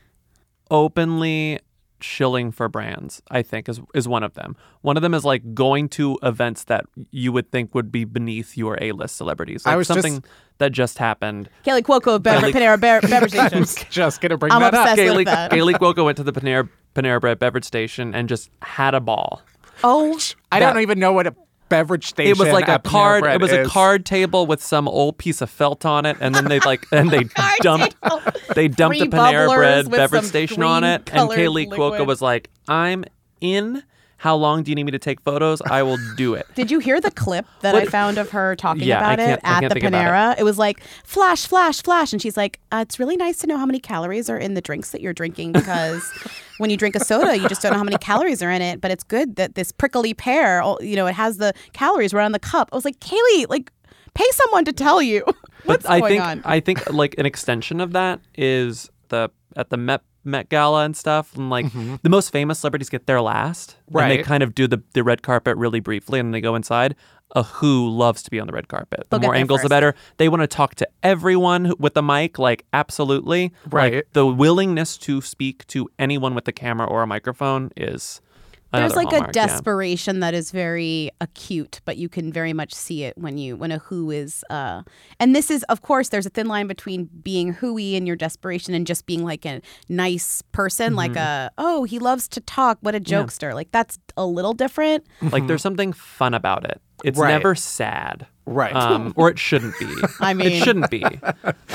openly 0.71 1.60
shilling 1.99 2.51
for 2.51 2.67
brands, 2.69 3.21
I 3.31 3.41
think, 3.41 3.67
is 3.69 3.79
is 3.93 4.07
one 4.07 4.23
of 4.23 4.33
them. 4.36 4.55
One 4.81 4.97
of 4.97 5.03
them 5.03 5.13
is 5.13 5.25
like 5.25 5.53
going 5.53 5.89
to 5.89 6.17
events 6.23 6.65
that 6.65 6.86
you 7.12 7.31
would 7.31 7.51
think 7.51 7.73
would 7.75 7.91
be 7.91 8.03
beneath 8.05 8.55
your 8.57 8.77
A 8.81 8.91
list 8.91 9.15
celebrities. 9.15 9.65
Like 9.65 9.73
I 9.73 9.75
was 9.77 9.88
just- 9.88 10.01
something 10.01 10.23
that 10.60 10.71
just 10.71 10.97
happened. 10.97 11.49
Kaley 11.65 11.81
Cuoco, 11.83 12.21
Bever, 12.21 12.47
Panera 12.47 12.79
Bear, 12.79 13.01
Beverage 13.01 13.31
Stations. 13.33 13.75
Just 13.89 14.21
gonna 14.21 14.38
bring 14.38 14.51
I'm 14.51 14.62
that 14.62 14.73
up. 14.73 14.97
Kaley, 14.97 15.17
with 15.17 15.25
that. 15.25 15.51
Kaley 15.51 15.73
Cuoco 15.75 16.05
went 16.05 16.17
to 16.17 16.23
the 16.23 16.31
Panera 16.33 16.67
Panera 16.95 17.21
Bread 17.21 17.38
beverage 17.39 17.65
station 17.65 18.15
and 18.15 18.27
just 18.27 18.49
had 18.62 18.93
a 18.95 18.99
ball. 18.99 19.41
Oh, 19.83 20.17
I 20.51 20.60
don't 20.60 20.79
even 20.79 20.97
know 20.99 21.13
what 21.13 21.27
a 21.27 21.36
beverage 21.69 22.08
station. 22.08 22.32
It 22.32 22.38
was 22.38 22.49
like 22.51 22.67
a 22.67 22.80
card. 22.80 23.25
It 23.25 23.41
was 23.41 23.51
a 23.51 23.65
card 23.65 24.06
table 24.06 24.45
with 24.45 24.62
some 24.62 24.88
old 24.88 25.17
piece 25.17 25.41
of 25.41 25.49
felt 25.49 25.86
on 25.86 26.06
it, 26.06 26.17
and 26.19 26.34
then 26.34 26.45
they 26.45 26.60
like 26.60 26.86
and 26.91 27.10
they 27.10 27.25
dumped 27.62 27.95
they 28.56 28.67
dumped 28.67 28.99
the 28.99 29.08
Panera 29.08 29.53
Bread 29.53 29.89
beverage 29.91 30.25
station 30.25 30.63
on 30.63 30.84
it, 30.84 31.10
and 31.13 31.30
Kaley 31.30 31.67
Cuoco 31.67 32.06
was 32.06 32.21
like, 32.21 32.49
"I'm 32.67 33.06
in. 33.41 33.84
How 34.17 34.36
long 34.36 34.63
do 34.63 34.71
you 34.71 34.75
need 34.75 34.86
me 34.86 34.91
to 34.91 34.99
take 34.99 35.21
photos? 35.21 35.62
I 35.62 35.84
will 35.84 35.97
do 36.15 36.34
it." 36.34 36.47
Did 36.56 36.71
you 36.71 36.80
hear 36.80 36.99
the 36.99 37.12
clip 37.12 37.45
that 37.62 37.75
I 37.75 37.86
found 37.86 38.17
of 38.17 38.30
her 38.32 38.56
talking 38.56 38.84
Yeah, 38.84 38.97
about 38.97 39.19
it 39.19 39.39
at 39.43 39.62
the 39.62 39.80
Panera? 39.80 40.38
It. 40.38 40.43
was 40.43 40.58
like 40.58 40.82
flash, 41.03 41.45
flash, 41.45 41.82
flash, 41.82 42.13
and 42.13 42.21
she's 42.21 42.36
like, 42.38 42.60
uh, 42.71 42.84
"It's 42.88 42.99
really 42.99 43.17
nice 43.17 43.38
to 43.39 43.47
know 43.47 43.58
how 43.58 43.65
many 43.65 43.80
calories 43.80 44.30
are 44.30 44.38
in 44.38 44.53
the 44.53 44.62
drinks 44.62 44.91
that 44.91 45.01
you're 45.01 45.13
drinking 45.13 45.51
because 45.51 46.03
when 46.58 46.69
you 46.69 46.77
drink 46.77 46.95
a 46.95 46.99
soda, 46.99 47.38
you 47.38 47.47
just 47.47 47.62
don't 47.62 47.71
know 47.71 47.77
how 47.77 47.84
many 47.84 47.97
calories 47.97 48.41
are 48.41 48.51
in 48.51 48.62
it. 48.62 48.82
But 48.82 48.91
it's 48.91 49.03
good 49.03 49.36
that 49.36 49.56
this 49.56 49.71
prickly 49.71 50.13
pear, 50.13 50.62
oh, 50.63 50.77
you 50.82 50.95
know, 50.95 51.06
it 51.06 51.13
has 51.15 51.38
the 51.38 51.53
calories 51.73 52.13
right 52.13 52.25
on 52.25 52.32
the 52.32 52.39
cup." 52.39 52.69
I 52.71 52.75
was 52.75 52.86
like, 52.86 52.99
"Kaley, 52.99 53.45
like, 53.49 53.71
pay 54.13 54.25
someone 54.32 54.65
to 54.65 54.73
tell 54.73 55.01
you 55.01 55.23
what's 55.65 55.84
but 55.84 55.91
I 55.91 55.99
going 55.99 56.12
think 56.12 56.23
on." 56.23 56.41
I 56.43 56.60
think 56.60 56.91
like 56.91 57.15
an 57.17 57.25
extension 57.25 57.80
of 57.80 57.93
that 57.93 58.19
is 58.36 58.89
the 59.10 59.29
at 59.56 59.69
the 59.69 59.77
Met 59.77 60.02
Met 60.28 60.50
Gala 60.50 60.84
and 60.84 60.96
stuff, 60.96 61.36
and 61.36 61.50
like 61.50 61.71
the 61.73 62.10
most 62.10 62.32
famous 62.32 62.60
celebrities 62.60 62.90
get 62.90 63.08
there 63.08 63.21
last, 63.21 63.78
and 63.88 64.12
they 64.12 64.17
Mm-hmm. 64.17 64.28
Kind 64.28 64.44
of 64.44 64.54
do 64.54 64.67
the 64.67 64.84
the 64.94 65.04
red 65.04 65.23
carpet 65.23 65.58
really 65.58 65.80
briefly, 65.80 66.19
and 66.19 66.28
then 66.28 66.32
they 66.32 66.42
go 66.42 66.56
inside. 66.56 66.96
A 67.36 67.44
Who 67.44 67.90
loves 67.90 68.23
to 68.23 68.32
be 68.32 68.40
on 68.40 68.48
the 68.48 68.54
red 68.54 68.67
carpet. 68.69 69.08
The 69.10 69.19
They'll 69.19 69.28
more 69.28 69.34
there 69.34 69.40
angles, 69.42 69.62
the 69.62 69.69
better. 69.69 69.96
They 70.15 70.30
want 70.30 70.44
to 70.44 70.48
talk 70.48 70.75
to 70.75 70.88
everyone 71.04 71.73
with 71.78 71.94
the 71.94 72.02
mic, 72.02 72.40
like 72.40 72.65
absolutely. 72.71 73.54
Right. 73.69 73.96
Like, 73.96 74.08
the 74.13 74.25
willingness 74.25 74.98
to 75.00 75.21
speak 75.21 75.67
to 75.67 75.90
anyone 76.00 76.36
with 76.36 76.48
a 76.48 76.54
camera 76.54 76.88
or 76.88 77.04
a 77.04 77.08
microphone 77.08 77.71
is. 77.75 78.21
There's 78.73 78.91
another 78.93 78.95
like 78.95 79.07
a 79.13 79.15
hallmark, 79.17 79.35
yeah. 79.35 79.47
desperation 79.47 80.19
that 80.19 80.33
is 80.33 80.51
very 80.51 81.09
acute, 81.21 81.79
but 81.85 81.97
you 81.97 82.09
can 82.09 82.31
very 82.33 82.53
much 82.53 82.73
see 82.73 83.03
it 83.03 83.17
when 83.17 83.37
you 83.37 83.55
when 83.55 83.71
a 83.71 83.77
who 83.79 84.11
is 84.11 84.43
uh 84.49 84.83
and 85.19 85.35
this 85.35 85.49
is 85.49 85.63
of 85.63 85.81
course 85.81 86.09
there's 86.09 86.25
a 86.25 86.29
thin 86.29 86.47
line 86.47 86.67
between 86.67 87.09
being 87.23 87.53
hooey 87.53 87.95
and 87.95 88.05
your 88.07 88.15
desperation 88.15 88.73
and 88.73 88.85
just 88.85 89.05
being 89.05 89.23
like 89.23 89.45
a 89.45 89.61
nice 89.89 90.41
person, 90.51 90.95
like 90.95 91.11
Mm-hmm. 91.11 91.17
a 91.17 91.51
oh, 91.57 91.83
he 91.85 91.99
loves 91.99 92.27
to 92.29 92.41
talk, 92.41 92.77
what 92.81 92.93
a 92.95 92.99
jokester. 92.99 93.53
Like 93.53 93.71
that's 93.71 93.97
a 94.17 94.25
little 94.25 94.53
different. 94.53 95.05
Like 95.21 95.47
there's 95.47 95.61
something 95.61 95.93
fun 95.93 96.33
about 96.33 96.65
it. 96.65 96.81
It's 97.03 97.17
Right. 97.17 97.29
never 97.29 97.55
sad. 97.55 98.27
Right. 98.50 98.73
um, 98.73 99.13
or 99.17 99.29
it 99.29 99.37
shouldn't 99.37 99.77
be. 99.77 99.93
I 100.21 100.33
mean- 100.33 100.48
it 100.48 100.63
shouldn't 100.63 100.89
be. 100.89 101.04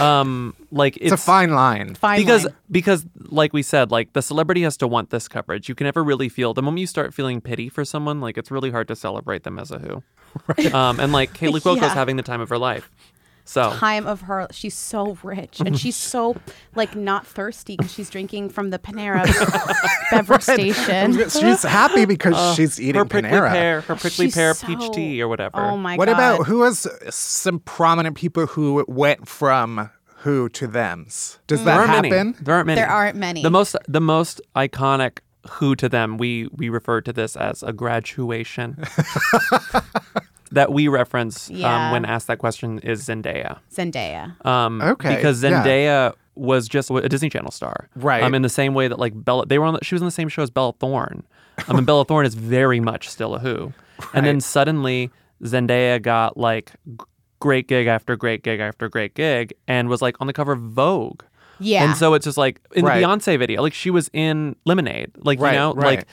Um, 0.00 0.54
like 0.70 0.96
it's, 1.00 1.12
a 1.12 1.16
fine 1.18 1.50
line. 1.52 1.94
Fine 1.94 2.18
because 2.18 2.44
line. 2.46 2.54
because 2.70 3.04
like 3.28 3.52
we 3.52 3.62
said, 3.62 3.90
like 3.90 4.14
the 4.14 4.22
celebrity 4.22 4.62
has 4.62 4.76
to 4.78 4.88
want 4.88 5.10
this 5.10 5.28
coverage. 5.28 5.68
You 5.68 5.74
can 5.74 5.84
never 5.84 6.02
really 6.02 6.28
feel 6.30 6.54
the 6.54 6.62
moment 6.62 6.80
you 6.80 6.86
start 6.86 7.12
feeling 7.12 7.40
pity 7.42 7.68
for 7.68 7.84
someone, 7.84 8.20
like 8.22 8.38
it's 8.38 8.50
really 8.50 8.70
hard 8.70 8.88
to 8.88 8.96
celebrate 8.96 9.44
them 9.44 9.58
as 9.58 9.70
a 9.70 9.78
who. 9.78 10.02
Right. 10.46 10.72
Um, 10.72 10.98
and 10.98 11.12
like 11.12 11.34
Kaley 11.34 11.60
Cuoco's 11.60 11.82
Yeah. 11.82 11.92
having 11.92 12.16
the 12.16 12.22
time 12.22 12.40
of 12.40 12.48
her 12.48 12.56
life. 12.56 12.90
So 13.44 13.72
time 13.72 14.06
of 14.06 14.22
her. 14.22 14.46
She's 14.52 14.74
so 14.74 15.18
rich 15.22 15.60
and 15.60 15.78
she's 15.78 15.96
so 15.96 16.36
like 16.74 16.94
not 16.94 17.26
thirsty 17.26 17.76
because 17.76 17.92
she's 17.92 18.08
drinking 18.08 18.50
from 18.50 18.70
the 18.70 18.78
Panera 18.78 19.24
beverage 20.10 20.42
station. 20.42 21.28
She's 21.28 21.62
happy 21.62 22.04
because 22.04 22.34
uh, 22.34 22.54
she's 22.54 22.80
eating 22.80 22.96
her 22.96 23.04
prickly 23.04 23.30
Panera. 23.30 23.50
pear, 23.50 23.80
her 23.82 23.96
prickly 23.96 24.26
She's 24.26 24.34
pear 24.34 24.54
so- 24.54 24.66
peach 24.66 24.92
tea 24.92 25.20
or 25.22 25.28
whatever. 25.28 25.58
Oh 25.58 25.76
my 25.76 25.94
god. 25.94 25.98
What 25.98 26.06
god! 26.06 26.14
about 26.14 26.46
who 26.46 26.58
was 26.58 26.86
some 27.10 27.58
prominent 27.60 28.16
people 28.16 28.46
who 28.46 28.84
went 28.86 29.28
from 29.28 29.90
who 30.18 30.48
to 30.50 30.66
them's? 30.66 31.38
Does 31.46 31.60
mm. 31.60 31.64
there 31.64 31.78
that 31.78 31.88
happen? 31.88 32.10
many. 32.10 32.32
There 32.40 32.54
aren't 32.54 32.66
many. 32.66 32.80
There 32.80 32.90
aren't 32.90 33.16
many. 33.16 33.42
The 33.42 33.50
most 33.50 33.76
the 33.88 34.00
most 34.00 34.40
iconic 34.54 35.18
who 35.50 35.74
to 35.76 35.88
them 35.88 36.16
we 36.16 36.48
we 36.52 36.68
refer 36.68 37.00
to 37.00 37.12
this 37.12 37.36
as 37.36 37.62
a 37.62 37.72
graduation. 37.72 38.84
that 40.52 40.72
we 40.72 40.88
reference 40.88 41.50
Yeah. 41.50 41.86
um, 41.86 41.92
when 41.92 42.04
asked 42.04 42.26
that 42.28 42.38
question 42.38 42.78
is 42.80 43.04
Zendaya. 43.06 43.58
Zendaya? 43.74 44.44
Um, 44.46 44.80
Okay, 44.80 45.16
Because 45.16 45.42
yeah. 45.42 45.62
Zendaya 45.64 46.14
was 46.34 46.68
just 46.68 46.90
a 46.90 47.08
Disney 47.08 47.28
Channel 47.28 47.50
star, 47.50 47.88
Right. 47.96 48.22
Um, 48.22 48.34
in 48.34 48.42
the 48.42 48.48
same 48.48 48.72
way 48.74 48.88
that 48.88 48.98
like 48.98 49.12
Bella, 49.14 49.44
they 49.46 49.58
were 49.58 49.66
on. 49.66 49.74
The, 49.74 49.80
she 49.84 49.94
was 49.94 50.02
on 50.02 50.06
the 50.06 50.10
same 50.12 50.28
show 50.28 50.42
as 50.42 50.50
Bella 50.50 50.72
Thorne. 50.74 51.24
I 51.68 51.72
mean, 51.74 51.84
Bella 51.84 52.04
Thorne 52.04 52.24
is 52.26 52.34
very 52.34 52.80
much 52.80 53.08
still 53.08 53.34
a 53.34 53.38
Who, 53.38 53.72
and 54.14 54.24
then 54.24 54.40
suddenly 54.40 55.10
Zendaya 55.44 56.00
got 56.00 56.36
like 56.38 56.72
g- 56.88 57.04
great 57.40 57.68
gig 57.68 57.86
after 57.86 58.16
great 58.16 58.42
gig 58.42 58.60
after 58.60 58.88
great 58.88 59.14
gig, 59.14 59.52
and 59.68 59.88
was 59.90 60.00
like 60.00 60.16
on 60.20 60.26
the 60.26 60.32
cover 60.32 60.52
of 60.52 60.60
Vogue. 60.60 61.22
Yeah. 61.60 61.84
And 61.84 61.96
so 61.96 62.14
it's 62.14 62.24
just 62.24 62.38
like 62.38 62.60
in 62.74 62.84
Right. 62.84 63.00
the 63.00 63.06
Beyonce 63.06 63.38
video, 63.38 63.60
like 63.60 63.74
she 63.74 63.90
was 63.90 64.08
in 64.14 64.56
Lemonade, 64.64 65.10
like 65.18 65.38
Right, 65.38 65.52
you 65.52 65.58
know, 65.58 65.74
right. 65.74 65.98
like, 65.98 66.06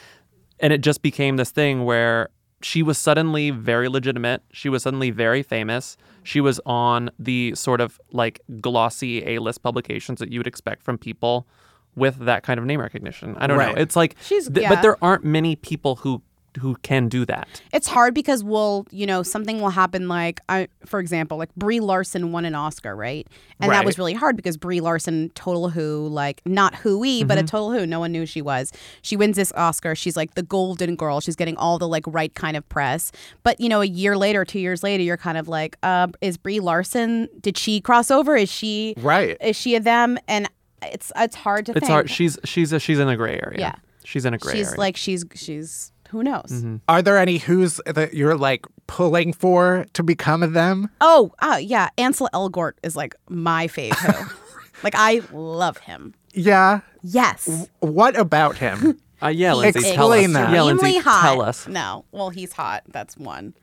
and 0.59 0.73
it 0.73 0.81
just 0.81 1.01
became 1.01 1.37
this 1.37 1.49
thing 1.51 1.85
where 1.85 2.29
she 2.61 2.83
was 2.83 2.97
suddenly 2.97 3.51
very 3.51 3.87
legitimate. 3.87 4.41
She 4.51 4.69
was 4.69 4.83
suddenly 4.83 5.11
very 5.11 5.43
famous. 5.43 5.97
She 6.23 6.41
was 6.41 6.59
on 6.65 7.09
the 7.17 7.53
sort 7.55 7.79
of 7.81 7.99
like 8.11 8.41
glossy 8.61 9.25
A-list 9.25 9.61
publications 9.63 10.19
that 10.19 10.31
you 10.31 10.39
would 10.39 10.47
expect 10.47 10.83
from 10.83 10.97
people 10.97 11.47
with 11.95 12.17
that 12.19 12.43
kind 12.43 12.59
of 12.59 12.65
name 12.65 12.79
recognition. 12.79 13.35
I 13.37 13.47
don't 13.47 13.57
Right. 13.57 13.75
know. 13.75 13.81
It's 13.81 13.95
like, 13.95 14.15
She's- 14.21 14.47
th- 14.47 14.61
yeah. 14.61 14.69
but 14.69 14.81
there 14.81 14.97
aren't 15.03 15.23
many 15.25 15.55
people 15.55 15.97
who 15.97 16.21
who 16.59 16.75
can 16.81 17.07
do 17.09 17.25
that. 17.25 17.47
It's 17.73 17.87
hard 17.87 18.13
because 18.13 18.43
we'll, 18.43 18.85
you 18.91 19.05
know, 19.05 19.23
something 19.23 19.61
will 19.61 19.69
happen 19.69 20.07
like, 20.07 20.39
I, 20.49 20.67
for 20.85 20.99
example, 20.99 21.37
like 21.37 21.53
Brie 21.55 21.79
Larson 21.79 22.31
won 22.31 22.45
an 22.45 22.55
Oscar, 22.55 22.95
right? 22.95 23.27
And 23.59 23.71
that 23.71 23.85
was 23.85 23.97
really 23.97 24.13
hard 24.13 24.35
because 24.35 24.57
Brie 24.57 24.79
Larson, 24.81 25.29
total 25.35 25.69
who, 25.69 26.07
like 26.07 26.41
not 26.45 26.75
who-y, 26.75 27.23
but 27.25 27.37
a 27.37 27.43
total 27.43 27.71
who. 27.71 27.85
No 27.85 27.99
one 27.99 28.11
knew 28.11 28.25
she 28.25 28.41
was. 28.41 28.71
She 29.01 29.15
wins 29.15 29.35
this 29.35 29.51
Oscar. 29.53 29.95
She's 29.95 30.15
like 30.15 30.35
the 30.35 30.43
golden 30.43 30.95
girl. 30.95 31.19
She's 31.19 31.35
getting 31.35 31.57
all 31.57 31.77
the 31.77 31.87
like 31.87 32.03
right 32.07 32.33
kind 32.33 32.55
of 32.55 32.67
press. 32.69 33.11
But 33.43 33.59
you 33.59 33.69
know, 33.69 33.81
a 33.81 33.85
year 33.85 34.17
later, 34.17 34.45
two 34.45 34.59
years 34.59 34.81
later, 34.83 35.03
you're 35.03 35.17
kind 35.17 35.37
of 35.37 35.47
like, 35.47 35.75
uh, 35.83 36.07
is 36.21 36.37
Brie 36.37 36.59
Larson? 36.59 37.27
Did 37.41 37.57
she 37.57 37.81
cross 37.81 38.09
over? 38.09 38.35
Is 38.35 38.49
she 38.49 38.93
Right. 38.97 39.37
Is 39.41 39.55
she 39.55 39.75
a 39.75 39.79
them? 39.79 40.17
And 40.27 40.49
it's 40.81 41.11
it's 41.17 41.35
hard 41.35 41.65
to 41.65 41.73
It's 41.73 41.81
think. 41.81 41.91
hard. 41.91 42.09
She's 42.09 42.37
she's 42.45 42.71
a, 42.71 42.79
she's 42.79 42.99
in 42.99 43.09
a 43.09 43.17
gray 43.17 43.39
area. 43.43 43.59
Yeah. 43.59 43.75
She's 44.05 44.25
in 44.25 44.33
a 44.33 44.37
gray 44.37 44.53
she's 44.53 44.67
area. 44.67 44.71
She's 44.71 44.77
like 44.77 44.97
she's 44.97 45.25
she's 45.35 45.91
who 46.09 46.23
knows. 46.23 46.65
Are 46.87 47.01
there 47.01 47.17
any 47.17 47.37
who's 47.37 47.79
that 47.85 48.13
you're 48.13 48.37
like 48.37 48.65
pulling 48.87 49.33
for 49.33 49.85
to 49.93 50.03
become 50.03 50.53
them? 50.53 50.89
Oh, 51.01 51.31
uh, 51.39 51.59
yeah. 51.61 51.89
Ansel 51.97 52.29
Elgort 52.33 52.73
is 52.83 52.95
like 52.95 53.15
my 53.29 53.67
fave 53.67 53.93
who. 53.95 54.35
like 54.83 54.95
I 54.95 55.21
love 55.31 55.77
him. 55.77 56.13
Yeah. 56.33 56.81
Yes. 57.03 57.69
What 57.79 58.17
about 58.17 58.57
him? 58.57 58.99
uh, 59.21 59.27
yeah, 59.27 59.53
Lindsey, 59.53 59.81
tell 59.81 60.11
us. 60.11 60.19
Explain 60.19 60.33
that. 60.33 60.51
Yeah, 60.51 60.61
Extremely 60.63 60.83
Lindsey, 60.83 60.99
hot. 60.99 61.21
tell 61.21 61.41
us. 61.41 61.67
No. 61.67 62.05
Well, 62.11 62.29
he's 62.29 62.53
hot. 62.53 62.83
That's 62.87 63.17
one. 63.17 63.53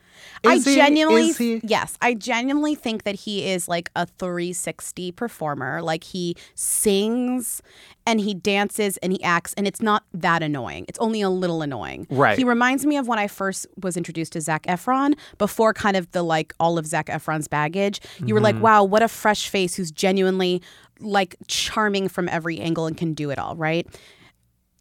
Is 0.45 0.67
I 0.67 0.71
he? 0.71 0.77
genuinely 0.77 1.33
he? 1.33 1.61
yes, 1.65 1.97
I 2.01 2.15
genuinely 2.15 2.75
think 2.75 3.05
that 3.05 3.15
he 3.15 3.49
is 3.51 3.69
like 3.69 3.91
a 3.97 4.07
360 4.07 5.13
performer. 5.13 5.83
Like 5.83 6.05
he 6.05 6.37
sings 6.55 7.63
and 8.07 8.21
he 8.21 8.35
dances 8.35 8.97
and 8.99 9.13
he 9.13 9.23
acts 9.23 9.55
and 9.55 9.67
it's 9.67 9.83
not 9.83 10.05
that 10.15 10.43
annoying. 10.43 10.85
It's 10.89 10.99
only 10.99 11.21
a 11.21 11.31
little 11.31 11.63
annoying. 11.63 12.07
Right. 12.11 12.39
He 12.39 12.45
reminds 12.45 12.87
me 12.87 12.97
of 12.97 13.09
when 13.09 13.19
I 13.19 13.29
first 13.29 13.67
was 13.83 13.97
introduced 13.97 14.33
to 14.33 14.41
Zac 14.41 14.65
Efron 14.65 15.15
before 15.39 15.73
kind 15.73 15.97
of 15.97 16.11
the 16.13 16.23
like 16.23 16.55
all 16.61 16.79
of 16.79 16.87
Zac 16.87 17.07
Efron's 17.07 17.49
baggage. 17.49 18.01
You 18.25 18.35
were 18.35 18.41
like, 18.41 18.55
mm-hmm. 18.57 18.65
wow, 18.65 18.85
what 18.85 19.03
a 19.03 19.09
fresh 19.09 19.49
face 19.49 19.75
who's 19.75 19.91
genuinely 19.91 20.63
like 21.01 21.37
charming 21.47 22.09
from 22.09 22.29
every 22.29 22.59
angle 22.59 22.87
and 22.87 22.97
can 22.97 23.13
do 23.13 23.31
it 23.31 23.39
all, 23.39 23.57
right? 23.57 23.87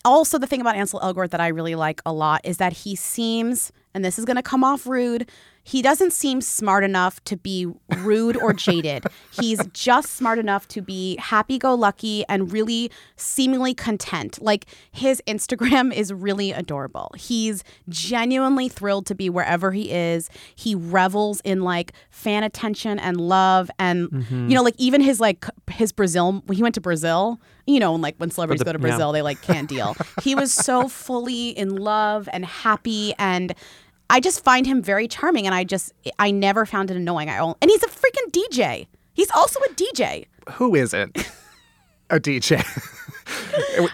also 0.05 0.37
the 0.37 0.47
thing 0.47 0.61
about 0.61 0.75
Ansel 0.75 0.99
Elgort 1.01 1.31
that 1.31 1.41
I 1.41 1.47
really 1.47 1.75
like 1.75 2.01
a 2.05 2.13
lot 2.13 2.41
is 2.43 2.57
that 2.57 2.71
he 2.71 2.95
seems, 2.95 3.71
and 3.95 4.05
this 4.05 4.19
is 4.19 4.25
going 4.25 4.35
to 4.35 4.43
come 4.43 4.63
off 4.63 4.85
rude, 4.85 5.27
he 5.63 5.81
doesn't 5.81 6.13
seem 6.13 6.41
smart 6.41 6.83
enough 6.83 7.23
to 7.23 7.35
be 7.35 7.65
rude 7.97 8.37
or 8.37 8.53
jaded. 8.53 9.03
He's 9.31 9.65
just 9.73 10.11
smart 10.11 10.37
enough 10.37 10.67
to 10.69 10.81
be 10.81 11.17
happy-go-lucky 11.17 12.23
and 12.29 12.51
really 12.51 12.91
seemingly 13.15 13.73
content. 13.73 14.39
Like 14.39 14.67
his 14.91 15.23
Instagram 15.27 15.91
is 15.91 16.13
really 16.13 16.51
adorable. 16.51 17.11
He's 17.17 17.63
genuinely 17.89 18.69
thrilled 18.69 19.07
to 19.07 19.15
be 19.15 19.27
wherever 19.27 19.71
he 19.71 19.91
is. 19.91 20.29
He 20.53 20.75
revels 20.75 21.41
in 21.41 21.63
like 21.63 21.93
fan 22.11 22.43
attention 22.43 22.99
and 22.99 23.19
love 23.19 23.71
and 23.79 24.11
mm-hmm. 24.11 24.49
you 24.49 24.55
know 24.55 24.61
like 24.61 24.75
even 24.77 25.01
his 25.01 25.19
like 25.19 25.45
his 25.71 25.91
Brazil 25.91 26.43
when 26.45 26.55
he 26.55 26.61
went 26.61 26.75
to 26.75 26.81
Brazil, 26.81 27.39
you 27.65 27.79
know, 27.79 27.95
and 27.95 28.03
like 28.03 28.15
when 28.17 28.29
celebrities 28.29 28.59
the- 28.59 28.65
go 28.65 28.73
to 28.73 28.77
yeah. 28.77 28.89
Brazil, 28.89 29.11
they 29.11 29.23
like 29.23 29.41
can't 29.41 29.67
deal. 29.67 29.95
he 30.21 30.35
was 30.35 30.53
so 30.53 30.87
fully 30.87 31.49
in 31.49 31.75
love 31.75 32.29
and 32.31 32.45
happy 32.45 33.15
and 33.17 33.55
I 34.09 34.19
just 34.19 34.43
find 34.43 34.65
him 34.67 34.81
very 34.81 35.07
charming 35.07 35.45
and 35.45 35.55
I 35.55 35.63
just 35.63 35.91
I 36.19 36.31
never 36.31 36.65
found 36.65 36.91
it 36.91 36.97
annoying. 36.97 37.29
I 37.29 37.39
only, 37.39 37.55
and 37.61 37.71
he's 37.71 37.83
a 37.83 37.87
freaking 37.87 38.31
DJ. 38.31 38.87
He's 39.13 39.31
also 39.31 39.59
a 39.61 39.69
DJ. 39.73 40.25
Who 40.53 40.75
isn't 40.75 41.17
a 42.09 42.19
DJ? 42.19 42.63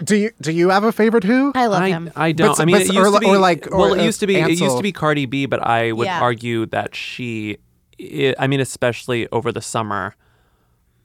do 0.04 0.16
you 0.16 0.30
do 0.40 0.52
you 0.52 0.68
have 0.68 0.84
a 0.84 0.92
favorite 0.92 1.24
who? 1.24 1.52
I 1.54 1.66
love 1.66 1.82
I, 1.82 1.88
him. 1.88 2.10
I 2.14 2.32
don't. 2.32 2.48
But- 2.56 2.60
I 2.60 2.64
mean, 2.66 2.76
but- 2.76 2.82
it 2.82 2.90
or 2.90 3.02
used 3.04 3.12
li- 3.12 3.14
to 3.14 3.20
be 3.20 3.26
or 3.30 3.38
like- 3.38 3.72
or, 3.72 3.78
well, 3.78 3.94
it 3.94 4.00
uh, 4.00 4.04
used 4.04 4.20
to 4.20 4.26
be 4.26 4.36
it 4.36 4.50
used 4.58 4.76
to 4.76 4.82
be 4.82 4.92
Cardi 4.92 5.26
B, 5.26 5.46
but 5.46 5.64
I 5.66 5.92
would 5.92 6.06
Yeah. 6.06 6.20
argue 6.20 6.66
that 6.66 6.94
she, 6.94 7.56
i 8.00 8.34
I 8.38 8.46
mean, 8.48 8.60
especially 8.60 9.28
over 9.32 9.50
the 9.52 9.62
summer, 9.62 10.14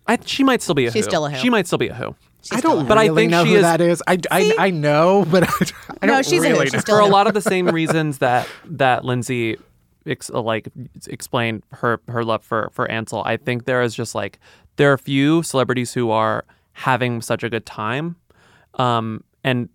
I 0.05 0.17
she 0.25 0.43
might 0.43 0.61
still 0.61 0.75
be 0.75 0.85
a 0.85 0.91
She's 0.91 1.05
who. 1.05 1.09
still 1.11 1.25
a 1.25 1.31
who. 1.31 1.37
She 1.37 1.49
might 1.49 1.67
still 1.67 1.77
be 1.77 1.87
a 1.89 1.93
who. 1.93 2.15
I 2.51 2.61
don't 2.61 2.87
But 2.87 2.97
I 2.97 3.09
think 3.13 3.31
know 3.31 3.43
she 3.43 3.51
who 3.51 3.55
is- 3.57 3.61
that 3.63 3.81
is. 3.81 4.03
I, 4.07 4.17
I, 4.31 4.53
I 4.57 4.69
know, 4.69 5.25
but 5.29 5.43
I, 5.49 5.53
I 6.01 6.05
No, 6.05 6.13
don't 6.13 6.25
she's 6.25 6.43
a 6.43 6.47
who. 6.49 6.53
really 6.53 6.69
She's 6.69 6.81
still 6.81 6.97
For 6.97 7.01
a 7.01 7.05
a 7.05 7.09
lot 7.09 7.27
of 7.27 7.33
the 7.33 7.41
same 7.41 7.67
reasons 7.67 8.19
that 8.19 8.47
that 8.65 9.03
Lindsey 9.05 9.57
ex, 10.05 10.29
like 10.29 10.69
explained 11.07 11.63
her 11.71 11.99
her 12.07 12.23
love 12.23 12.43
for 12.43 12.69
for 12.73 12.89
Ansel, 12.89 13.23
I 13.25 13.37
think 13.37 13.65
there 13.65 13.81
is 13.81 13.93
just 13.95 14.15
like 14.15 14.39
there 14.77 14.89
are 14.91 14.93
a 14.93 14.99
few 14.99 15.43
celebrities 15.43 15.93
who 15.93 16.11
are 16.11 16.45
having 16.73 17.21
such 17.21 17.43
a 17.43 17.49
good 17.49 17.65
time, 17.65 18.15
um, 18.75 19.23
and 19.43 19.69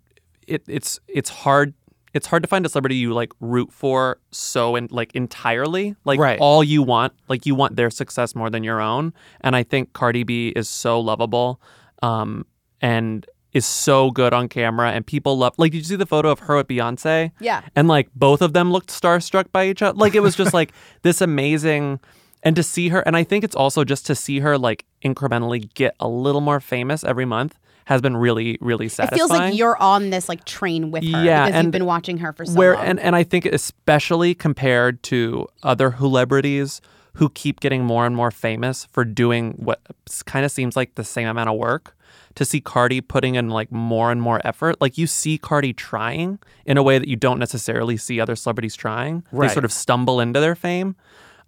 it, 0.46 0.62
it's 0.68 0.98
it's 1.08 1.30
hard. 1.30 1.74
It's 2.14 2.26
hard 2.26 2.42
to 2.42 2.46
find 2.46 2.66
a 2.66 2.68
celebrity 2.68 2.96
you 2.96 3.14
like 3.14 3.32
root 3.40 3.72
for 3.72 4.18
so 4.32 4.76
in 4.76 4.86
like 4.90 5.14
entirely, 5.14 5.96
like 6.04 6.20
Right. 6.20 6.38
all 6.38 6.62
you 6.62 6.82
want, 6.82 7.14
like 7.28 7.46
you 7.46 7.54
want 7.54 7.76
their 7.76 7.88
success 7.88 8.34
more 8.34 8.50
than 8.50 8.62
your 8.62 8.82
own. 8.82 9.14
And 9.40 9.56
I 9.56 9.62
think 9.62 9.94
Cardi 9.94 10.22
B 10.22 10.48
is 10.54 10.68
so 10.68 11.00
lovable, 11.00 11.58
um, 12.02 12.44
and 12.82 13.24
is 13.52 13.64
so 13.66 14.10
good 14.10 14.32
on 14.34 14.48
camera, 14.48 14.90
and 14.92 15.06
people 15.06 15.38
love. 15.38 15.54
Like, 15.58 15.72
did 15.72 15.78
you 15.78 15.84
see 15.84 15.96
the 15.96 16.06
photo 16.06 16.30
of 16.30 16.40
her 16.40 16.56
with 16.56 16.68
Beyonce? 16.68 17.30
Yeah. 17.40 17.62
and 17.76 17.86
like 17.88 18.08
both 18.14 18.42
of 18.42 18.52
them 18.52 18.72
looked 18.72 18.88
starstruck 18.90 19.52
by 19.52 19.68
each 19.68 19.80
other. 19.82 19.96
Like 19.96 20.14
it 20.14 20.20
was 20.20 20.34
just 20.36 20.52
like 20.52 20.72
this 21.02 21.20
amazing, 21.20 22.00
and 22.42 22.56
to 22.56 22.62
see 22.62 22.88
her, 22.88 23.00
and 23.00 23.16
I 23.16 23.24
think 23.24 23.44
it's 23.44 23.56
also 23.56 23.84
just 23.84 24.04
to 24.06 24.14
see 24.14 24.40
her 24.40 24.58
like 24.58 24.84
incrementally 25.04 25.72
get 25.74 25.94
a 26.00 26.08
little 26.08 26.40
more 26.40 26.60
famous 26.60 27.04
every 27.04 27.24
month 27.24 27.58
has 27.86 28.00
been 28.00 28.16
really, 28.16 28.56
really 28.60 28.88
satisfying. 28.88 29.16
It 29.16 29.18
feels 29.18 29.30
like 29.30 29.56
you're 29.56 29.76
on 29.82 30.10
this 30.10 30.28
like 30.28 30.44
train 30.44 30.92
with 30.92 31.02
her 31.02 31.24
Yeah, 31.24 31.46
because 31.46 31.62
you've 31.64 31.72
been 31.72 31.84
watching 31.84 32.18
her 32.18 32.32
for 32.32 32.44
so 32.46 32.52
where 32.54 32.74
long. 32.74 32.84
and 32.84 33.00
and 33.00 33.16
I 33.16 33.24
think 33.24 33.44
especially 33.44 34.34
compared 34.34 35.02
to 35.04 35.46
other 35.62 35.94
celebrities 35.98 36.80
who 37.14 37.28
keep 37.30 37.60
getting 37.60 37.84
more 37.84 38.06
and 38.06 38.16
more 38.16 38.30
famous 38.30 38.86
for 38.86 39.04
doing 39.04 39.52
what 39.58 39.80
kind 40.24 40.44
of 40.46 40.52
seems 40.52 40.76
like 40.76 40.94
the 40.94 41.04
same 41.04 41.28
amount 41.28 41.50
of 41.50 41.58
work 41.58 41.94
to 42.34 42.44
see 42.44 42.60
Cardi 42.60 43.00
putting 43.00 43.34
in 43.34 43.48
like 43.50 43.70
more 43.72 44.10
and 44.10 44.20
more 44.22 44.40
effort 44.44 44.80
like 44.80 44.96
you 44.98 45.06
see 45.06 45.38
Cardi 45.38 45.72
trying 45.72 46.38
in 46.66 46.76
a 46.76 46.82
way 46.82 46.98
that 46.98 47.08
you 47.08 47.16
don't 47.16 47.38
necessarily 47.38 47.96
see 47.96 48.20
other 48.20 48.34
celebrities 48.36 48.74
trying 48.74 49.22
Right. 49.32 49.48
they 49.48 49.52
sort 49.54 49.64
of 49.64 49.72
stumble 49.72 50.20
into 50.20 50.40
their 50.40 50.54
fame 50.54 50.96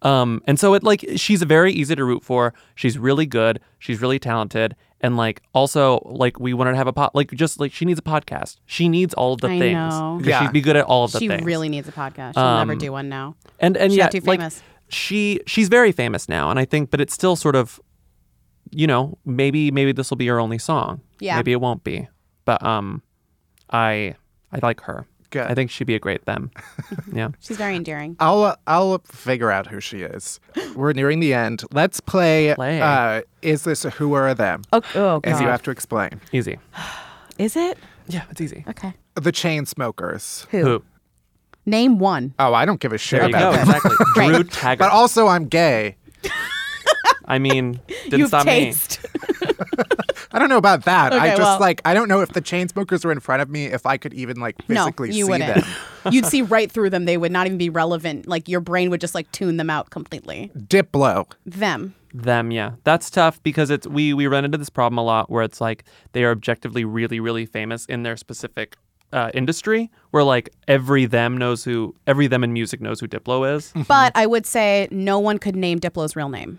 um 0.03 0.43
and 0.47 0.59
so 0.61 0.75
it 0.75 0.83
like 0.83 1.05
she's 1.17 1.43
very 1.43 1.73
easy 1.73 1.95
to 1.95 2.05
root 2.05 2.23
for 2.23 2.53
she's 2.75 2.99
really 2.99 3.27
good 3.27 3.61
she's 3.79 4.01
really 4.03 4.19
talented 4.19 4.77
and 5.01 5.17
like 5.17 5.41
also 5.55 6.01
like 6.05 6.39
we 6.39 6.53
wanted 6.53 6.73
to 6.73 6.77
have 6.77 6.87
a 6.87 6.93
pod 6.93 7.11
like 7.15 7.31
just 7.33 7.59
like 7.61 7.73
she 7.73 7.85
needs 7.85 7.99
a 7.99 8.03
podcast 8.03 8.57
she 8.67 8.89
needs 8.89 9.15
all 9.15 9.33
of 9.35 9.41
the 9.41 9.49
I 9.49 9.59
things 9.59 9.95
know. 9.95 10.17
'Cause 10.19 10.27
Yeah. 10.27 10.43
she'd 10.43 10.53
be 10.53 10.61
good 10.61 10.77
at 10.77 10.85
all 10.85 11.05
of 11.05 11.13
the 11.13 11.19
she 11.21 11.29
thing. 11.29 11.45
really 11.45 11.69
needs 11.69 11.89
a 11.89 11.93
podcast. 11.93 12.35
She'll 12.35 12.57
never 12.57 12.73
Um, 12.73 12.79
do 12.79 12.93
one 12.93 13.09
now. 13.09 13.37
and 13.61 13.77
and 13.77 13.93
She 13.93 13.99
yeah, 13.99 14.05
got 14.07 14.13
too 14.13 14.21
like, 14.21 14.41
famous. 14.41 14.63
she 14.89 15.41
she's 15.47 15.69
very 15.69 15.93
famous 15.93 16.29
now, 16.29 16.51
and 16.51 16.59
I 16.59 16.65
think, 16.65 16.91
but 16.91 17.01
it's 17.01 17.15
still 17.15 17.37
sort 17.37 17.57
of, 17.57 17.81
you 18.71 18.87
know, 18.87 19.19
maybe 19.25 19.71
maybe 19.71 19.93
this 19.93 20.11
will 20.11 20.17
be 20.17 20.27
her 20.27 20.41
only 20.41 20.59
song. 20.59 21.01
Yeah. 21.21 21.37
Maybe 21.37 21.53
it 21.53 21.61
won't 21.61 21.85
be, 21.85 22.09
but 22.45 22.63
um, 22.63 23.03
I 23.71 24.15
I 24.53 24.59
like 24.63 24.81
her. 24.83 25.07
Good. 25.31 25.51
I 25.51 25.55
think 25.55 25.71
she'd 25.71 25.89
be 25.89 25.97
a 25.97 25.99
great 25.99 26.27
them. 26.27 26.53
yeah. 27.13 27.31
She's 27.41 27.57
very 27.57 27.75
endearing. 27.75 28.17
I'll 28.21 28.45
uh, 28.45 28.57
I'll 28.67 28.99
figure 28.99 29.51
out 29.51 29.67
who 29.67 29.81
she 29.81 30.03
is. 30.03 30.39
We're 30.77 30.93
nearing 30.93 31.21
the 31.21 31.35
end. 31.35 31.65
Let's 31.73 32.01
play. 32.01 32.55
Play. 32.55 32.81
Uh, 32.81 33.23
is 33.43 33.65
this 33.65 33.85
a 33.85 33.91
who 33.91 34.15
or 34.15 34.29
a 34.29 34.35
them? 34.35 34.63
Oh, 34.73 34.83
oh 34.95 35.21
As 35.25 35.41
you 35.41 35.49
have 35.49 35.63
to 35.65 35.71
explain. 35.71 36.21
Easy. 36.33 36.59
Is 37.39 37.57
it? 37.57 37.79
Yeah, 38.07 38.25
it's 38.31 38.41
easy. 38.41 38.65
Okay. 38.69 38.95
The 39.15 39.33
Chainsmokers. 39.33 40.47
Who? 40.51 40.63
Who? 40.63 40.85
Name 41.67 41.99
one. 41.99 42.35
Oh, 42.39 42.53
I 42.55 42.65
don't 42.65 42.79
give 42.79 42.93
a 42.93 42.99
shit 42.99 43.21
There 43.21 43.31
you 43.31 43.35
about 43.35 43.53
go. 43.53 43.59
them. 43.59 43.69
Exactly. 43.75 43.97
Drew 44.15 44.45
Taggart. 44.45 44.79
But 44.79 44.93
also, 44.93 45.27
I'm 45.27 45.47
gay. 45.47 45.97
I 47.27 47.39
mean, 47.39 47.81
didn't 48.05 48.19
You've 48.19 48.29
stop 48.29 48.45
taste. 48.45 49.01
I 50.33 50.39
don't 50.39 50.49
know 50.49 50.59
about 50.59 50.85
that. 50.85 51.13
I 51.13 51.29
just 51.29 51.41
well- 51.41 51.61
like 51.61 51.81
I 51.85 51.95
don't 51.95 52.09
know 52.09 52.21
if 52.21 52.31
the 52.31 52.43
Chainsmokers 52.43 53.05
were 53.05 53.13
in 53.13 53.21
front 53.21 53.41
of 53.41 53.49
me 53.49 53.67
if 53.67 53.87
I 53.87 53.97
could 53.97 54.13
even 54.15 54.39
like 54.39 54.57
physically 54.65 55.11
no, 55.11 55.15
you 55.15 55.25
see 55.25 55.31
wouldn't. 55.31 55.55
them. 55.55 55.65
You'd 56.13 56.27
see 56.27 56.43
right 56.43 56.71
through 56.71 56.91
them. 56.91 57.05
They 57.05 57.17
would 57.17 57.33
not 57.33 57.47
even 57.47 57.57
be 57.57 57.71
relevant. 57.71 58.27
Like 58.27 58.49
your 58.49 58.61
brain 58.61 58.91
would 58.91 59.01
just 59.01 59.15
like 59.15 59.31
tune 59.33 59.57
them 59.59 59.71
out 59.71 59.91
completely. 59.91 60.51
Diplo. 60.57 61.31
Them. 61.47 61.95
Them, 62.13 62.51
yeah. 62.51 62.73
That's 62.85 63.11
tough 63.11 63.43
because 63.43 63.71
it's 63.71 63.87
we 63.87 64.13
we 64.13 64.27
run 64.27 64.45
into 64.45 64.59
this 64.59 64.71
problem 64.71 64.99
a 64.99 65.03
lot 65.03 65.31
where 65.31 65.43
it's 65.43 65.61
like 65.61 65.85
they 66.13 66.25
are 66.25 66.31
objectively 66.31 66.85
really 66.85 67.21
really 67.21 67.47
famous 67.47 67.87
in 67.87 68.03
their 68.03 68.17
specific 68.17 68.77
uh, 69.13 69.31
industry 69.33 69.91
where 70.11 70.25
like 70.25 70.51
every 70.67 71.07
them 71.07 71.37
knows 71.37 71.63
who 71.63 71.95
every 72.07 72.27
them 72.27 72.43
in 72.43 72.53
music 72.53 72.81
knows 72.81 72.99
who 72.99 73.07
Diplo 73.07 73.55
is. 73.57 73.73
But 73.87 74.13
I 74.17 74.27
would 74.27 74.47
say 74.47 74.89
no 74.91 75.21
one 75.21 75.39
could 75.39 75.55
name 75.55 75.79
Diplo's 75.79 76.17
real 76.17 76.29
name. 76.29 76.59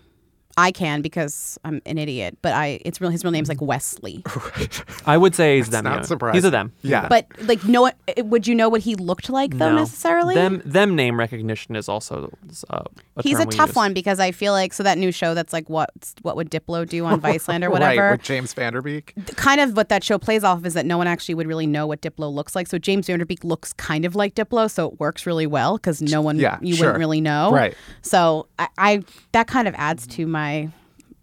I 0.58 0.72
can 0.72 1.02
because 1.02 1.58
I'm 1.64 1.82
an 1.84 1.98
idiot, 1.98 2.38
but 2.40 2.52
I 2.54 2.80
it's 2.84 3.00
real 3.00 3.10
his 3.10 3.22
real 3.24 3.30
name's 3.30 3.48
like 3.48 3.60
Wesley. 3.60 4.22
I 5.06 5.16
would 5.16 5.34
say 5.34 5.56
he's 5.58 5.68
them. 5.68 5.84
not 5.84 5.96
yeah. 6.00 6.02
surprising. 6.02 6.34
He's 6.36 6.44
a 6.44 6.50
them. 6.50 6.72
Yeah. 6.82 7.08
But 7.08 7.26
like 7.42 7.64
no 7.64 7.90
would 8.18 8.46
you 8.46 8.54
know 8.54 8.68
what 8.68 8.80
he 8.80 8.94
looked 8.94 9.28
like 9.28 9.58
though 9.58 9.70
No. 9.70 9.76
necessarily? 9.76 10.34
Them 10.34 10.62
them 10.64 10.94
name 10.96 11.18
recognition 11.18 11.76
is 11.76 11.88
also 11.88 12.30
uh, 12.70 12.82
a 13.16 13.22
He's 13.22 13.36
a 13.38 13.40
term 13.40 13.48
we 13.48 13.56
tough 13.56 13.68
use. 13.70 13.76
one 13.76 13.92
because 13.94 14.18
I 14.18 14.32
feel 14.32 14.52
like 14.52 14.72
so 14.72 14.82
that 14.82 14.96
new 14.98 15.12
show 15.12 15.34
that's 15.34 15.52
like 15.52 15.68
what 15.68 15.90
what 16.22 16.36
would 16.36 16.50
Diplo 16.50 16.88
do 16.88 17.04
on 17.04 17.20
Viceland 17.26 17.62
or 17.62 17.68
Right, 17.68 17.72
whatever. 17.72 18.12
with 18.12 18.22
James 18.22 18.54
Van 18.54 18.72
Der 18.72 18.80
Beek. 18.82 19.12
kind 19.36 19.60
of 19.60 19.76
what 19.76 19.88
that 19.90 20.02
show 20.04 20.18
plays 20.18 20.42
off 20.44 20.58
of 20.58 20.66
is 20.66 20.74
that 20.74 20.86
no 20.86 20.96
one 20.96 21.06
actually 21.06 21.34
would 21.34 21.46
really 21.46 21.66
know 21.66 21.86
what 21.86 22.00
Diplo 22.00 22.32
looks 22.32 22.54
like. 22.54 22.66
So 22.66 22.78
James 22.78 23.06
Van 23.08 23.18
Der 23.18 23.24
Beek 23.26 23.44
looks 23.44 23.72
kind 23.74 24.04
of 24.06 24.14
like 24.16 24.34
Diplo, 24.34 24.70
so 24.70 24.88
it 24.88 24.98
works 25.00 25.26
really 25.26 25.46
well 25.46 25.76
because 25.76 26.00
no 26.00 26.22
one 26.22 26.38
Yeah, 26.38 26.58
you 26.62 26.74
sure. 26.76 26.86
wouldn't 26.86 26.98
really 27.00 27.20
know. 27.20 27.50
Right. 27.52 27.74
So 28.02 28.46
I, 28.58 28.65
I 28.78 29.02
that 29.32 29.46
kind 29.46 29.68
of 29.68 29.74
adds 29.76 30.06
to 30.08 30.26
my 30.26 30.70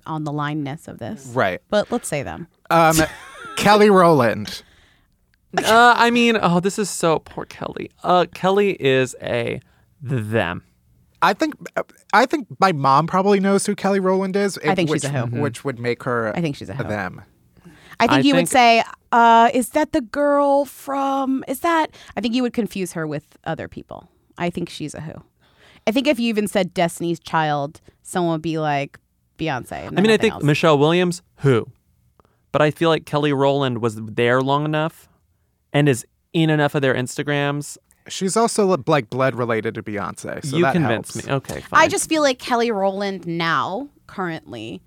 on 0.05 0.23
the 0.23 0.31
lineness 0.31 0.87
of 0.87 0.99
this. 0.99 1.31
Right. 1.33 1.61
But 1.69 1.91
let's 1.91 2.07
say 2.07 2.23
them. 2.23 2.47
Um, 2.69 2.97
Kelly 3.55 3.89
Rowland. 3.89 4.63
Uh, 5.57 5.93
I 5.95 6.09
mean, 6.09 6.37
oh, 6.41 6.59
this 6.59 6.79
is 6.79 6.89
so 6.89 7.19
poor 7.19 7.45
Kelly. 7.45 7.91
Uh, 8.03 8.25
Kelly 8.33 8.71
is 8.79 9.15
a 9.21 9.61
them. 10.01 10.63
I 11.21 11.33
think 11.33 11.55
I 12.11 12.25
think 12.25 12.47
my 12.59 12.73
mom 12.73 13.07
probably 13.07 13.39
knows 13.39 13.65
who 13.65 13.75
Kelly 13.75 13.99
Rowland 13.99 14.35
is. 14.35 14.59
I 14.65 14.75
think 14.75 14.89
which, 14.89 15.03
she's 15.03 15.09
a 15.09 15.25
who. 15.25 15.41
Which 15.41 15.63
would 15.63 15.79
make 15.79 16.03
her 16.03 16.35
I 16.35 16.41
think 16.41 16.55
she's 16.55 16.69
a 16.69 16.73
who. 16.73 16.83
them. 16.83 17.21
I 17.99 18.07
think 18.07 18.25
I 18.25 18.27
you 18.27 18.35
would 18.35 18.49
say, 18.49 18.83
uh, 19.11 19.49
is 19.53 19.69
that 19.69 19.93
the 19.93 20.01
girl 20.01 20.65
from 20.65 21.45
is 21.47 21.61
that 21.61 21.91
I 22.17 22.21
think 22.21 22.33
you 22.33 22.41
would 22.41 22.51
confuse 22.51 22.93
her 22.93 23.07
with 23.07 23.37
other 23.45 23.67
people. 23.67 24.09
I 24.37 24.49
think 24.49 24.69
she's 24.69 24.93
a 24.93 25.01
who. 25.01 25.13
I 25.85 25.91
think 25.91 26.07
if 26.07 26.19
you 26.19 26.29
even 26.29 26.47
said 26.47 26.73
Destiny's 26.73 27.19
Child, 27.19 27.81
someone 28.01 28.33
would 28.33 28.41
be 28.41 28.57
like 28.57 28.99
Beyonce. 29.37 29.87
I 29.97 30.01
mean, 30.01 30.11
I 30.11 30.17
think 30.17 30.33
else. 30.33 30.43
Michelle 30.43 30.77
Williams, 30.77 31.21
who? 31.37 31.67
But 32.51 32.61
I 32.61 32.71
feel 32.71 32.89
like 32.89 33.05
Kelly 33.05 33.33
Rowland 33.33 33.79
was 33.81 33.95
there 33.97 34.41
long 34.41 34.65
enough 34.65 35.09
and 35.73 35.89
is 35.89 36.05
in 36.33 36.49
enough 36.49 36.75
of 36.75 36.81
their 36.81 36.93
Instagrams. 36.93 37.77
She's 38.07 38.37
also 38.37 38.77
like 38.85 39.09
blood 39.09 39.35
related 39.35 39.75
to 39.75 39.83
Beyonce. 39.83 40.45
So 40.45 40.57
you 40.57 40.63
that 40.63 40.73
convinced 40.73 41.13
helps. 41.13 41.27
me. 41.27 41.33
Okay, 41.33 41.61
fine. 41.61 41.81
I 41.81 41.87
just 41.87 42.07
feel 42.09 42.21
like 42.21 42.37
Kelly 42.37 42.69
Rowland 42.69 43.25
now, 43.25 43.89
currently, 44.07 44.81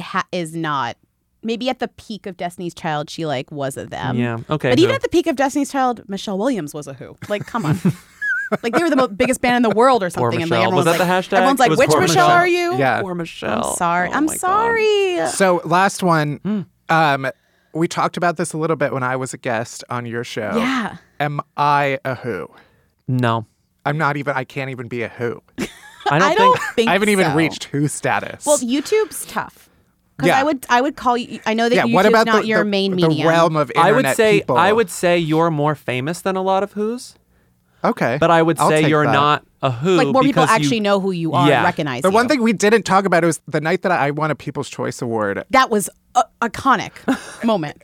ha- 0.00 0.26
is 0.32 0.54
not. 0.54 0.96
Maybe 1.42 1.68
at 1.68 1.78
the 1.78 1.88
peak 1.88 2.26
of 2.26 2.36
Destiny's 2.36 2.74
Child, 2.74 3.08
she 3.08 3.24
like 3.24 3.50
was 3.50 3.76
a 3.76 3.86
them. 3.86 4.16
Yeah, 4.18 4.38
okay, 4.50 4.70
But 4.70 4.78
even 4.78 4.94
at 4.94 5.02
the 5.02 5.08
peak 5.08 5.26
of 5.26 5.36
Destiny's 5.36 5.70
Child, 5.70 6.08
Michelle 6.08 6.38
Williams 6.38 6.74
was 6.74 6.86
a 6.86 6.92
who. 6.94 7.16
Like, 7.28 7.46
come 7.46 7.64
on. 7.64 7.78
like 8.62 8.74
they 8.74 8.82
were 8.82 8.90
the 8.90 8.96
mo- 8.96 9.08
biggest 9.08 9.40
band 9.40 9.56
in 9.56 9.62
the 9.70 9.74
world 9.74 10.02
or 10.02 10.10
Poor 10.10 10.30
something. 10.32 10.42
And 10.42 10.50
like 10.50 10.60
Michelle. 10.60 10.72
Was 10.72 10.86
everyone's 10.86 10.98
that 10.98 11.08
like, 11.08 11.26
the 11.30 11.36
hashtag? 11.36 11.38
Everyone's 11.38 11.60
It 11.60 11.62
like, 11.62 11.70
was 11.70 11.78
which 11.78 11.88
poor 11.90 12.00
Michelle, 12.00 12.26
Michelle. 12.28 12.36
are 12.38 12.46
you? 12.48 12.78
Yeah. 12.78 13.00
Poor 13.02 13.14
Michelle. 13.14 13.70
I'm 13.70 13.76
sorry. 13.76 14.08
Oh 14.08 14.12
I'm 14.12 14.26
my 14.26 14.32
God. 14.32 14.40
sorry. 14.40 15.26
So 15.28 15.60
last 15.64 16.02
one. 16.02 16.36
Hmm. 16.38 16.60
Um, 16.88 17.30
we 17.74 17.88
talked 17.88 18.16
about 18.16 18.36
this 18.36 18.52
a 18.52 18.58
little 18.58 18.76
bit 18.76 18.92
when 18.92 19.02
I 19.02 19.16
was 19.16 19.34
a 19.34 19.38
guest 19.38 19.84
on 19.90 20.06
your 20.06 20.24
show. 20.24 20.52
Yeah. 20.56 20.96
Am 21.20 21.40
I 21.56 21.98
a 22.04 22.14
who? 22.14 22.48
No, 23.08 23.46
I'm 23.84 23.98
not 23.98 24.16
even. 24.16 24.34
I 24.36 24.44
can't 24.44 24.70
even 24.70 24.88
be 24.88 25.02
a 25.02 25.08
who. 25.08 25.42
I 26.08 26.18
don't, 26.18 26.22
I 26.22 26.34
don't 26.34 26.58
think. 26.58 26.74
think 26.74 26.88
I 26.88 26.92
haven't 26.92 27.08
even 27.08 27.26
so. 27.26 27.34
reached 27.36 27.64
who 27.64 27.88
status. 27.88 28.46
Well, 28.46 28.58
YouTube's 28.58 29.26
tough. 29.26 29.68
Because 30.16 30.28
Yeah. 30.28 30.38
I 30.40 30.44
would, 30.44 30.64
I 30.70 30.80
would 30.80 30.96
call 30.96 31.16
you. 31.18 31.40
I 31.44 31.52
know 31.54 31.68
that 31.68 31.74
yeah. 31.74 31.82
YouTube's 31.84 31.92
What 31.94 32.06
about 32.06 32.26
not 32.26 32.42
the, 32.42 32.48
your 32.48 32.60
the, 32.60 32.64
main 32.70 32.92
the 32.92 33.08
medium. 33.08 33.28
realm 33.28 33.56
of 33.56 33.70
internet 33.70 33.86
I 33.86 33.92
would 33.92 34.16
say 34.16 34.38
people? 34.40 34.56
I 34.56 34.72
would 34.72 34.88
say 34.88 35.18
you're 35.18 35.50
more 35.50 35.74
famous 35.74 36.20
than 36.22 36.36
a 36.36 36.42
lot 36.42 36.62
of 36.62 36.72
who's, 36.72 37.16
Okay. 37.84 38.16
but 38.20 38.30
I 38.30 38.42
would 38.42 38.58
I'll 38.58 38.68
say 38.68 38.82
take 38.82 38.90
you're 38.90 39.04
that. 39.04 39.12
not 39.12 39.44
a 39.62 39.70
who. 39.70 39.96
like 39.96 40.08
more 40.08 40.22
people 40.22 40.42
because 40.44 40.48
you- 40.50 40.64
actually 40.64 40.80
know 40.80 40.98
who 41.00 41.10
you 41.12 41.32
are, 41.32 41.48
Yeah. 41.48 41.56
and 41.58 41.64
recognize 41.64 42.02
The 42.02 42.08
you. 42.08 42.14
one 42.14 42.28
thing 42.28 42.42
we 42.42 42.52
didn't 42.52 42.82
talk 42.84 43.04
about 43.04 43.24
was 43.24 43.40
the 43.46 43.60
night 43.60 43.82
that 43.82 43.92
I 43.92 44.10
won 44.10 44.30
a 44.30 44.34
People's 44.34 44.68
Choice 44.68 45.00
Award 45.02 45.44
that 45.50 45.70
was 45.70 45.88
a 46.14 46.24
iconic 46.42 46.92
moment. 47.44 47.82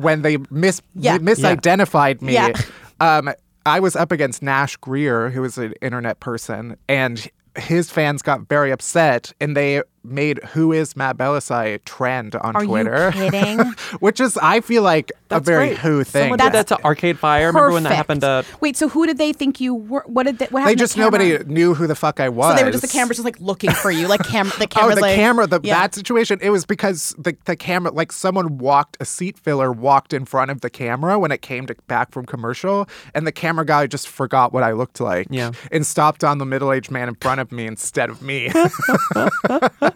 when 0.00 0.22
they 0.22 0.38
mis- 0.50 0.80
Yeah. 0.94 1.18
misidentified 1.18 2.22
me. 2.22 2.32
Yeah. 2.34 2.52
Um, 3.00 3.30
I 3.66 3.80
was 3.80 3.96
up 3.96 4.12
against 4.12 4.42
Nash 4.42 4.76
Grier, 4.76 5.30
who 5.30 5.44
is 5.44 5.56
an 5.58 5.72
internet 5.82 6.20
person, 6.20 6.76
and 6.88 7.26
his 7.56 7.90
fans 7.90 8.22
got 8.22 8.48
very 8.48 8.70
upset, 8.70 9.32
and 9.40 9.56
they 9.56 9.82
made 10.04 10.42
"Who 10.52 10.72
is 10.72 10.96
Matt 10.96 11.16
Bellassai" 11.16 11.82
trend 11.84 12.34
on 12.36 12.54
Twitter. 12.54 12.94
Are 12.94 13.14
you 13.14 13.30
kidding? 13.30 13.58
Which 14.00 14.20
is, 14.20 14.36
I 14.38 14.60
feel 14.60 14.82
like, 14.82 15.12
a 15.30 15.40
very 15.40 15.68
great. 15.68 15.78
Who 15.78 16.04
thing. 16.04 16.22
Someone 16.24 16.38
did 16.38 16.52
that 16.52 16.66
to 16.68 16.84
Arcade 16.84 17.18
Fire. 17.18 17.46
Remember 17.48 17.72
when 17.72 17.82
that 17.84 17.90
Perfect. 17.90 17.96
happened 17.96 18.20
to? 18.22 18.44
Wait, 18.60 18.76
so 18.76 18.88
who 18.88 19.06
did 19.06 19.18
they 19.18 19.32
think 19.32 19.60
you 19.60 19.74
were? 19.74 20.04
What 20.06 20.24
did 20.24 20.38
they? 20.38 20.46
What 20.46 20.60
They 20.60 20.72
happened? 20.72 20.78
to 20.78 20.82
just 20.82 20.94
the 20.94 21.02
camera? 21.02 21.18
nobody 21.28 21.52
knew 21.52 21.74
who 21.74 21.86
the 21.86 21.94
fuck 21.94 22.20
I 22.20 22.28
was. 22.28 22.52
So 22.52 22.56
they 22.56 22.64
were 22.64 22.70
just 22.70 22.82
the 22.82 22.88
cameras 22.88 23.16
just 23.16 23.24
like 23.24 23.40
looking 23.40 23.70
for 23.70 23.90
you, 23.90 24.06
like 24.08 24.24
cam. 24.24 24.48
The 24.58 24.68
Oh, 24.76 24.94
the 24.94 25.00
like, 25.00 25.14
camera, 25.14 25.46
the, 25.46 25.60
yeah. 25.62 25.80
that 25.80 25.94
situation. 25.94 26.38
It 26.42 26.50
was 26.50 26.64
because 26.66 27.14
the, 27.18 27.36
the 27.46 27.56
camera, 27.56 27.90
like 27.92 28.12
someone 28.12 28.58
walked, 28.58 28.96
a 29.00 29.04
seat 29.04 29.38
filler 29.38 29.72
walked 29.72 30.12
in 30.12 30.24
front 30.24 30.50
of 30.50 30.60
the 30.60 30.68
camera 30.70 31.18
when 31.18 31.30
it 31.32 31.42
came 31.42 31.66
to 31.66 31.76
back 31.86 32.12
from 32.12 32.26
commercial, 32.26 32.88
and 33.14 33.26
the 33.26 33.32
camera 33.32 33.64
guy 33.64 33.86
just 33.86 34.08
forgot 34.08 34.52
what 34.52 34.62
I 34.62 34.72
looked 34.72 35.00
like. 35.00 35.26
Yeah. 35.30 35.52
And 35.72 35.86
stopped 35.86 36.22
on 36.24 36.38
the 36.38 36.44
middle 36.46 36.72
aged 36.72 36.90
man 36.90 37.08
in 37.08 37.14
front 37.14 37.40
of 37.40 37.50
me 37.52 37.66
instead 37.66 38.10
of 38.10 38.20
me. 38.22 38.50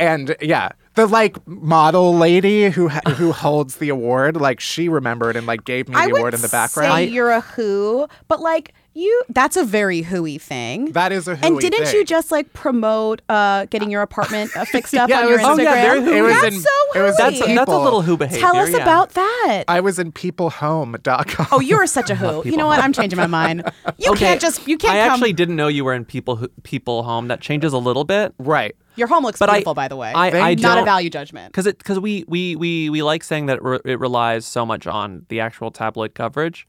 and 0.00 0.36
yeah, 0.40 0.70
the 0.94 1.06
like 1.06 1.46
model 1.46 2.16
lady 2.16 2.70
who 2.70 2.88
ha- 2.88 3.00
who 3.16 3.32
holds 3.32 3.76
the 3.76 3.88
award, 3.88 4.36
like 4.36 4.60
she 4.60 4.88
remembered 4.88 5.36
and 5.36 5.46
like 5.46 5.64
gave 5.64 5.88
me 5.88 5.94
the 5.94 6.16
award 6.16 6.34
in 6.34 6.40
the 6.40 6.48
background. 6.48 6.92
say 6.92 7.06
background. 7.06 7.10
you're 7.12 7.30
a 7.30 7.40
who, 7.40 8.08
but 8.26 8.40
like 8.40 8.74
you, 8.98 9.22
that's 9.28 9.56
a 9.56 9.64
very 9.64 10.02
hooey 10.02 10.38
thing. 10.38 10.92
that 10.92 11.12
is 11.12 11.28
a 11.28 11.36
hooey 11.36 11.40
thing. 11.42 11.52
and 11.52 11.60
didn't 11.60 11.86
thing. 11.86 11.94
you 11.96 12.04
just 12.04 12.30
like 12.32 12.52
promote 12.52 13.22
uh, 13.28 13.64
getting 13.66 13.90
your 13.90 14.02
apartment 14.02 14.54
uh, 14.56 14.64
fixed 14.64 14.94
up 14.94 15.08
Yeah, 15.10 15.20
on 15.20 15.28
your 15.28 15.38
was- 15.38 15.46
Instagram? 15.46 15.58
Oh, 15.58 15.62
yeah, 15.62 15.72
very 15.82 15.98
It 16.00 16.04
hooey. 16.04 16.20
was 16.22 16.32
that's 16.42 16.54
in- 16.56 16.60
so 16.62 16.68
it 16.96 17.02
was 17.02 17.16
That's 17.16 17.38
hooey. 17.40 17.52
a, 17.52 17.54
that's 17.54 17.70
a 17.72 17.78
little 17.78 18.02
who 18.02 18.16
behavior. 18.16 18.40
Tell 18.40 18.56
us 18.56 18.70
yeah. 18.70 18.78
about 18.78 19.10
that. 19.10 19.64
I 19.68 19.80
was 19.80 19.98
in 19.98 20.10
peoplehome.com. 20.12 21.46
oh, 21.52 21.60
you're 21.60 21.86
such 21.86 22.10
a 22.10 22.14
hoo 22.22 22.42
You 22.44 22.56
know 22.56 22.66
what? 22.66 22.80
I'm 22.80 22.92
changing 22.92 23.16
my 23.16 23.26
mind. 23.26 23.62
You 24.00 24.12
Okay, 24.12 24.26
can't 24.26 24.40
just. 24.40 24.66
You 24.68 24.78
can't 24.78 24.94
I 24.94 25.04
come. 25.06 25.14
actually 25.14 25.32
didn't 25.32 25.56
know 25.56 25.66
you 25.66 25.84
were 25.84 25.92
in 25.94 26.04
people 26.04 26.46
people 26.62 27.02
home. 27.02 27.28
That 27.28 27.40
changes 27.40 27.72
a 27.72 27.78
little 27.78 28.04
bit. 28.04 28.32
right. 28.38 28.74
Your 28.96 29.06
home 29.08 29.22
looks 29.24 29.38
But 29.38 29.48
I- 29.48 29.54
beautiful, 29.54 29.74
by 29.74 29.88
the 29.88 29.96
way. 29.96 30.12
I- 30.12 30.50
I 30.50 30.54
not 30.54 30.72
a 30.72 30.80
don't- 30.80 30.84
value 30.84 31.10
judgment. 31.10 31.52
because 31.52 31.66
it 31.66 31.78
because 31.78 31.98
we, 31.98 32.24
we 32.28 32.54
we 32.56 32.90
we 32.90 33.02
like 33.02 33.22
saying 33.24 33.46
that 33.46 33.56
it, 33.58 33.62
re- 33.62 33.80
it 33.84 33.98
relies 34.00 34.44
so 34.46 34.64
much 34.66 34.86
on 34.86 35.24
the 35.28 35.40
actual 35.40 35.70
tabloid 35.70 36.14
coverage, 36.14 36.66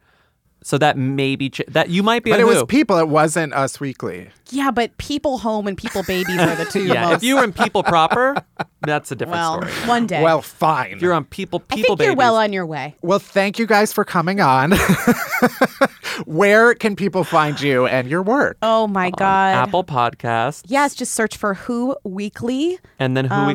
so 0.61 0.77
that 0.77 0.97
maybe 0.97 1.49
ch- 1.49 1.61
that 1.69 1.89
you 1.89 2.03
might 2.03 2.23
be 2.23 2.31
But 2.31 2.39
a 2.39 2.43
it 2.43 2.45
was 2.45 2.63
people, 2.65 2.97
it 2.97 3.07
wasn't 3.07 3.53
Us 3.53 3.79
Weekly. 3.79 4.29
Yeah, 4.49 4.71
but 4.71 4.97
people 4.97 5.37
home 5.37 5.67
and 5.67 5.77
people 5.77 6.03
babies 6.03 6.37
are 6.39 6.55
the 6.55 6.65
two 6.65 6.85
yeah, 6.87 7.05
most. 7.05 7.15
if 7.17 7.23
you 7.23 7.35
were 7.37 7.43
in 7.43 7.53
people 7.53 7.83
proper, 7.83 8.35
that's 8.81 9.11
a 9.11 9.15
different 9.15 9.37
well, 9.39 9.61
story. 9.61 9.87
one 9.87 10.07
day. 10.07 10.21
Well, 10.23 10.41
fine. 10.41 10.93
If 10.93 11.01
you're 11.01 11.13
on 11.13 11.23
people 11.25 11.59
people. 11.59 11.77
I 11.77 11.81
people 11.81 11.95
think 11.97 12.07
you're 12.07 12.15
well 12.15 12.35
on 12.35 12.51
your 12.51 12.65
way. 12.65 12.95
Well, 13.01 13.19
thank 13.19 13.57
you 13.59 13.65
guys 13.67 13.93
for 13.93 14.03
coming 14.03 14.41
on. 14.41 14.73
Where 16.25 16.73
can 16.75 16.95
people 16.95 17.23
find 17.23 17.59
you 17.61 17.85
and 17.87 18.09
your 18.09 18.21
work? 18.21 18.57
Oh 18.61 18.87
my 18.87 19.11
god. 19.11 19.55
Apple 19.55 19.83
Podcasts. 19.83 20.63
Yes, 20.67 20.95
just 20.95 21.13
search 21.13 21.37
for 21.37 21.53
Who 21.53 21.95
Weekly. 22.03 22.79
and 22.99 23.15
then 23.15 23.25
Who 23.25 23.35
Um, 23.35 23.47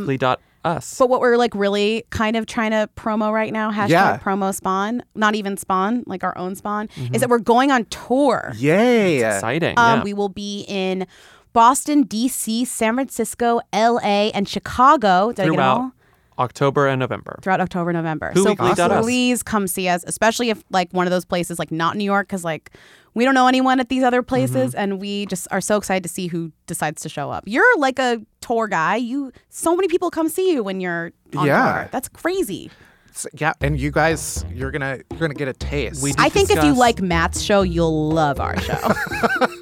whoweekly.us. 0.64 0.98
But 0.98 1.08
what 1.08 1.20
we're 1.20 1.36
like 1.36 1.54
really 1.54 2.04
kind 2.10 2.36
of 2.36 2.46
trying 2.46 2.70
to 2.72 2.88
promo 2.96 3.32
right 3.32 3.52
now, 3.52 3.70
hashtag 3.70 3.88
Yeah. 3.90 4.18
promo 4.18 4.54
spawn, 4.54 5.02
not 5.14 5.34
even 5.34 5.56
spawn, 5.56 6.02
like 6.06 6.24
our 6.24 6.36
own 6.36 6.54
spawn, 6.56 6.88
Mm-hmm. 6.88 7.14
is 7.14 7.20
that 7.20 7.30
we're 7.30 7.38
going 7.38 7.70
on 7.70 7.84
tour. 7.86 8.52
Yay. 8.56 9.22
Exciting. 9.24 9.78
Um, 9.78 9.98
yeah. 10.00 10.04
We 10.04 10.14
will 10.14 10.28
be 10.28 10.64
in 10.68 11.06
Boston, 11.52 12.02
D.C., 12.02 12.64
San 12.64 12.94
Francisco, 12.94 13.60
L.A., 13.72 14.32
and 14.32 14.48
Chicago. 14.48 15.30
Did 15.32 15.42
I 15.42 15.44
get 15.44 15.50
them 15.52 15.60
all? 15.60 15.76
throughout 15.76 15.92
October 16.36 16.88
and 16.88 16.98
November. 16.98 17.38
throughout 17.42 17.60
October, 17.60 17.90
and 17.90 17.96
November. 17.96 18.32
Who 18.34 18.42
so 18.42 18.50
weekly 18.50 18.74
dot 18.74 18.90
us. 18.90 19.04
please 19.04 19.42
come 19.44 19.68
see 19.68 19.86
us, 19.88 20.02
especially 20.04 20.50
if 20.50 20.64
like 20.70 20.90
one 20.92 21.06
of 21.06 21.12
those 21.12 21.24
places 21.24 21.60
like 21.60 21.70
not 21.70 21.96
New 21.96 22.02
York, 22.04 22.26
because 22.26 22.42
like 22.42 22.70
we 23.14 23.24
don't 23.24 23.34
know 23.34 23.46
anyone 23.46 23.80
at 23.80 23.88
these 23.88 24.02
other 24.02 24.22
places, 24.22 24.72
Mm-hmm. 24.72 24.80
and 24.80 25.00
we 25.00 25.26
just 25.26 25.46
are 25.50 25.60
so 25.60 25.76
excited 25.76 26.02
to 26.02 26.08
see 26.08 26.26
who 26.26 26.52
decides 26.66 27.02
to 27.02 27.08
show 27.08 27.30
up. 27.30 27.44
You're 27.46 27.78
like 27.78 27.98
a 27.98 28.20
tour 28.40 28.66
guy. 28.68 28.96
You 28.96 29.32
so 29.50 29.74
many 29.76 29.88
people 29.88 30.10
come 30.10 30.28
see 30.28 30.52
you 30.52 30.62
when 30.62 30.80
you're 30.80 31.12
on 31.36 31.46
Yeah. 31.46 31.72
tour. 31.74 31.88
That's 31.92 32.08
crazy. 32.08 32.70
S- 33.14 33.26
Yeah, 33.34 33.52
and 33.60 33.78
you 33.78 33.90
guys, 33.92 34.44
you're 34.52 34.70
gonna 34.72 34.98
you're 35.10 35.20
gonna 35.20 35.34
get 35.34 35.46
a 35.48 35.52
taste. 35.52 36.02
We 36.02 36.12
I 36.18 36.28
think 36.28 36.50
if 36.50 36.56
you 36.56 36.62
discuss- 36.62 36.78
like 36.78 37.00
Matt's 37.00 37.40
show, 37.42 37.62
you'll 37.62 38.08
love 38.10 38.40
our 38.40 38.58
show. 38.60 38.78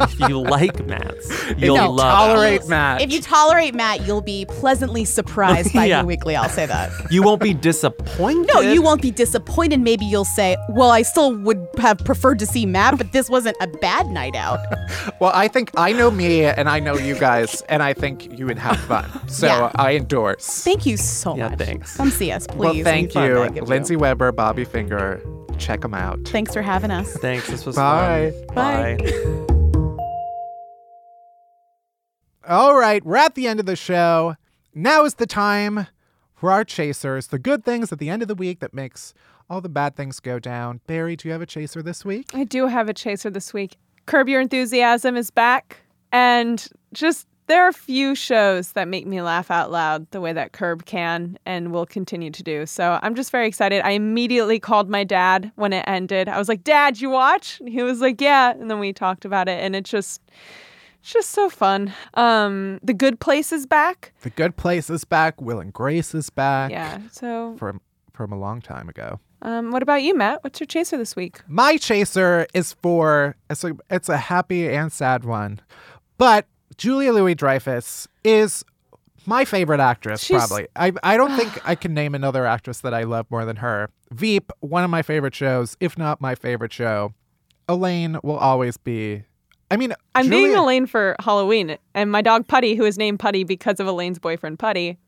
If 0.03 0.19
you 0.29 0.41
like 0.41 0.85
Matt's, 0.87 1.29
you'll 1.59 1.77
you 1.77 1.89
love 1.89 1.99
tolerate 2.29 2.61
ours. 2.63 2.69
Matt. 2.69 3.03
if 3.03 3.13
you 3.13 3.21
tolerate 3.21 3.75
Matt, 3.75 4.05
you'll 4.07 4.21
be 4.21 4.45
pleasantly 4.47 5.05
surprised 5.05 5.73
by 5.73 5.85
Yeah. 5.87 6.03
New 6.03 6.09
Weekly. 6.09 6.35
I'll 6.35 6.49
say 6.49 6.67
that. 6.67 6.91
You 7.11 7.23
won't 7.23 7.41
be 7.41 7.55
disappointed. 7.55 8.51
No, 8.53 8.61
you 8.61 8.83
won't 8.83 9.01
be 9.01 9.11
disappointed. 9.11 9.81
Maybe 9.81 10.05
you'll 10.05 10.25
say, 10.25 10.57
"Well, 10.71 10.91
I 10.91 11.03
still 11.03 11.37
would 11.37 11.67
have 11.79 11.99
preferred 11.99 12.39
to 12.41 12.47
see 12.47 12.67
Matt, 12.67 12.99
but 12.99 13.13
this 13.13 13.29
wasn't 13.31 13.57
a 13.61 13.67
bad 13.69 14.07
night 14.09 14.35
out." 14.35 14.59
well, 15.21 15.33
I 15.35 15.47
think 15.49 15.71
I 15.77 15.93
know 15.93 16.11
me 16.11 16.45
and 16.45 16.69
I 16.69 16.81
know 16.81 16.97
you 16.97 17.15
guys, 17.19 17.63
and 17.69 17.83
I 17.83 17.93
think 17.93 18.39
you 18.39 18.47
would 18.47 18.59
have 18.59 18.79
fun. 18.81 19.09
So 19.29 19.47
Yeah. 19.47 19.71
I 19.77 19.95
endorse. 19.97 20.65
Thank 20.65 20.85
you 20.87 20.97
so 20.97 21.37
Yeah, 21.37 21.49
much. 21.51 21.59
thanks. 21.59 21.97
Come 21.97 22.11
see 22.11 22.33
us, 22.33 22.47
please. 22.47 22.57
well, 22.59 22.71
It'll 22.73 22.85
thank 22.85 23.15
you, 23.15 23.42
Thank 23.47 23.57
you. 23.57 23.63
Lindsey 23.63 23.97
Weber, 23.97 24.33
Bobby 24.33 24.65
Finger. 24.65 25.21
Check 25.59 25.83
them 25.83 25.95
out. 25.95 26.19
Thanks 26.29 26.53
for 26.53 26.63
having 26.63 26.91
us. 26.91 27.13
Thanks. 27.19 27.49
This 27.49 27.65
was 27.67 27.77
Bye. 27.77 28.33
fun. 28.55 28.97
Bye. 28.99 29.47
All 32.49 32.77
right, 32.77 33.05
we're 33.05 33.17
at 33.17 33.37
the 33.37 33.47
end 33.47 33.61
of 33.61 33.67
the 33.67 33.77
show. 33.77 34.35
Now 34.75 35.05
is 35.05 35.15
the 35.15 35.27
time 35.27 35.87
for 36.35 36.51
our 36.51 36.65
chasers, 36.65 37.29
the 37.29 37.39
good 37.39 37.65
things 37.65 37.93
at 37.93 38.01
the 38.01 38.09
end 38.09 38.21
of 38.21 38.27
the 38.27 38.35
week 38.35 38.59
that 38.59 38.75
makes 38.75 39.15
all 39.49 39.61
the 39.61 39.69
bad 39.69 39.95
things 39.95 40.19
go 40.19 40.41
down. 40.41 40.81
Barry, 40.89 41.15
do 41.15 41.29
you 41.29 41.33
have 41.33 41.43
a 41.43 41.47
chaser 41.47 41.83
this 41.83 42.05
week? 42.05 42.31
I 42.35 42.43
do 42.43 42.67
have 42.67 42.89
a 42.89 42.95
chaser 42.95 43.31
this 43.31 43.53
week. 43.53 43.77
Curb 44.07 44.29
Your 44.29 44.41
Enthusiasm 44.41 45.17
is 45.17 45.31
back. 45.31 45.79
And 46.11 46.67
just 46.93 47.29
there 47.53 47.65
are 47.65 47.69
a 47.69 47.73
few 47.75 48.15
shows 48.15 48.73
that 48.73 48.89
make 48.89 49.07
me 49.07 49.21
laugh 49.21 49.51
out 49.51 49.71
loud 49.71 50.11
the 50.11 50.21
way 50.21 50.33
that 50.33 50.53
Curb 50.53 50.87
can 50.87 51.39
and 51.45 51.71
will 51.71 51.85
continue 51.87 52.31
to 52.31 52.43
do. 52.43 52.65
So 52.67 52.99
I'm 53.03 53.15
just 53.15 53.31
very 53.31 53.47
excited. 53.47 53.83
I 53.85 53.91
immediately 53.91 54.59
called 54.59 54.89
my 54.89 55.05
dad 55.05 55.53
when 55.57 55.73
it 55.75 55.85
ended. 55.87 56.29
I 56.29 56.39
was 56.39 56.49
like, 56.49 56.65
Dad, 56.65 57.01
you 57.01 57.11
watch? 57.11 57.61
And 57.61 57.69
he 57.69 57.83
was 57.83 58.01
like, 58.01 58.21
Yeah. 58.21 58.53
And 58.53 58.71
then 58.71 58.79
we 58.79 58.93
talked 58.93 59.25
about 59.25 59.49
it 59.49 59.61
and 59.63 59.77
it 59.77 59.85
just 59.85 60.21
it's 61.01 61.13
just 61.13 61.31
so 61.31 61.51
fun. 61.51 61.93
Um 62.15 62.79
The 62.83 62.95
Good 62.95 63.21
Place 63.21 63.53
is 63.53 63.67
back. 63.67 64.13
The 64.23 64.31
Good 64.31 64.57
Place 64.57 64.89
is 64.89 65.05
back. 65.05 65.41
Will 65.41 65.61
and 65.61 65.73
Grace 65.73 66.15
is 66.15 66.31
back. 66.31 66.71
Yeah. 66.71 67.01
So 67.11 67.55
From 67.59 67.81
from 68.13 68.33
a 68.33 68.39
long 68.39 68.61
time 68.63 68.89
ago. 68.89 69.21
um 69.43 69.73
what 69.73 69.83
about 69.83 70.03
you, 70.03 70.17
Matt? 70.17 70.43
What's 70.45 70.59
your 70.61 70.67
chaser 70.67 70.97
this 70.97 71.15
week? 71.17 71.41
My 71.49 71.77
chaser 71.77 72.47
is 72.55 72.73
for 72.83 73.37
it's 73.51 73.65
a 73.65 73.73
it's 73.91 74.09
a 74.09 74.17
happy 74.17 74.69
and 74.69 74.91
sad 74.93 75.25
one, 75.25 75.61
but 76.19 76.47
Julia 76.77 77.13
Louis 77.13 77.35
Dreyfus 77.35 78.07
is 78.25 78.65
my 79.27 79.45
favorite 79.45 79.81
actress. 79.81 80.23
She's- 80.23 80.47
probably, 80.47 80.69
I 80.77 80.93
I 81.03 81.17
don't 81.17 81.37
think 81.37 81.61
I 81.69 81.75
can 81.75 81.95
name 81.95 82.15
another 82.15 82.47
actress 82.47 82.81
that 82.81 82.95
I 82.95 83.05
love 83.05 83.27
more 83.31 83.45
than 83.45 83.57
her. 83.57 83.91
Veep, 84.13 84.51
one 84.61 84.85
of 84.85 84.91
my 84.91 85.03
favorite 85.03 85.35
shows, 85.35 85.77
if 85.81 85.97
not 85.97 86.21
my 86.21 86.35
favorite 86.35 86.73
show. 86.73 87.13
Elaine 87.69 88.19
will 88.23 88.37
always 88.39 88.77
be. 88.77 89.23
I 89.71 89.77
mean, 89.79 89.95
I'm 90.15 90.29
being 90.29 90.55
Elaine 90.55 90.85
for 90.87 91.17
Halloween, 91.21 91.79
and 91.95 92.11
my 92.13 92.21
dog 92.21 92.47
Puddy, 92.47 92.75
who 92.75 92.85
is 92.85 92.99
named 92.99 93.21
Puddy 93.21 93.43
because 93.45 93.81
of 93.81 93.87
Elaine's 93.87 94.19
boyfriend 94.19 94.59
Puddy, 94.59 94.99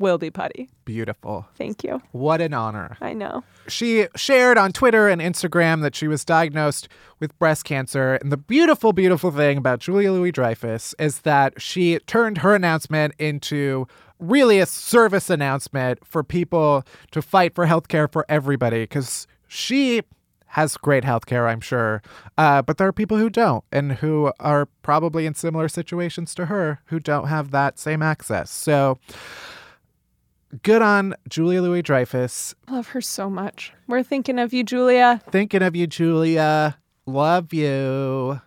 will 0.00 0.18
be 0.18 0.30
Puddy. 0.30 0.68
Beautiful. 0.84 1.46
Thank 1.56 1.84
you. 1.84 2.02
What 2.10 2.40
an 2.40 2.54
honor. 2.54 2.96
I 3.00 3.12
know. 3.12 3.44
She 3.68 4.08
shared 4.16 4.58
on 4.58 4.72
Twitter 4.72 5.08
and 5.08 5.20
Instagram 5.20 5.82
that 5.82 5.94
she 5.94 6.08
was 6.08 6.24
diagnosed 6.24 6.88
with 7.20 7.38
breast 7.38 7.64
cancer. 7.64 8.14
And 8.14 8.32
the 8.32 8.36
beautiful, 8.36 8.92
beautiful 8.92 9.30
thing 9.30 9.58
about 9.58 9.78
Julia 9.78 10.10
Louis 10.10 10.32
Dreyfus 10.32 10.94
is 10.98 11.20
that 11.20 11.60
she 11.60 11.98
turned 12.00 12.38
her 12.38 12.54
announcement 12.54 13.14
into 13.18 13.86
really 14.18 14.58
a 14.58 14.66
service 14.66 15.30
announcement 15.30 16.04
for 16.04 16.24
people 16.24 16.84
to 17.12 17.22
fight 17.22 17.54
for 17.54 17.66
healthcare 17.66 18.10
for 18.10 18.26
everybody 18.28 18.82
because 18.82 19.26
she 19.46 20.02
has 20.50 20.76
great 20.76 21.04
healthcare, 21.04 21.48
I'm 21.48 21.60
sure. 21.60 22.02
Uh, 22.36 22.60
but 22.60 22.76
there 22.76 22.88
are 22.88 22.92
people 22.92 23.16
who 23.18 23.30
don't 23.30 23.64
and 23.70 23.92
who 23.92 24.32
are 24.40 24.66
probably 24.82 25.24
in 25.24 25.34
similar 25.34 25.68
situations 25.68 26.34
to 26.34 26.46
her 26.46 26.80
who 26.86 26.98
don't 26.98 27.28
have 27.28 27.52
that 27.52 27.78
same 27.78 28.02
access. 28.02 28.50
So 28.50 28.98
good 30.62 30.82
on 30.82 31.14
Julia 31.28 31.62
Louis 31.62 31.82
Dreyfus. 31.82 32.54
Love 32.68 32.88
her 32.88 33.00
so 33.00 33.30
much. 33.30 33.72
We're 33.86 34.02
thinking 34.02 34.38
of 34.38 34.52
you, 34.52 34.64
Julia. 34.64 35.20
Thinking 35.30 35.62
of 35.62 35.76
you, 35.76 35.86
Julia. 35.86 36.78
Love 37.06 37.52
you. 37.52 38.40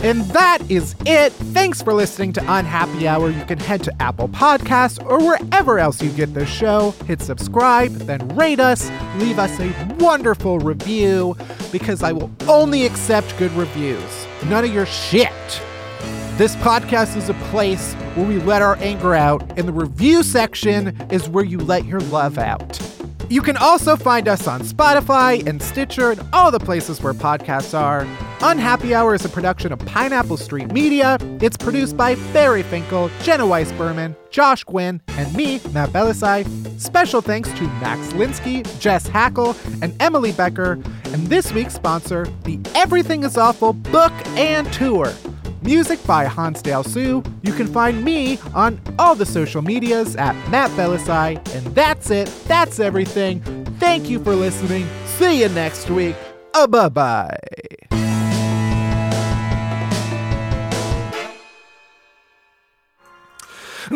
And 0.00 0.22
that 0.26 0.60
is 0.68 0.94
it. 1.06 1.32
Thanks 1.32 1.82
for 1.82 1.92
listening 1.92 2.32
to 2.34 2.40
Unhappy 2.40 3.08
Hour. 3.08 3.30
You 3.30 3.44
can 3.44 3.58
head 3.58 3.82
to 3.82 4.02
Apple 4.02 4.28
Podcasts 4.28 5.04
or 5.04 5.18
wherever 5.18 5.80
else 5.80 6.00
you 6.00 6.10
get 6.10 6.32
the 6.34 6.46
show. 6.46 6.92
Hit 7.06 7.20
subscribe, 7.20 7.90
then 7.92 8.26
rate 8.28 8.60
us, 8.60 8.90
leave 9.16 9.40
us 9.40 9.58
a 9.58 9.96
wonderful 9.98 10.60
review 10.60 11.36
because 11.72 12.04
I 12.04 12.12
will 12.12 12.30
only 12.46 12.86
accept 12.86 13.36
good 13.38 13.50
reviews. 13.52 14.26
None 14.46 14.64
of 14.64 14.72
your 14.72 14.86
shit. 14.86 15.32
This 16.38 16.54
podcast 16.54 17.16
is 17.16 17.28
a 17.28 17.34
place 17.50 17.94
where 18.14 18.24
we 18.24 18.38
let 18.38 18.62
our 18.62 18.76
anger 18.76 19.12
out, 19.12 19.42
and 19.58 19.66
the 19.66 19.72
review 19.72 20.22
section 20.22 20.96
is 21.10 21.28
where 21.28 21.42
you 21.42 21.58
let 21.58 21.84
your 21.84 21.98
love 21.98 22.38
out. 22.38 22.80
You 23.28 23.42
can 23.42 23.56
also 23.56 23.96
find 23.96 24.28
us 24.28 24.46
on 24.46 24.60
Spotify 24.60 25.44
and 25.44 25.60
Stitcher 25.60 26.12
and 26.12 26.22
all 26.32 26.52
the 26.52 26.60
places 26.60 27.02
where 27.02 27.12
podcasts 27.12 27.76
are. 27.76 28.06
Unhappy 28.40 28.94
Hour 28.94 29.16
is 29.16 29.24
a 29.24 29.28
production 29.28 29.72
of 29.72 29.80
Pineapple 29.80 30.36
Street 30.36 30.70
Media. 30.70 31.18
It's 31.40 31.56
produced 31.56 31.96
by 31.96 32.14
Barry 32.32 32.62
Finkel, 32.62 33.10
Jenna 33.24 33.44
Weiss 33.44 33.72
Berman, 33.72 34.14
Josh 34.30 34.62
Gwynn, 34.62 35.02
and 35.08 35.34
me, 35.34 35.60
Matt 35.72 35.88
Bellassai. 35.88 36.46
Special 36.80 37.20
thanks 37.20 37.50
to 37.54 37.64
Max 37.80 38.12
Linsky, 38.12 38.62
Jess 38.78 39.08
Hackle, 39.08 39.56
and 39.82 39.92
Emily 40.00 40.30
Becker. 40.30 40.74
And 41.06 41.26
this 41.26 41.50
week's 41.50 41.74
sponsor, 41.74 42.28
the 42.44 42.60
Everything 42.76 43.24
is 43.24 43.36
Awful 43.36 43.72
book 43.72 44.12
and 44.36 44.72
tour. 44.72 45.12
Music 45.62 46.04
by 46.06 46.24
Hansdale 46.24 46.84
Hsu. 46.84 47.22
You 47.42 47.52
can 47.52 47.66
find 47.66 48.04
me 48.04 48.38
on 48.54 48.80
all 48.98 49.14
the 49.14 49.26
social 49.26 49.62
medias 49.62 50.16
at 50.16 50.34
Matt 50.50 50.70
Bellassai. 50.72 51.36
And 51.54 51.66
that's 51.74 52.10
it. 52.10 52.26
That's 52.46 52.80
everything. 52.80 53.40
Thank 53.78 54.08
you 54.08 54.22
for 54.22 54.34
listening. 54.34 54.86
See 55.06 55.40
you 55.42 55.48
next 55.50 55.90
week. 55.90 56.16
Uh, 56.54 56.66
bye 56.66 56.88
bye. 56.88 57.38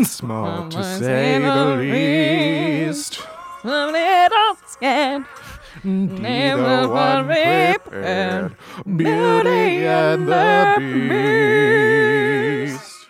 Small 0.05 0.71
to 0.71 0.83
say 0.99 1.39
the 1.39 1.77
least. 1.77 3.21
Neither 5.85 6.89
one 6.89 7.27
prepared. 7.27 8.57
Beauty 8.87 9.87
and 9.87 10.29
the 10.29 10.77
Beast. 12.69 13.02